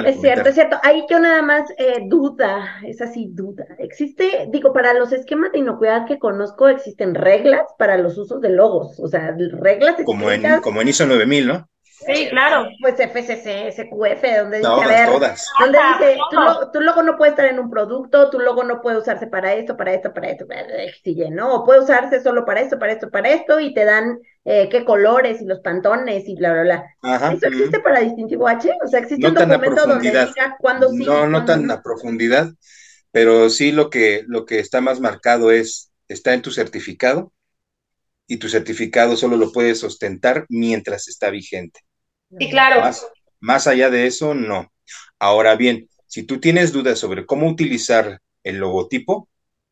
es 0.05 0.21
cierto, 0.21 0.49
es 0.49 0.55
cierto. 0.55 0.77
Ahí 0.83 1.05
yo 1.09 1.19
nada 1.19 1.41
más 1.41 1.69
eh, 1.77 2.03
duda, 2.05 2.81
es 2.85 3.01
así, 3.01 3.29
duda. 3.31 3.65
Existe, 3.79 4.47
digo, 4.51 4.73
para 4.73 4.93
los 4.93 5.13
esquemas 5.13 5.51
de 5.53 5.59
inocuidad 5.59 6.05
que 6.05 6.19
conozco, 6.19 6.67
existen 6.67 7.15
reglas 7.15 7.63
para 7.77 7.97
los 7.97 8.17
usos 8.17 8.41
de 8.41 8.49
logos, 8.49 8.99
o 8.99 9.07
sea, 9.07 9.33
reglas 9.37 9.95
Como 10.03 10.29
en, 10.29 10.59
como 10.61 10.81
en 10.81 10.89
ISO 10.89 11.05
9000, 11.05 11.47
¿no? 11.47 11.69
Sí, 12.05 12.29
claro. 12.29 12.67
Pues 12.81 12.95
FCC, 12.99 13.71
SQF, 13.71 14.37
donde 14.37 14.57
dice, 14.57 14.69
a 14.69 14.87
ver, 14.87 15.09
donde 15.09 15.79
dice, 15.99 16.17
tu, 16.73 16.81
logo 16.81 17.03
no 17.03 17.17
puede 17.17 17.31
estar 17.31 17.45
en 17.45 17.59
un 17.59 17.69
producto, 17.69 18.29
tu 18.29 18.39
logo 18.39 18.63
no 18.63 18.81
puede 18.81 18.97
usarse 18.97 19.27
para 19.27 19.53
esto, 19.53 19.77
para 19.77 19.93
esto, 19.93 20.13
para 20.13 20.29
esto, 20.29 20.47
para 20.47 20.63
¿no? 21.31 21.55
O 21.55 21.65
puede 21.65 21.81
usarse 21.81 22.21
solo 22.21 22.45
para 22.45 22.61
esto, 22.61 22.79
para 22.79 22.93
esto, 22.93 23.09
para 23.09 23.29
esto, 23.29 23.59
y 23.59 23.73
te 23.73 23.85
dan 23.85 24.19
eh, 24.45 24.67
qué 24.69 24.83
colores 24.83 25.41
y 25.41 25.45
los 25.45 25.59
pantones 25.59 26.27
y 26.27 26.35
bla, 26.35 26.53
bla, 26.53 26.61
bla. 26.63 27.31
¿Eso 27.33 27.47
existe 27.47 27.79
para 27.79 27.99
distintivo 27.99 28.47
H? 28.47 28.71
O 28.83 28.87
sea, 28.87 28.99
existe 28.99 29.27
un 29.27 29.33
documento 29.33 29.85
donde 29.85 30.09
diga 30.09 30.57
cuándo 30.59 30.89
sí. 30.89 31.05
No, 31.05 31.27
no 31.27 31.45
tan 31.45 31.69
a 31.69 31.81
profundidad, 31.81 32.49
pero 33.11 33.49
sí 33.49 33.71
lo 33.71 33.89
que, 33.89 34.23
lo 34.27 34.45
que 34.45 34.59
está 34.59 34.81
más 34.81 34.99
marcado 34.99 35.51
es, 35.51 35.91
está 36.07 36.33
en 36.33 36.41
tu 36.41 36.51
certificado, 36.51 37.31
y 38.31 38.37
tu 38.37 38.47
certificado 38.47 39.17
solo 39.17 39.35
lo 39.35 39.51
puedes 39.51 39.83
ostentar 39.83 40.45
mientras 40.47 41.09
está 41.09 41.29
vigente. 41.29 41.81
Sí, 42.37 42.49
claro. 42.49 42.81
Más, 43.39 43.67
allá 43.67 43.89
de 43.89 44.07
eso, 44.07 44.33
no. 44.33 44.71
Ahora 45.19 45.55
bien, 45.55 45.89
si 46.07 46.23
tú 46.23 46.39
tienes 46.39 46.71
dudas 46.71 46.99
sobre 46.99 47.25
cómo 47.25 47.47
utilizar 47.47 48.19
el 48.43 48.57
logotipo, 48.57 49.27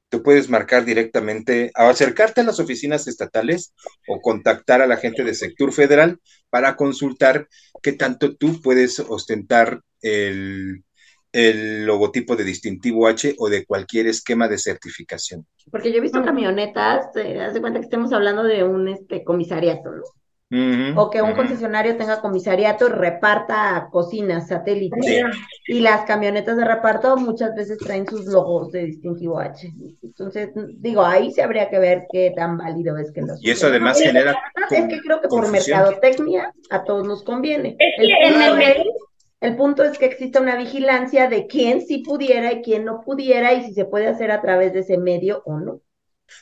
tú 0.10 0.24
puedes 0.24 0.50
marcar 0.50 0.86
directamente, 0.86 1.72
acercarte 1.76 2.42
a 2.42 2.44
las 2.44 2.60
oficinas 2.60 3.08
estatales 3.08 3.74
o 4.08 4.20
contactar 4.20 4.82
a 4.82 4.88
la 4.88 4.98
gente 4.98 5.24
de 5.24 5.36
sector 5.36 5.72
federal 5.72 6.20
para 6.50 6.76
consultar 6.76 7.48
qué 7.82 7.94
tanto 7.94 8.36
tú 8.36 8.62
puedes 8.62 9.00
ostentar 9.00 9.82
el, 10.02 10.84
logotipo 11.86 12.36
de 12.36 12.44
distintivo 12.44 13.08
H 13.08 13.36
o 13.38 13.50
de 13.50 13.64
cualquier 13.66 14.08
esquema 14.08 14.48
de 14.48 14.58
certificación. 14.58 15.46
Porque 15.70 15.92
yo 15.92 16.00
he 16.00 16.02
visto 16.02 16.24
camionetas, 16.24 17.12
te 17.12 17.36
das 17.36 17.58
cuenta 17.60 17.80
que 17.80 17.86
estemos 17.86 18.12
hablando 18.14 18.44
de 18.44 18.64
un 18.64 18.88
este, 18.88 19.24
comisariato, 19.24 19.92
¿no? 20.50 21.02
o 21.04 21.10
que 21.10 21.22
un 21.22 21.34
concesionario 21.34 21.96
tenga 21.96 22.22
comisariato 22.22 22.88
y 22.88 22.92
reparta 22.92 23.88
cocinas, 23.92 24.48
satélites. 24.48 25.24
Y 25.68 25.80
las 25.82 26.06
camionetas 26.06 26.58
de 26.58 26.66
reparto 26.66 27.18
muchas 27.18 27.56
veces 27.56 27.78
traen 27.78 28.08
sus 28.08 28.26
logos 28.26 28.72
de 28.72 28.86
distintivo 28.86 29.40
H. 29.40 29.72
Entonces, 30.02 30.50
digo, 30.78 31.06
ahí 31.06 31.32
se 31.32 31.44
habría 31.44 31.70
que 31.70 31.78
ver 31.78 32.06
qué 32.12 32.34
tan 32.36 32.58
válido 32.58 32.98
es 32.98 33.12
que 33.12 33.22
los. 33.22 33.44
Y 33.44 33.52
eso 33.52 33.68
además 33.68 34.00
genera. 34.00 34.36
Es 34.72 34.88
que 34.88 35.00
creo 35.02 35.22
que 35.22 35.28
por 35.28 35.52
mercadotecnia 35.52 36.54
a 36.70 36.84
todos 36.84 37.06
nos 37.06 37.24
conviene. 37.24 37.78
el, 39.42 39.56
punto 39.56 39.84
es 39.84 39.98
que 39.98 40.06
exista 40.06 40.42
una 40.42 40.56
vigilancia 40.56 41.30
de 41.30 41.46
quién 41.48 41.82
sí 41.82 42.00
pudiera 42.00 42.52
y 42.52 42.62
quién 42.62 42.86
no 42.86 43.02
pudiera 43.02 43.54
y 43.54 43.64
si 43.64 43.74
se 43.74 43.86
puede 43.86 44.08
hacer 44.08 44.32
a 44.32 44.42
través 44.42 44.74
de 44.74 44.80
ese 44.80 44.98
medio 44.98 45.44
o 45.46 45.60
no. 45.60 45.82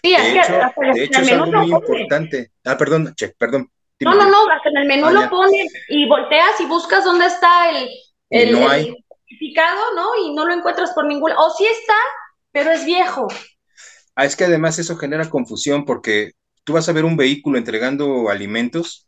Sí, 0.01 0.11
de 0.11 0.39
hecho, 0.39 0.53
de 0.93 1.03
hecho 1.03 1.21
es 1.21 1.31
algo 1.31 1.45
muy 1.45 1.71
importante. 1.71 2.51
Ah, 2.65 2.77
perdón, 2.77 3.13
che, 3.15 3.29
perdón. 3.37 3.69
No, 3.99 4.13
no, 4.13 4.29
no, 4.29 4.49
hasta 4.51 4.69
en 4.69 4.77
el 4.77 4.87
menú 4.87 5.07
ah, 5.07 5.11
lo 5.11 5.29
pones 5.29 5.73
y 5.89 6.07
volteas 6.07 6.59
y 6.59 6.65
buscas 6.65 7.03
dónde 7.03 7.25
está 7.25 7.71
el, 7.71 7.89
el, 8.29 8.51
no 8.51 8.69
certificado, 8.69 9.95
¿no? 9.95 10.15
Y 10.23 10.33
no 10.33 10.45
lo 10.45 10.53
encuentras 10.53 10.91
por 10.91 11.05
ningún 11.05 11.31
O 11.31 11.49
sí 11.51 11.65
está, 11.65 11.97
pero 12.51 12.71
es 12.71 12.85
viejo. 12.85 13.27
Ah, 14.15 14.25
es 14.25 14.35
que 14.35 14.45
además 14.45 14.79
eso 14.79 14.97
genera 14.97 15.29
confusión 15.29 15.85
porque 15.85 16.31
tú 16.63 16.73
vas 16.73 16.87
a 16.89 16.93
ver 16.93 17.05
un 17.05 17.17
vehículo 17.17 17.57
entregando 17.57 18.29
alimentos 18.29 19.07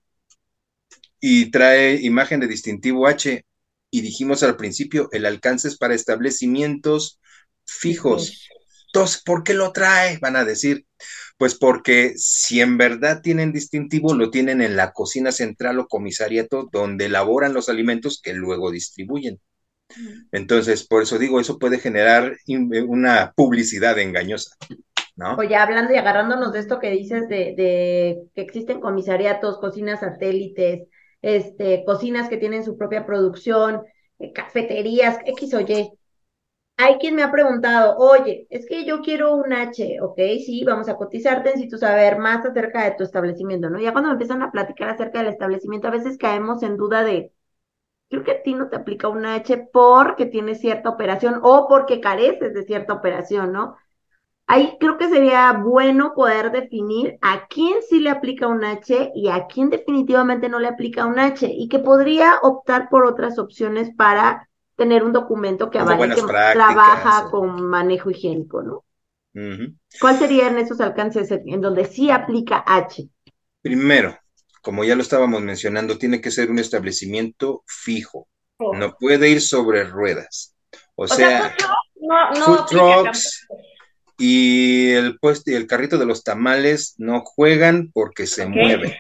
y 1.20 1.52
trae 1.52 2.00
imagen 2.02 2.40
de 2.40 2.48
distintivo 2.48 3.08
H 3.08 3.46
y 3.92 4.02
dijimos 4.02 4.44
al 4.44 4.56
principio, 4.56 5.10
el 5.12 5.26
alcance 5.26 5.68
es 5.68 5.78
para 5.78 5.96
establecimientos 5.96 7.20
fijos. 7.66 8.48
Entonces, 8.88 9.22
¿por 9.24 9.44
qué 9.44 9.54
lo 9.54 9.72
trae? 9.72 10.18
Van 10.20 10.36
a 10.36 10.46
decir, 10.46 10.86
pues 11.40 11.56
porque 11.56 12.16
si 12.18 12.60
en 12.60 12.78
verdad 12.78 13.22
tienen 13.22 13.54
distintivo, 13.54 14.14
lo 14.14 14.30
tienen 14.30 14.62
en 14.62 14.76
la 14.76 14.92
cocina 14.92 15.32
central 15.32 15.80
o 15.80 15.88
comisariato 15.88 16.68
donde 16.70 17.06
elaboran 17.06 17.54
los 17.54 17.70
alimentos 17.70 18.20
que 18.22 18.34
luego 18.34 18.72
distribuyen. 18.72 19.40
Entonces, 20.34 20.86
por 20.86 21.02
eso 21.02 21.18
digo, 21.18 21.40
eso 21.40 21.58
puede 21.58 21.80
generar 21.80 22.36
una 22.46 23.32
publicidad 23.38 23.98
engañosa. 24.00 24.58
¿no? 25.16 25.36
Oye, 25.36 25.56
hablando 25.56 25.94
y 25.94 25.98
agarrándonos 25.98 26.52
de 26.52 26.60
esto 26.60 26.78
que 26.78 26.92
dices 26.92 27.30
de, 27.30 27.56
de 27.56 28.18
que 28.36 28.42
existen 28.42 28.82
comisariatos, 28.82 29.60
cocinas 29.60 30.02
satélites, 30.02 30.90
este, 31.22 31.86
cocinas 31.86 32.28
que 32.28 32.36
tienen 32.36 32.66
su 32.66 32.78
propia 32.78 33.06
producción, 33.06 33.84
eh, 34.20 34.34
cafeterías, 34.34 35.20
X 35.26 35.54
o 35.54 35.62
Y 35.62 35.90
hay 36.80 36.96
quien 36.98 37.16
me 37.16 37.24
ha 37.24 37.32
preguntado, 37.32 37.98
oye, 37.98 38.48
es 38.50 38.66
que 38.66 38.86
yo 38.86 39.02
quiero 39.02 39.36
un 39.36 39.52
H, 39.54 40.00
ok, 40.02 40.18
sí, 40.46 40.64
vamos 40.66 40.88
a 40.90 40.96
cotizarte, 40.96 41.50
necesito 41.50 41.78
saber 41.78 42.18
más 42.20 42.46
acerca 42.46 42.86
de 42.86 42.92
tu 42.92 43.04
establecimiento, 43.04 43.70
¿no? 43.70 43.80
Ya 43.80 43.92
cuando 43.92 44.08
me 44.10 44.14
empiezan 44.14 44.42
a 44.44 44.52
platicar 44.52 44.90
acerca 44.90 45.20
del 45.20 45.28
establecimiento, 45.28 45.90
a 45.90 45.92
veces 45.92 46.18
caemos 46.18 46.64
en 46.64 46.78
duda 46.78 47.04
de, 47.04 47.34
creo 48.10 48.24
que 48.24 48.32
a 48.34 48.44
ti 48.44 48.56
no 48.56 48.70
te 48.70 48.78
aplica 48.78 49.10
un 49.10 49.26
H 49.26 49.70
porque 49.74 50.26
tienes 50.28 50.62
cierta 50.62 50.90
operación 50.90 51.40
o 51.44 51.68
porque 51.70 52.02
careces 52.02 52.54
de 52.54 52.64
cierta 52.64 52.94
operación, 52.94 53.54
¿no? 53.54 53.78
Ahí 54.48 54.78
creo 54.80 54.98
que 54.98 55.10
sería 55.10 55.54
bueno 55.54 56.14
poder 56.16 56.52
definir 56.52 57.20
a 57.22 57.48
quién 57.48 57.82
sí 57.84 58.00
le 58.02 58.10
aplica 58.12 58.48
un 58.48 58.66
H 58.66 59.12
y 59.16 59.30
a 59.30 59.48
quién 59.48 59.70
definitivamente 59.70 60.50
no 60.50 60.60
le 60.60 60.68
aplica 60.70 61.06
un 61.06 61.20
H 61.20 61.48
y 61.50 61.70
que 61.70 61.80
podría 61.80 62.40
optar 62.44 62.90
por 62.90 63.06
otras 63.06 63.40
opciones 63.40 63.92
para 63.96 64.49
tener 64.80 65.04
un 65.04 65.14
documento 65.14 65.70
que 65.70 65.78
avale 65.78 66.16
que 66.16 66.22
trabaja 66.24 67.30
con 67.30 67.62
manejo 67.62 68.10
higiénico, 68.10 68.64
¿no? 68.64 68.84
¿Cuáles 70.02 70.20
serían 70.20 70.58
esos 70.58 70.82
alcances 70.82 71.30
en 71.32 71.62
donde 71.62 71.86
sí 71.86 72.10
aplica 72.10 72.64
H? 72.66 73.08
Primero, 73.62 74.18
como 74.64 74.84
ya 74.84 74.96
lo 74.96 75.04
estábamos 75.04 75.42
mencionando, 75.42 76.00
tiene 76.00 76.20
que 76.20 76.32
ser 76.32 76.50
un 76.50 76.58
establecimiento 76.58 77.64
fijo. 77.68 78.28
Oh. 78.58 78.76
No 78.76 78.96
puede 79.00 79.30
ir 79.30 79.42
sobre 79.42 79.84
ruedas. 79.84 80.56
O, 80.96 81.08
sea, 81.08 81.56
food 82.44 82.66
trucks 82.66 83.48
y 84.18 84.90
el 84.92 85.18
puesto 85.20 85.52
y 85.52 85.56
el 85.56 85.68
carrito 85.68 85.98
de 85.98 86.06
los 86.06 86.24
tamales 86.24 86.96
no 86.98 87.22
juegan 87.22 87.92
porque 87.94 88.28
se 88.28 88.48
mueven. 88.48 88.94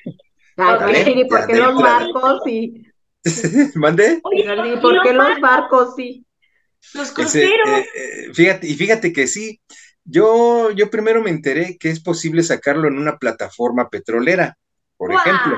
¿Y 1.15 1.25
porque 1.25 1.55
los 1.55 1.81
barcos 1.81 2.47
y 2.47 2.88
¿Mande? 3.75 4.21
¿Y 4.31 4.77
por 4.81 5.01
qué 5.03 5.13
los 5.13 5.39
barcos 5.39 5.93
sí? 5.95 6.25
Los 6.93 7.11
cruceros. 7.11 7.69
Eh, 7.69 7.87
eh, 7.95 8.33
fíjate, 8.33 8.67
y 8.67 8.75
fíjate 8.75 9.13
que 9.13 9.27
sí. 9.27 9.61
Yo, 10.03 10.71
yo 10.71 10.89
primero 10.89 11.21
me 11.21 11.29
enteré 11.29 11.77
que 11.77 11.89
es 11.89 11.99
posible 12.01 12.41
sacarlo 12.41 12.87
en 12.87 12.97
una 12.97 13.17
plataforma 13.17 13.89
petrolera, 13.89 14.57
por 14.97 15.13
ejemplo. 15.13 15.57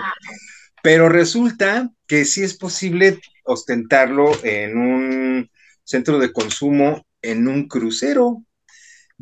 Pero 0.83 1.09
resulta 1.09 1.89
que 2.07 2.25
sí 2.25 2.43
es 2.43 2.57
posible 2.57 3.19
ostentarlo 3.45 4.31
en 4.43 4.77
un 4.77 5.49
centro 5.83 6.19
de 6.19 6.33
consumo 6.33 7.05
en 7.21 7.47
un 7.47 7.67
crucero. 7.67 8.43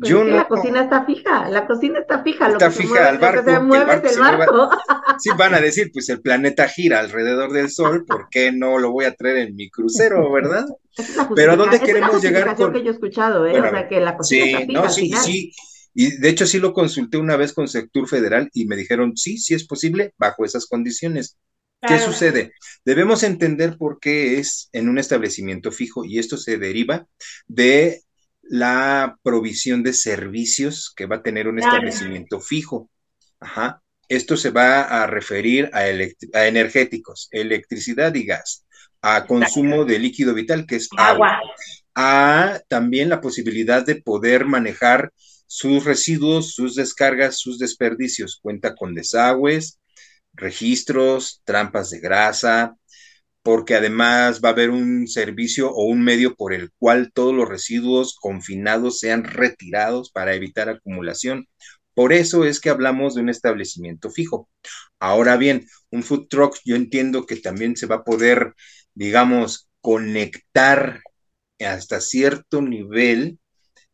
Yo 0.02 0.24
no... 0.24 0.36
La 0.36 0.48
cocina 0.48 0.82
está 0.82 1.04
fija, 1.04 1.48
la 1.48 1.66
cocina 1.66 2.00
está 2.00 2.22
fija. 2.22 2.48
Está 2.48 2.70
fija 2.70 3.08
al 3.08 3.18
barco. 3.18 3.50
Se 3.50 3.60
mueve 3.60 4.02
el 4.08 4.18
barco. 4.18 4.70
sí, 5.18 5.30
van 5.36 5.54
a 5.54 5.60
decir, 5.60 5.90
pues 5.92 6.08
el 6.08 6.20
planeta 6.20 6.68
gira 6.68 7.00
alrededor 7.00 7.52
del 7.52 7.70
Sol, 7.70 8.04
¿por 8.06 8.28
qué 8.30 8.52
no 8.52 8.78
lo 8.78 8.92
voy 8.92 9.04
a 9.04 9.14
traer 9.14 9.48
en 9.48 9.56
mi 9.56 9.70
crucero, 9.70 10.30
verdad? 10.32 10.66
Pero 11.34 11.52
¿a 11.52 11.56
dónde 11.56 11.80
queremos 11.80 12.22
llegar? 12.22 12.54
Con... 12.56 12.72
que 12.72 12.82
yo 12.82 12.90
he 12.90 12.94
escuchado, 12.94 13.46
¿eh? 13.46 13.60
o 13.60 13.70
sea, 13.70 13.88
que 13.88 14.00
la 14.00 14.16
cocina 14.16 14.44
sí, 14.44 14.52
está 14.52 14.66
fija, 14.66 14.82
no, 14.82 14.90
sí, 14.90 15.12
sí. 15.12 15.52
Y 15.94 16.18
de 16.18 16.28
hecho 16.28 16.46
sí 16.46 16.58
lo 16.58 16.72
consulté 16.72 17.18
una 17.18 17.36
vez 17.36 17.52
con 17.52 17.68
Sector 17.68 18.08
Federal 18.08 18.48
y 18.54 18.66
me 18.66 18.76
dijeron, 18.76 19.16
sí, 19.16 19.38
sí 19.38 19.54
es 19.54 19.66
posible 19.66 20.14
bajo 20.18 20.44
esas 20.44 20.66
condiciones. 20.66 21.36
¿Qué 21.82 21.98
sucede? 21.98 22.52
Debemos 22.84 23.22
entender 23.22 23.78
por 23.78 23.98
qué 24.00 24.38
es 24.38 24.68
en 24.72 24.88
un 24.88 24.98
establecimiento 24.98 25.72
fijo 25.72 26.04
y 26.04 26.18
esto 26.18 26.36
se 26.36 26.58
deriva 26.58 27.06
de 27.48 28.02
la 28.50 29.16
provisión 29.22 29.84
de 29.84 29.92
servicios 29.92 30.92
que 30.96 31.06
va 31.06 31.16
a 31.16 31.22
tener 31.22 31.46
un 31.46 31.60
establecimiento 31.60 32.40
fijo. 32.40 32.90
Ajá. 33.38 33.80
Esto 34.08 34.36
se 34.36 34.50
va 34.50 34.82
a 34.82 35.06
referir 35.06 35.70
a, 35.72 35.86
energéticos, 36.48 37.28
electricidad 37.30 38.12
y 38.12 38.26
gas, 38.26 38.66
a 39.02 39.24
consumo 39.24 39.84
de 39.84 40.00
líquido 40.00 40.34
vital, 40.34 40.66
que 40.66 40.76
es 40.76 40.88
agua, 40.96 41.38
a 41.94 42.60
también 42.66 43.08
la 43.08 43.20
posibilidad 43.20 43.86
de 43.86 44.02
poder 44.02 44.46
manejar 44.46 45.12
sus 45.46 45.84
residuos, 45.84 46.52
sus 46.52 46.74
descargas, 46.74 47.38
sus 47.38 47.56
desperdicios. 47.56 48.40
Cuenta 48.42 48.74
con 48.74 48.96
desagües, 48.96 49.78
registros, 50.32 51.40
trampas 51.44 51.90
de 51.90 52.00
grasa, 52.00 52.74
porque 53.42 53.74
además 53.74 54.40
va 54.44 54.50
a 54.50 54.52
haber 54.52 54.70
un 54.70 55.06
servicio 55.08 55.70
o 55.72 55.84
un 55.84 56.02
medio 56.02 56.34
por 56.34 56.52
el 56.52 56.70
cual 56.78 57.10
todos 57.12 57.34
los 57.34 57.48
residuos 57.48 58.16
confinados 58.20 59.00
sean 59.00 59.24
retirados 59.24 60.10
para 60.10 60.34
evitar 60.34 60.68
acumulación. 60.68 61.46
Por 61.94 62.12
eso 62.12 62.44
es 62.44 62.60
que 62.60 62.70
hablamos 62.70 63.14
de 63.14 63.22
un 63.22 63.28
establecimiento 63.28 64.10
fijo. 64.10 64.48
Ahora 64.98 65.36
bien, 65.36 65.66
un 65.90 66.02
food 66.02 66.28
truck 66.28 66.56
yo 66.64 66.76
entiendo 66.76 67.26
que 67.26 67.36
también 67.36 67.76
se 67.76 67.86
va 67.86 67.96
a 67.96 68.04
poder, 68.04 68.54
digamos, 68.94 69.68
conectar 69.80 71.00
hasta 71.58 72.00
cierto 72.00 72.62
nivel 72.62 73.38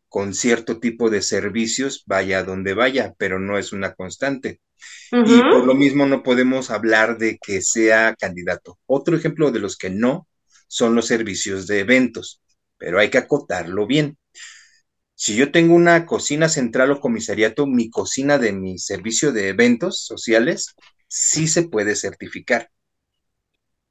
con 0.09 0.33
cierto 0.33 0.79
tipo 0.79 1.09
de 1.09 1.21
servicios, 1.21 2.03
vaya 2.05 2.43
donde 2.43 2.73
vaya, 2.73 3.13
pero 3.17 3.39
no 3.39 3.57
es 3.57 3.73
una 3.73 3.93
constante. 3.93 4.61
Y 5.11 5.41
por 5.41 5.65
lo 5.65 5.73
mismo 5.73 6.05
no 6.05 6.23
podemos 6.23 6.69
hablar 6.69 7.17
de 7.17 7.37
que 7.37 7.61
sea 7.61 8.15
candidato. 8.15 8.77
Otro 8.85 9.15
ejemplo 9.15 9.51
de 9.51 9.59
los 9.59 9.77
que 9.77 9.89
no 9.89 10.27
son 10.67 10.95
los 10.95 11.07
servicios 11.07 11.67
de 11.67 11.79
eventos, 11.79 12.41
pero 12.77 12.99
hay 12.99 13.09
que 13.09 13.17
acotarlo 13.17 13.87
bien. 13.87 14.17
Si 15.15 15.35
yo 15.35 15.51
tengo 15.51 15.73
una 15.73 16.05
cocina 16.05 16.47
central 16.47 16.91
o 16.91 16.99
comisariato, 16.99 17.65
mi 17.65 17.89
cocina 17.89 18.37
de 18.37 18.51
mi 18.51 18.77
servicio 18.77 19.31
de 19.31 19.49
eventos 19.49 20.05
sociales 20.05 20.75
sí 21.07 21.47
se 21.47 21.63
puede 21.63 21.95
certificar. 21.95 22.69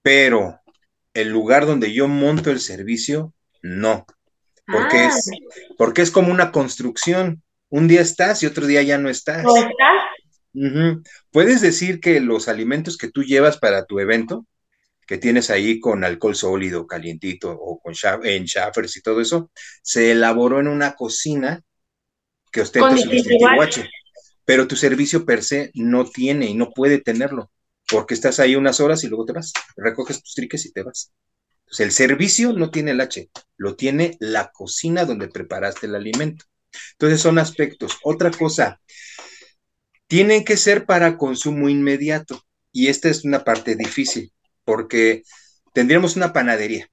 Pero 0.02 0.60
el 1.14 1.30
lugar 1.30 1.66
donde 1.66 1.92
yo 1.92 2.06
monto 2.06 2.50
el 2.50 2.60
servicio, 2.60 3.34
no. 3.62 4.06
Porque, 4.66 4.98
ah, 4.98 5.08
es, 5.08 5.30
porque 5.76 6.02
es 6.02 6.10
como 6.10 6.30
una 6.30 6.52
construcción. 6.52 7.42
Un 7.68 7.88
día 7.88 8.02
estás 8.02 8.42
y 8.42 8.46
otro 8.46 8.66
día 8.66 8.82
ya 8.82 8.98
no 8.98 9.08
estás. 9.08 9.42
¿No 9.42 9.56
estás? 9.56 9.70
Puedes 11.30 11.60
decir 11.60 12.00
que 12.00 12.20
los 12.20 12.48
alimentos 12.48 12.96
que 12.96 13.10
tú 13.10 13.22
llevas 13.22 13.58
para 13.58 13.84
tu 13.84 14.00
evento, 14.00 14.46
que 15.06 15.18
tienes 15.18 15.50
ahí 15.50 15.78
con 15.80 16.02
alcohol 16.02 16.34
sólido, 16.34 16.86
calientito 16.86 17.50
o 17.50 17.78
con 17.78 17.94
en 18.24 18.44
y 18.44 19.00
todo 19.02 19.20
eso, 19.20 19.50
se 19.82 20.12
elaboró 20.12 20.60
en 20.60 20.68
una 20.68 20.94
cocina 20.94 21.62
que 22.50 22.62
ostenta 22.62 22.96
su 22.96 23.10
distintivo 23.10 23.60
H. 23.60 23.88
Pero 24.44 24.66
tu 24.66 24.76
servicio 24.76 25.24
per 25.26 25.42
se 25.42 25.70
no 25.74 26.08
tiene 26.08 26.46
y 26.46 26.54
no 26.54 26.70
puede 26.70 27.00
tenerlo, 27.00 27.50
porque 27.88 28.14
estás 28.14 28.40
ahí 28.40 28.56
unas 28.56 28.80
horas 28.80 29.02
y 29.04 29.08
luego 29.08 29.24
te 29.24 29.32
vas, 29.32 29.52
recoges 29.76 30.22
tus 30.22 30.34
triques 30.34 30.64
y 30.66 30.72
te 30.72 30.82
vas. 30.82 31.12
Entonces, 31.66 31.86
el 31.86 31.92
servicio 31.92 32.52
no 32.52 32.70
tiene 32.70 32.92
el 32.92 33.00
H, 33.00 33.28
lo 33.56 33.74
tiene 33.74 34.16
la 34.20 34.52
cocina 34.52 35.04
donde 35.04 35.28
preparaste 35.28 35.86
el 35.86 35.96
alimento. 35.96 36.44
Entonces, 36.92 37.20
son 37.20 37.38
aspectos. 37.38 37.98
Otra 38.04 38.30
cosa, 38.30 38.80
tienen 40.08 40.44
que 40.44 40.56
ser 40.56 40.86
para 40.86 41.16
consumo 41.16 41.68
inmediato. 41.68 42.42
Y 42.72 42.88
esta 42.88 43.08
es 43.08 43.24
una 43.24 43.44
parte 43.44 43.74
difícil, 43.74 44.32
porque 44.64 45.22
tendríamos 45.72 46.16
una 46.16 46.32
panadería. 46.32 46.88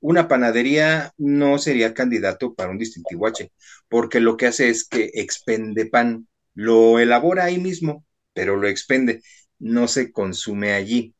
Una 0.00 0.28
panadería 0.28 1.12
no 1.16 1.58
sería 1.58 1.94
candidato 1.94 2.54
para 2.54 2.70
un 2.70 2.78
distintivo 2.78 3.26
H, 3.26 3.50
porque 3.88 4.20
lo 4.20 4.36
que 4.36 4.46
hace 4.46 4.68
es 4.68 4.84
que 4.86 5.10
expende 5.14 5.86
pan, 5.86 6.28
lo 6.54 6.98
elabora 6.98 7.44
ahí 7.44 7.58
mismo, 7.58 8.04
pero 8.32 8.56
lo 8.56 8.68
expende, 8.68 9.22
no 9.58 9.88
se 9.88 10.12
consume 10.12 10.72
allí. 10.72 11.14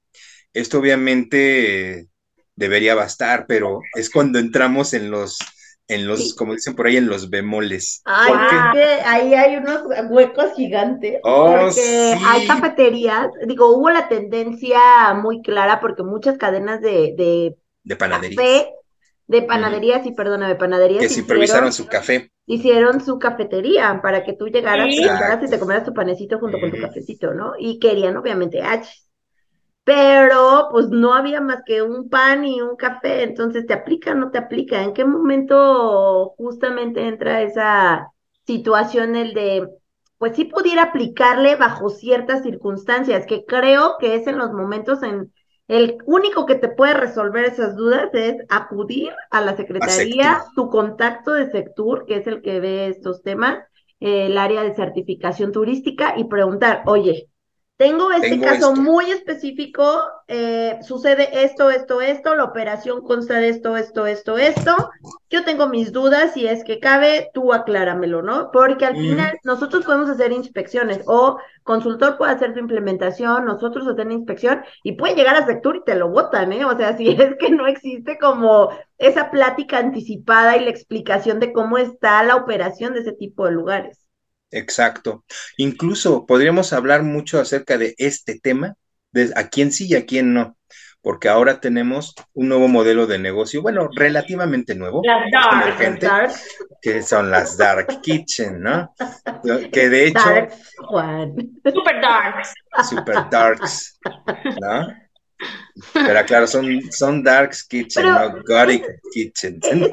Esto 0.53 0.79
obviamente 0.79 2.09
debería 2.57 2.95
bastar, 2.95 3.47
pero 3.47 3.81
es 3.95 4.11
cuando 4.11 4.39
entramos 4.39 4.95
en 4.95 5.11
los 5.11 5.39
en 5.93 6.07
los, 6.07 6.35
como 6.35 6.55
dicen 6.55 6.75
por 6.75 6.87
ahí, 6.87 6.97
en 6.97 7.09
los 7.09 7.31
bemoles. 7.31 8.03
Ay, 8.05 8.33
es 8.81 9.07
ahí 9.07 9.35
hay 9.35 9.57
unos 9.57 9.83
huecos 10.11 10.53
gigantes. 10.57 11.21
Oh, 11.23 11.57
porque 11.61 12.17
hay 12.25 12.47
cafeterías, 12.47 13.29
digo, 13.47 13.77
hubo 13.77 13.91
la 13.91 14.09
tendencia 14.09 15.15
muy 15.15 15.43
clara 15.43 15.81
porque 15.81 16.03
muchas 16.03 16.39
cadenas 16.39 16.81
de, 16.81 17.15
de, 17.17 17.57
de 17.85 17.97
panaderías. 17.97 18.67
de 19.27 19.43
panaderías, 19.43 20.07
y 20.07 20.13
perdóname, 20.13 20.57
panaderías. 20.57 21.03
Que 21.03 21.09
se 21.09 21.21
improvisaron 21.21 21.73
su 21.73 21.87
café. 21.87 22.31
Hicieron 22.47 23.01
su 23.01 23.19
cafetería 23.19 24.01
para 24.03 24.25
que 24.25 24.33
tú 24.33 24.49
llegaras, 24.49 24.89
y 24.95 25.51
te 25.51 25.59
comieras 25.59 25.85
tu 25.85 25.95
panecito 25.95 26.39
junto 26.39 26.61
con 26.61 26.71
tu 26.71 26.81
cafecito, 26.81 27.33
¿no? 27.33 27.53
Y 27.59 27.79
querían, 27.79 28.17
obviamente, 28.17 28.61
H 28.63 28.91
pero 29.85 30.69
pues 30.71 30.89
no 30.91 31.15
había 31.15 31.41
más 31.41 31.63
que 31.67 31.83
un 31.83 32.09
pan 32.09 32.45
y 32.45 32.61
un 32.61 32.77
café, 32.77 33.25
entonces 33.25 33.67
te 33.67 33.75
aplica 33.75 34.13
o 34.13 34.15
no 34.15 34.31
te 34.31 34.39
aplica. 34.39 34.83
¿En 34.83 34.95
qué 34.95 35.05
momento 35.05 36.35
justamente 36.37 37.07
entra 37.07 37.43
esa 37.43 38.13
situación 38.47 39.17
el 39.17 39.35
de, 39.35 39.69
pues 40.19 40.37
sí 40.37 40.45
pudiera 40.45 40.85
aplicarle 40.85 41.57
bajo 41.57 41.89
ciertas 41.91 42.43
circunstancias, 42.43 43.27
que 43.27 43.45
creo 43.45 43.97
que 43.99 44.15
es 44.15 44.27
en 44.27 44.39
los 44.39 44.53
momentos 44.53 45.03
en 45.03 45.33
el 45.69 45.99
único 46.07 46.47
que 46.47 46.57
te 46.57 46.69
puede 46.69 46.95
resolver 46.95 47.45
esas 47.45 47.77
dudas 47.77 48.11
es 48.13 48.37
acudir 48.51 49.13
a 49.31 49.41
la 49.41 49.57
secretaría, 49.57 50.45
tu 50.55 50.69
contacto 50.69 51.33
de 51.33 51.51
Sectur, 51.51 52.05
que 52.07 52.17
es 52.17 52.27
el 52.27 52.43
que 52.43 52.61
ve 52.61 52.89
estos 52.89 53.23
temas, 53.23 53.59
el 53.99 54.37
área 54.39 54.63
de 54.63 54.75
certificación 54.75 55.51
turística 55.53 56.15
y 56.17 56.25
preguntar, 56.25 56.83
oye, 56.87 57.29
tengo 57.83 58.13
este 58.13 58.39
caso 58.41 58.75
muy 58.77 59.11
específico, 59.11 60.03
eh, 60.29 60.79
sucede 60.83 61.45
esto, 61.45 61.69
esto, 61.69 62.01
esto, 62.01 62.37
la 62.37 62.45
operación 62.45 63.03
consta 63.03 63.39
de 63.39 63.49
esto, 63.49 63.77
esto, 63.77 64.07
esto, 64.07 64.39
esto. 64.39 64.91
Yo 65.29 65.45
tengo 65.45 65.67
mis 65.67 65.93
dudas, 65.93 66.35
si 66.35 66.47
es 66.47 66.63
que 66.63 66.79
cabe, 66.79 67.31
tú 67.35 67.53
acláramelo, 67.53 68.23
¿no? 68.23 68.51
Porque 68.53 68.85
al 68.85 68.97
final 68.97 69.37
nosotros 69.43 69.85
podemos 69.85 70.09
hacer 70.09 70.31
inspecciones 70.31 71.03
o 71.07 71.39
consultor 71.65 72.19
puede 72.19 72.33
hacer 72.33 72.53
su 72.53 72.61
implementación, 72.61 73.47
nosotros 73.47 73.89
hacer 73.89 74.07
la 74.07 74.15
inspección 74.15 74.63
y 74.85 74.93
puede 74.93 75.17
llegar 75.17 75.35
a 75.35 75.47
sector 75.47 75.77
y 75.77 75.85
te 75.85 75.97
lo 75.97 76.09
votan, 76.09 76.53
¿eh? 76.53 76.65
O 76.65 76.77
sea, 76.77 76.97
si 76.97 77.09
es 77.11 77.35
que 77.37 77.51
no 77.51 77.67
existe 77.67 78.17
como 78.17 78.71
esa 78.99 79.33
plática 79.33 79.79
anticipada 79.79 80.57
y 80.57 80.65
la 80.65 80.71
explicación 80.71 81.41
de 81.41 81.53
cómo 81.53 81.79
está 81.79 82.23
la 82.23 82.37
operación 82.37 82.95
de 82.95 83.01
ese 83.01 83.13
tipo 83.13 83.45
de 83.45 83.53
lugares. 83.53 84.02
Exacto. 84.53 85.25
Incluso 85.57 86.27
podríamos 86.27 86.73
hablar 86.73 87.03
mucho 87.03 87.41
acerca 87.41 87.79
de 87.79 87.95
este 87.99 88.39
tema, 88.39 88.75
de 89.11 89.33
a 89.35 89.49
quién 89.49 89.73
sí 89.73 89.89
y 89.89 89.95
a 89.95 90.07
quién 90.07 90.33
no, 90.35 90.57
porque 91.03 91.29
ahora 91.29 91.61
tenemos 91.61 92.15
un 92.33 92.49
nuevo 92.49 92.69
modelo 92.69 93.07
de 93.07 93.19
negocio, 93.19 93.61
bueno, 93.61 93.89
relativamente 93.95 94.75
nuevo, 94.75 95.03
las 95.05 95.31
dark, 95.31 96.33
que 96.81 97.03
son 97.03 97.31
las 97.31 97.57
dark 97.57 98.01
kitchen, 98.03 98.61
¿no? 98.61 98.95
Que 99.73 99.89
de 99.89 100.07
hecho, 100.07 100.21
super 101.75 102.01
darks, 102.01 102.55
super 102.89 103.17
darks, 103.31 103.99
¿no? 104.61 104.89
Pero 105.93 106.27
claro, 106.27 106.47
son, 106.47 106.81
son 106.91 107.23
Dark's 107.23 107.65
Kitchen, 107.65 108.05
no 108.05 108.43
Gothic 108.47 108.85
Kitchen. 109.13 109.55
¿Estás 109.63 109.81
de 109.81 109.89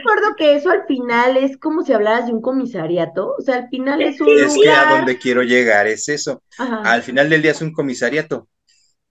acuerdo 0.00 0.36
que 0.36 0.54
eso 0.54 0.70
al 0.70 0.86
final 0.86 1.36
es 1.36 1.56
como 1.56 1.82
si 1.82 1.92
hablaras 1.92 2.26
de 2.26 2.32
un 2.32 2.40
comisariato? 2.40 3.34
O 3.38 3.42
sea, 3.42 3.56
al 3.56 3.68
final 3.68 4.02
es 4.02 4.20
un 4.20 4.28
Es 4.28 4.54
que 4.54 4.70
a 4.70 4.96
donde 4.96 5.18
quiero 5.18 5.42
llegar 5.42 5.86
es 5.86 6.08
eso. 6.08 6.42
Al 6.58 7.02
final 7.02 7.28
del 7.28 7.42
día 7.42 7.50
es 7.50 7.60
un 7.60 7.72
comisariato, 7.72 8.48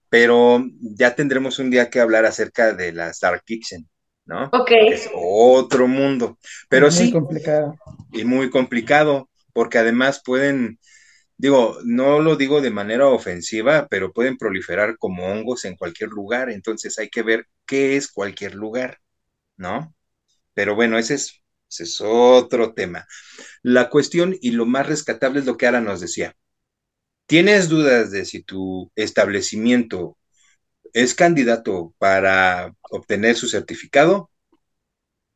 pero 0.09 0.63
ya 0.79 1.15
tendremos 1.15 1.59
un 1.59 1.69
día 1.69 1.89
que 1.89 1.99
hablar 1.99 2.25
acerca 2.25 2.73
de 2.73 2.93
las 2.93 3.19
Dark 3.19 3.43
Kitchen, 3.45 3.87
¿no? 4.25 4.49
Ok. 4.53 4.71
Es 4.71 5.09
otro 5.13 5.87
mundo. 5.87 6.37
Pero 6.69 6.89
sí. 6.91 7.03
Muy 7.03 7.11
complicado. 7.11 7.75
Y 8.13 8.23
muy 8.23 8.49
complicado, 8.49 9.29
porque 9.53 9.77
además 9.77 10.21
pueden 10.23 10.79
digo, 11.37 11.77
no 11.85 12.19
lo 12.19 12.35
digo 12.35 12.61
de 12.61 12.71
manera 12.71 13.07
ofensiva, 13.07 13.87
pero 13.89 14.13
pueden 14.13 14.37
proliferar 14.37 14.97
como 14.97 15.25
hongos 15.27 15.65
en 15.65 15.75
cualquier 15.77 16.09
lugar, 16.09 16.49
entonces 16.49 16.97
hay 16.99 17.09
que 17.09 17.23
ver 17.23 17.47
qué 17.65 17.97
es 17.97 18.11
cualquier 18.11 18.55
lugar, 18.55 18.99
¿no? 19.57 19.95
Pero 20.53 20.75
bueno, 20.75 20.97
ese 20.99 21.15
es 21.15 22.01
otro 22.01 22.73
tema. 22.73 23.07
La 23.63 23.89
cuestión 23.89 24.37
y 24.41 24.51
lo 24.51 24.65
más 24.65 24.87
rescatable 24.87 25.39
es 25.41 25.45
lo 25.45 25.57
que 25.57 25.67
Ara 25.67 25.81
nos 25.81 26.01
decía. 26.01 26.35
¿Tienes 27.27 27.69
dudas 27.69 28.11
de 28.11 28.25
si 28.25 28.43
tu 28.43 28.91
establecimiento 28.95 30.17
es 30.93 31.15
candidato 31.15 31.93
para 31.99 32.73
obtener 32.91 33.35
su 33.35 33.47
certificado? 33.49 34.31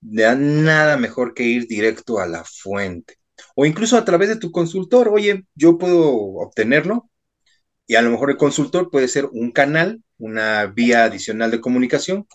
nada 0.02 0.98
mejor 0.98 1.34
que 1.34 1.44
ir 1.44 1.68
directo 1.68 2.20
a 2.20 2.28
la 2.28 2.44
fuente. 2.44 3.19
O 3.62 3.66
incluso 3.66 3.98
a 3.98 4.06
través 4.06 4.30
de 4.30 4.38
tu 4.38 4.54
consultor. 4.54 5.10
Oye, 5.10 5.44
yo 5.54 5.78
puedo 5.78 6.14
obtenerlo. 6.38 7.10
Y 7.88 7.96
a 7.96 8.02
lo 8.02 8.10
mejor 8.10 8.30
el 8.30 8.38
consultor 8.38 8.90
puede 8.90 9.10
ser 9.10 9.26
un 9.34 9.52
canal, 9.52 10.02
una 10.18 10.68
vía 10.68 11.04
adicional 11.04 11.52
de 11.52 11.60
comunicación, 11.60 12.26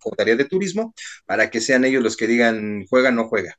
con 0.00 0.16
tarea 0.16 0.34
de 0.34 0.46
turismo, 0.46 0.92
para 1.26 1.48
que 1.48 1.60
sean 1.60 1.84
ellos 1.84 2.02
los 2.02 2.16
que 2.16 2.26
digan 2.26 2.86
juega 2.90 3.12
no 3.12 3.28
juega. 3.28 3.56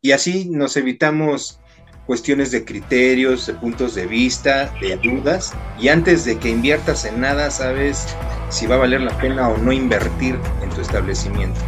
Y 0.00 0.12
así 0.12 0.48
nos 0.48 0.76
evitamos 0.76 1.58
cuestiones 2.06 2.52
de 2.52 2.64
criterios, 2.64 3.48
de 3.48 3.54
puntos 3.54 3.96
de 3.96 4.06
vista, 4.06 4.72
de 4.80 4.96
dudas, 4.98 5.52
y 5.80 5.88
antes 5.88 6.24
de 6.24 6.38
que 6.38 6.48
inviertas 6.48 7.04
en 7.06 7.20
nada, 7.20 7.50
sabes 7.50 8.06
si 8.50 8.68
va 8.68 8.76
a 8.76 8.78
valer 8.78 9.00
la 9.00 9.18
pena 9.18 9.48
o 9.48 9.58
no 9.58 9.72
invertir 9.72 10.38
en 10.62 10.70
tu 10.70 10.80
establecimiento. 10.80 11.58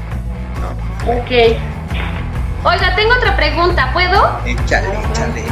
Ok. 1.05 2.14
Oiga, 2.65 2.97
tengo 2.97 3.12
otra 3.15 3.37
pregunta, 3.37 3.91
¿puedo? 3.93 4.41
Échale, 4.47 4.89
échale. 5.12 5.45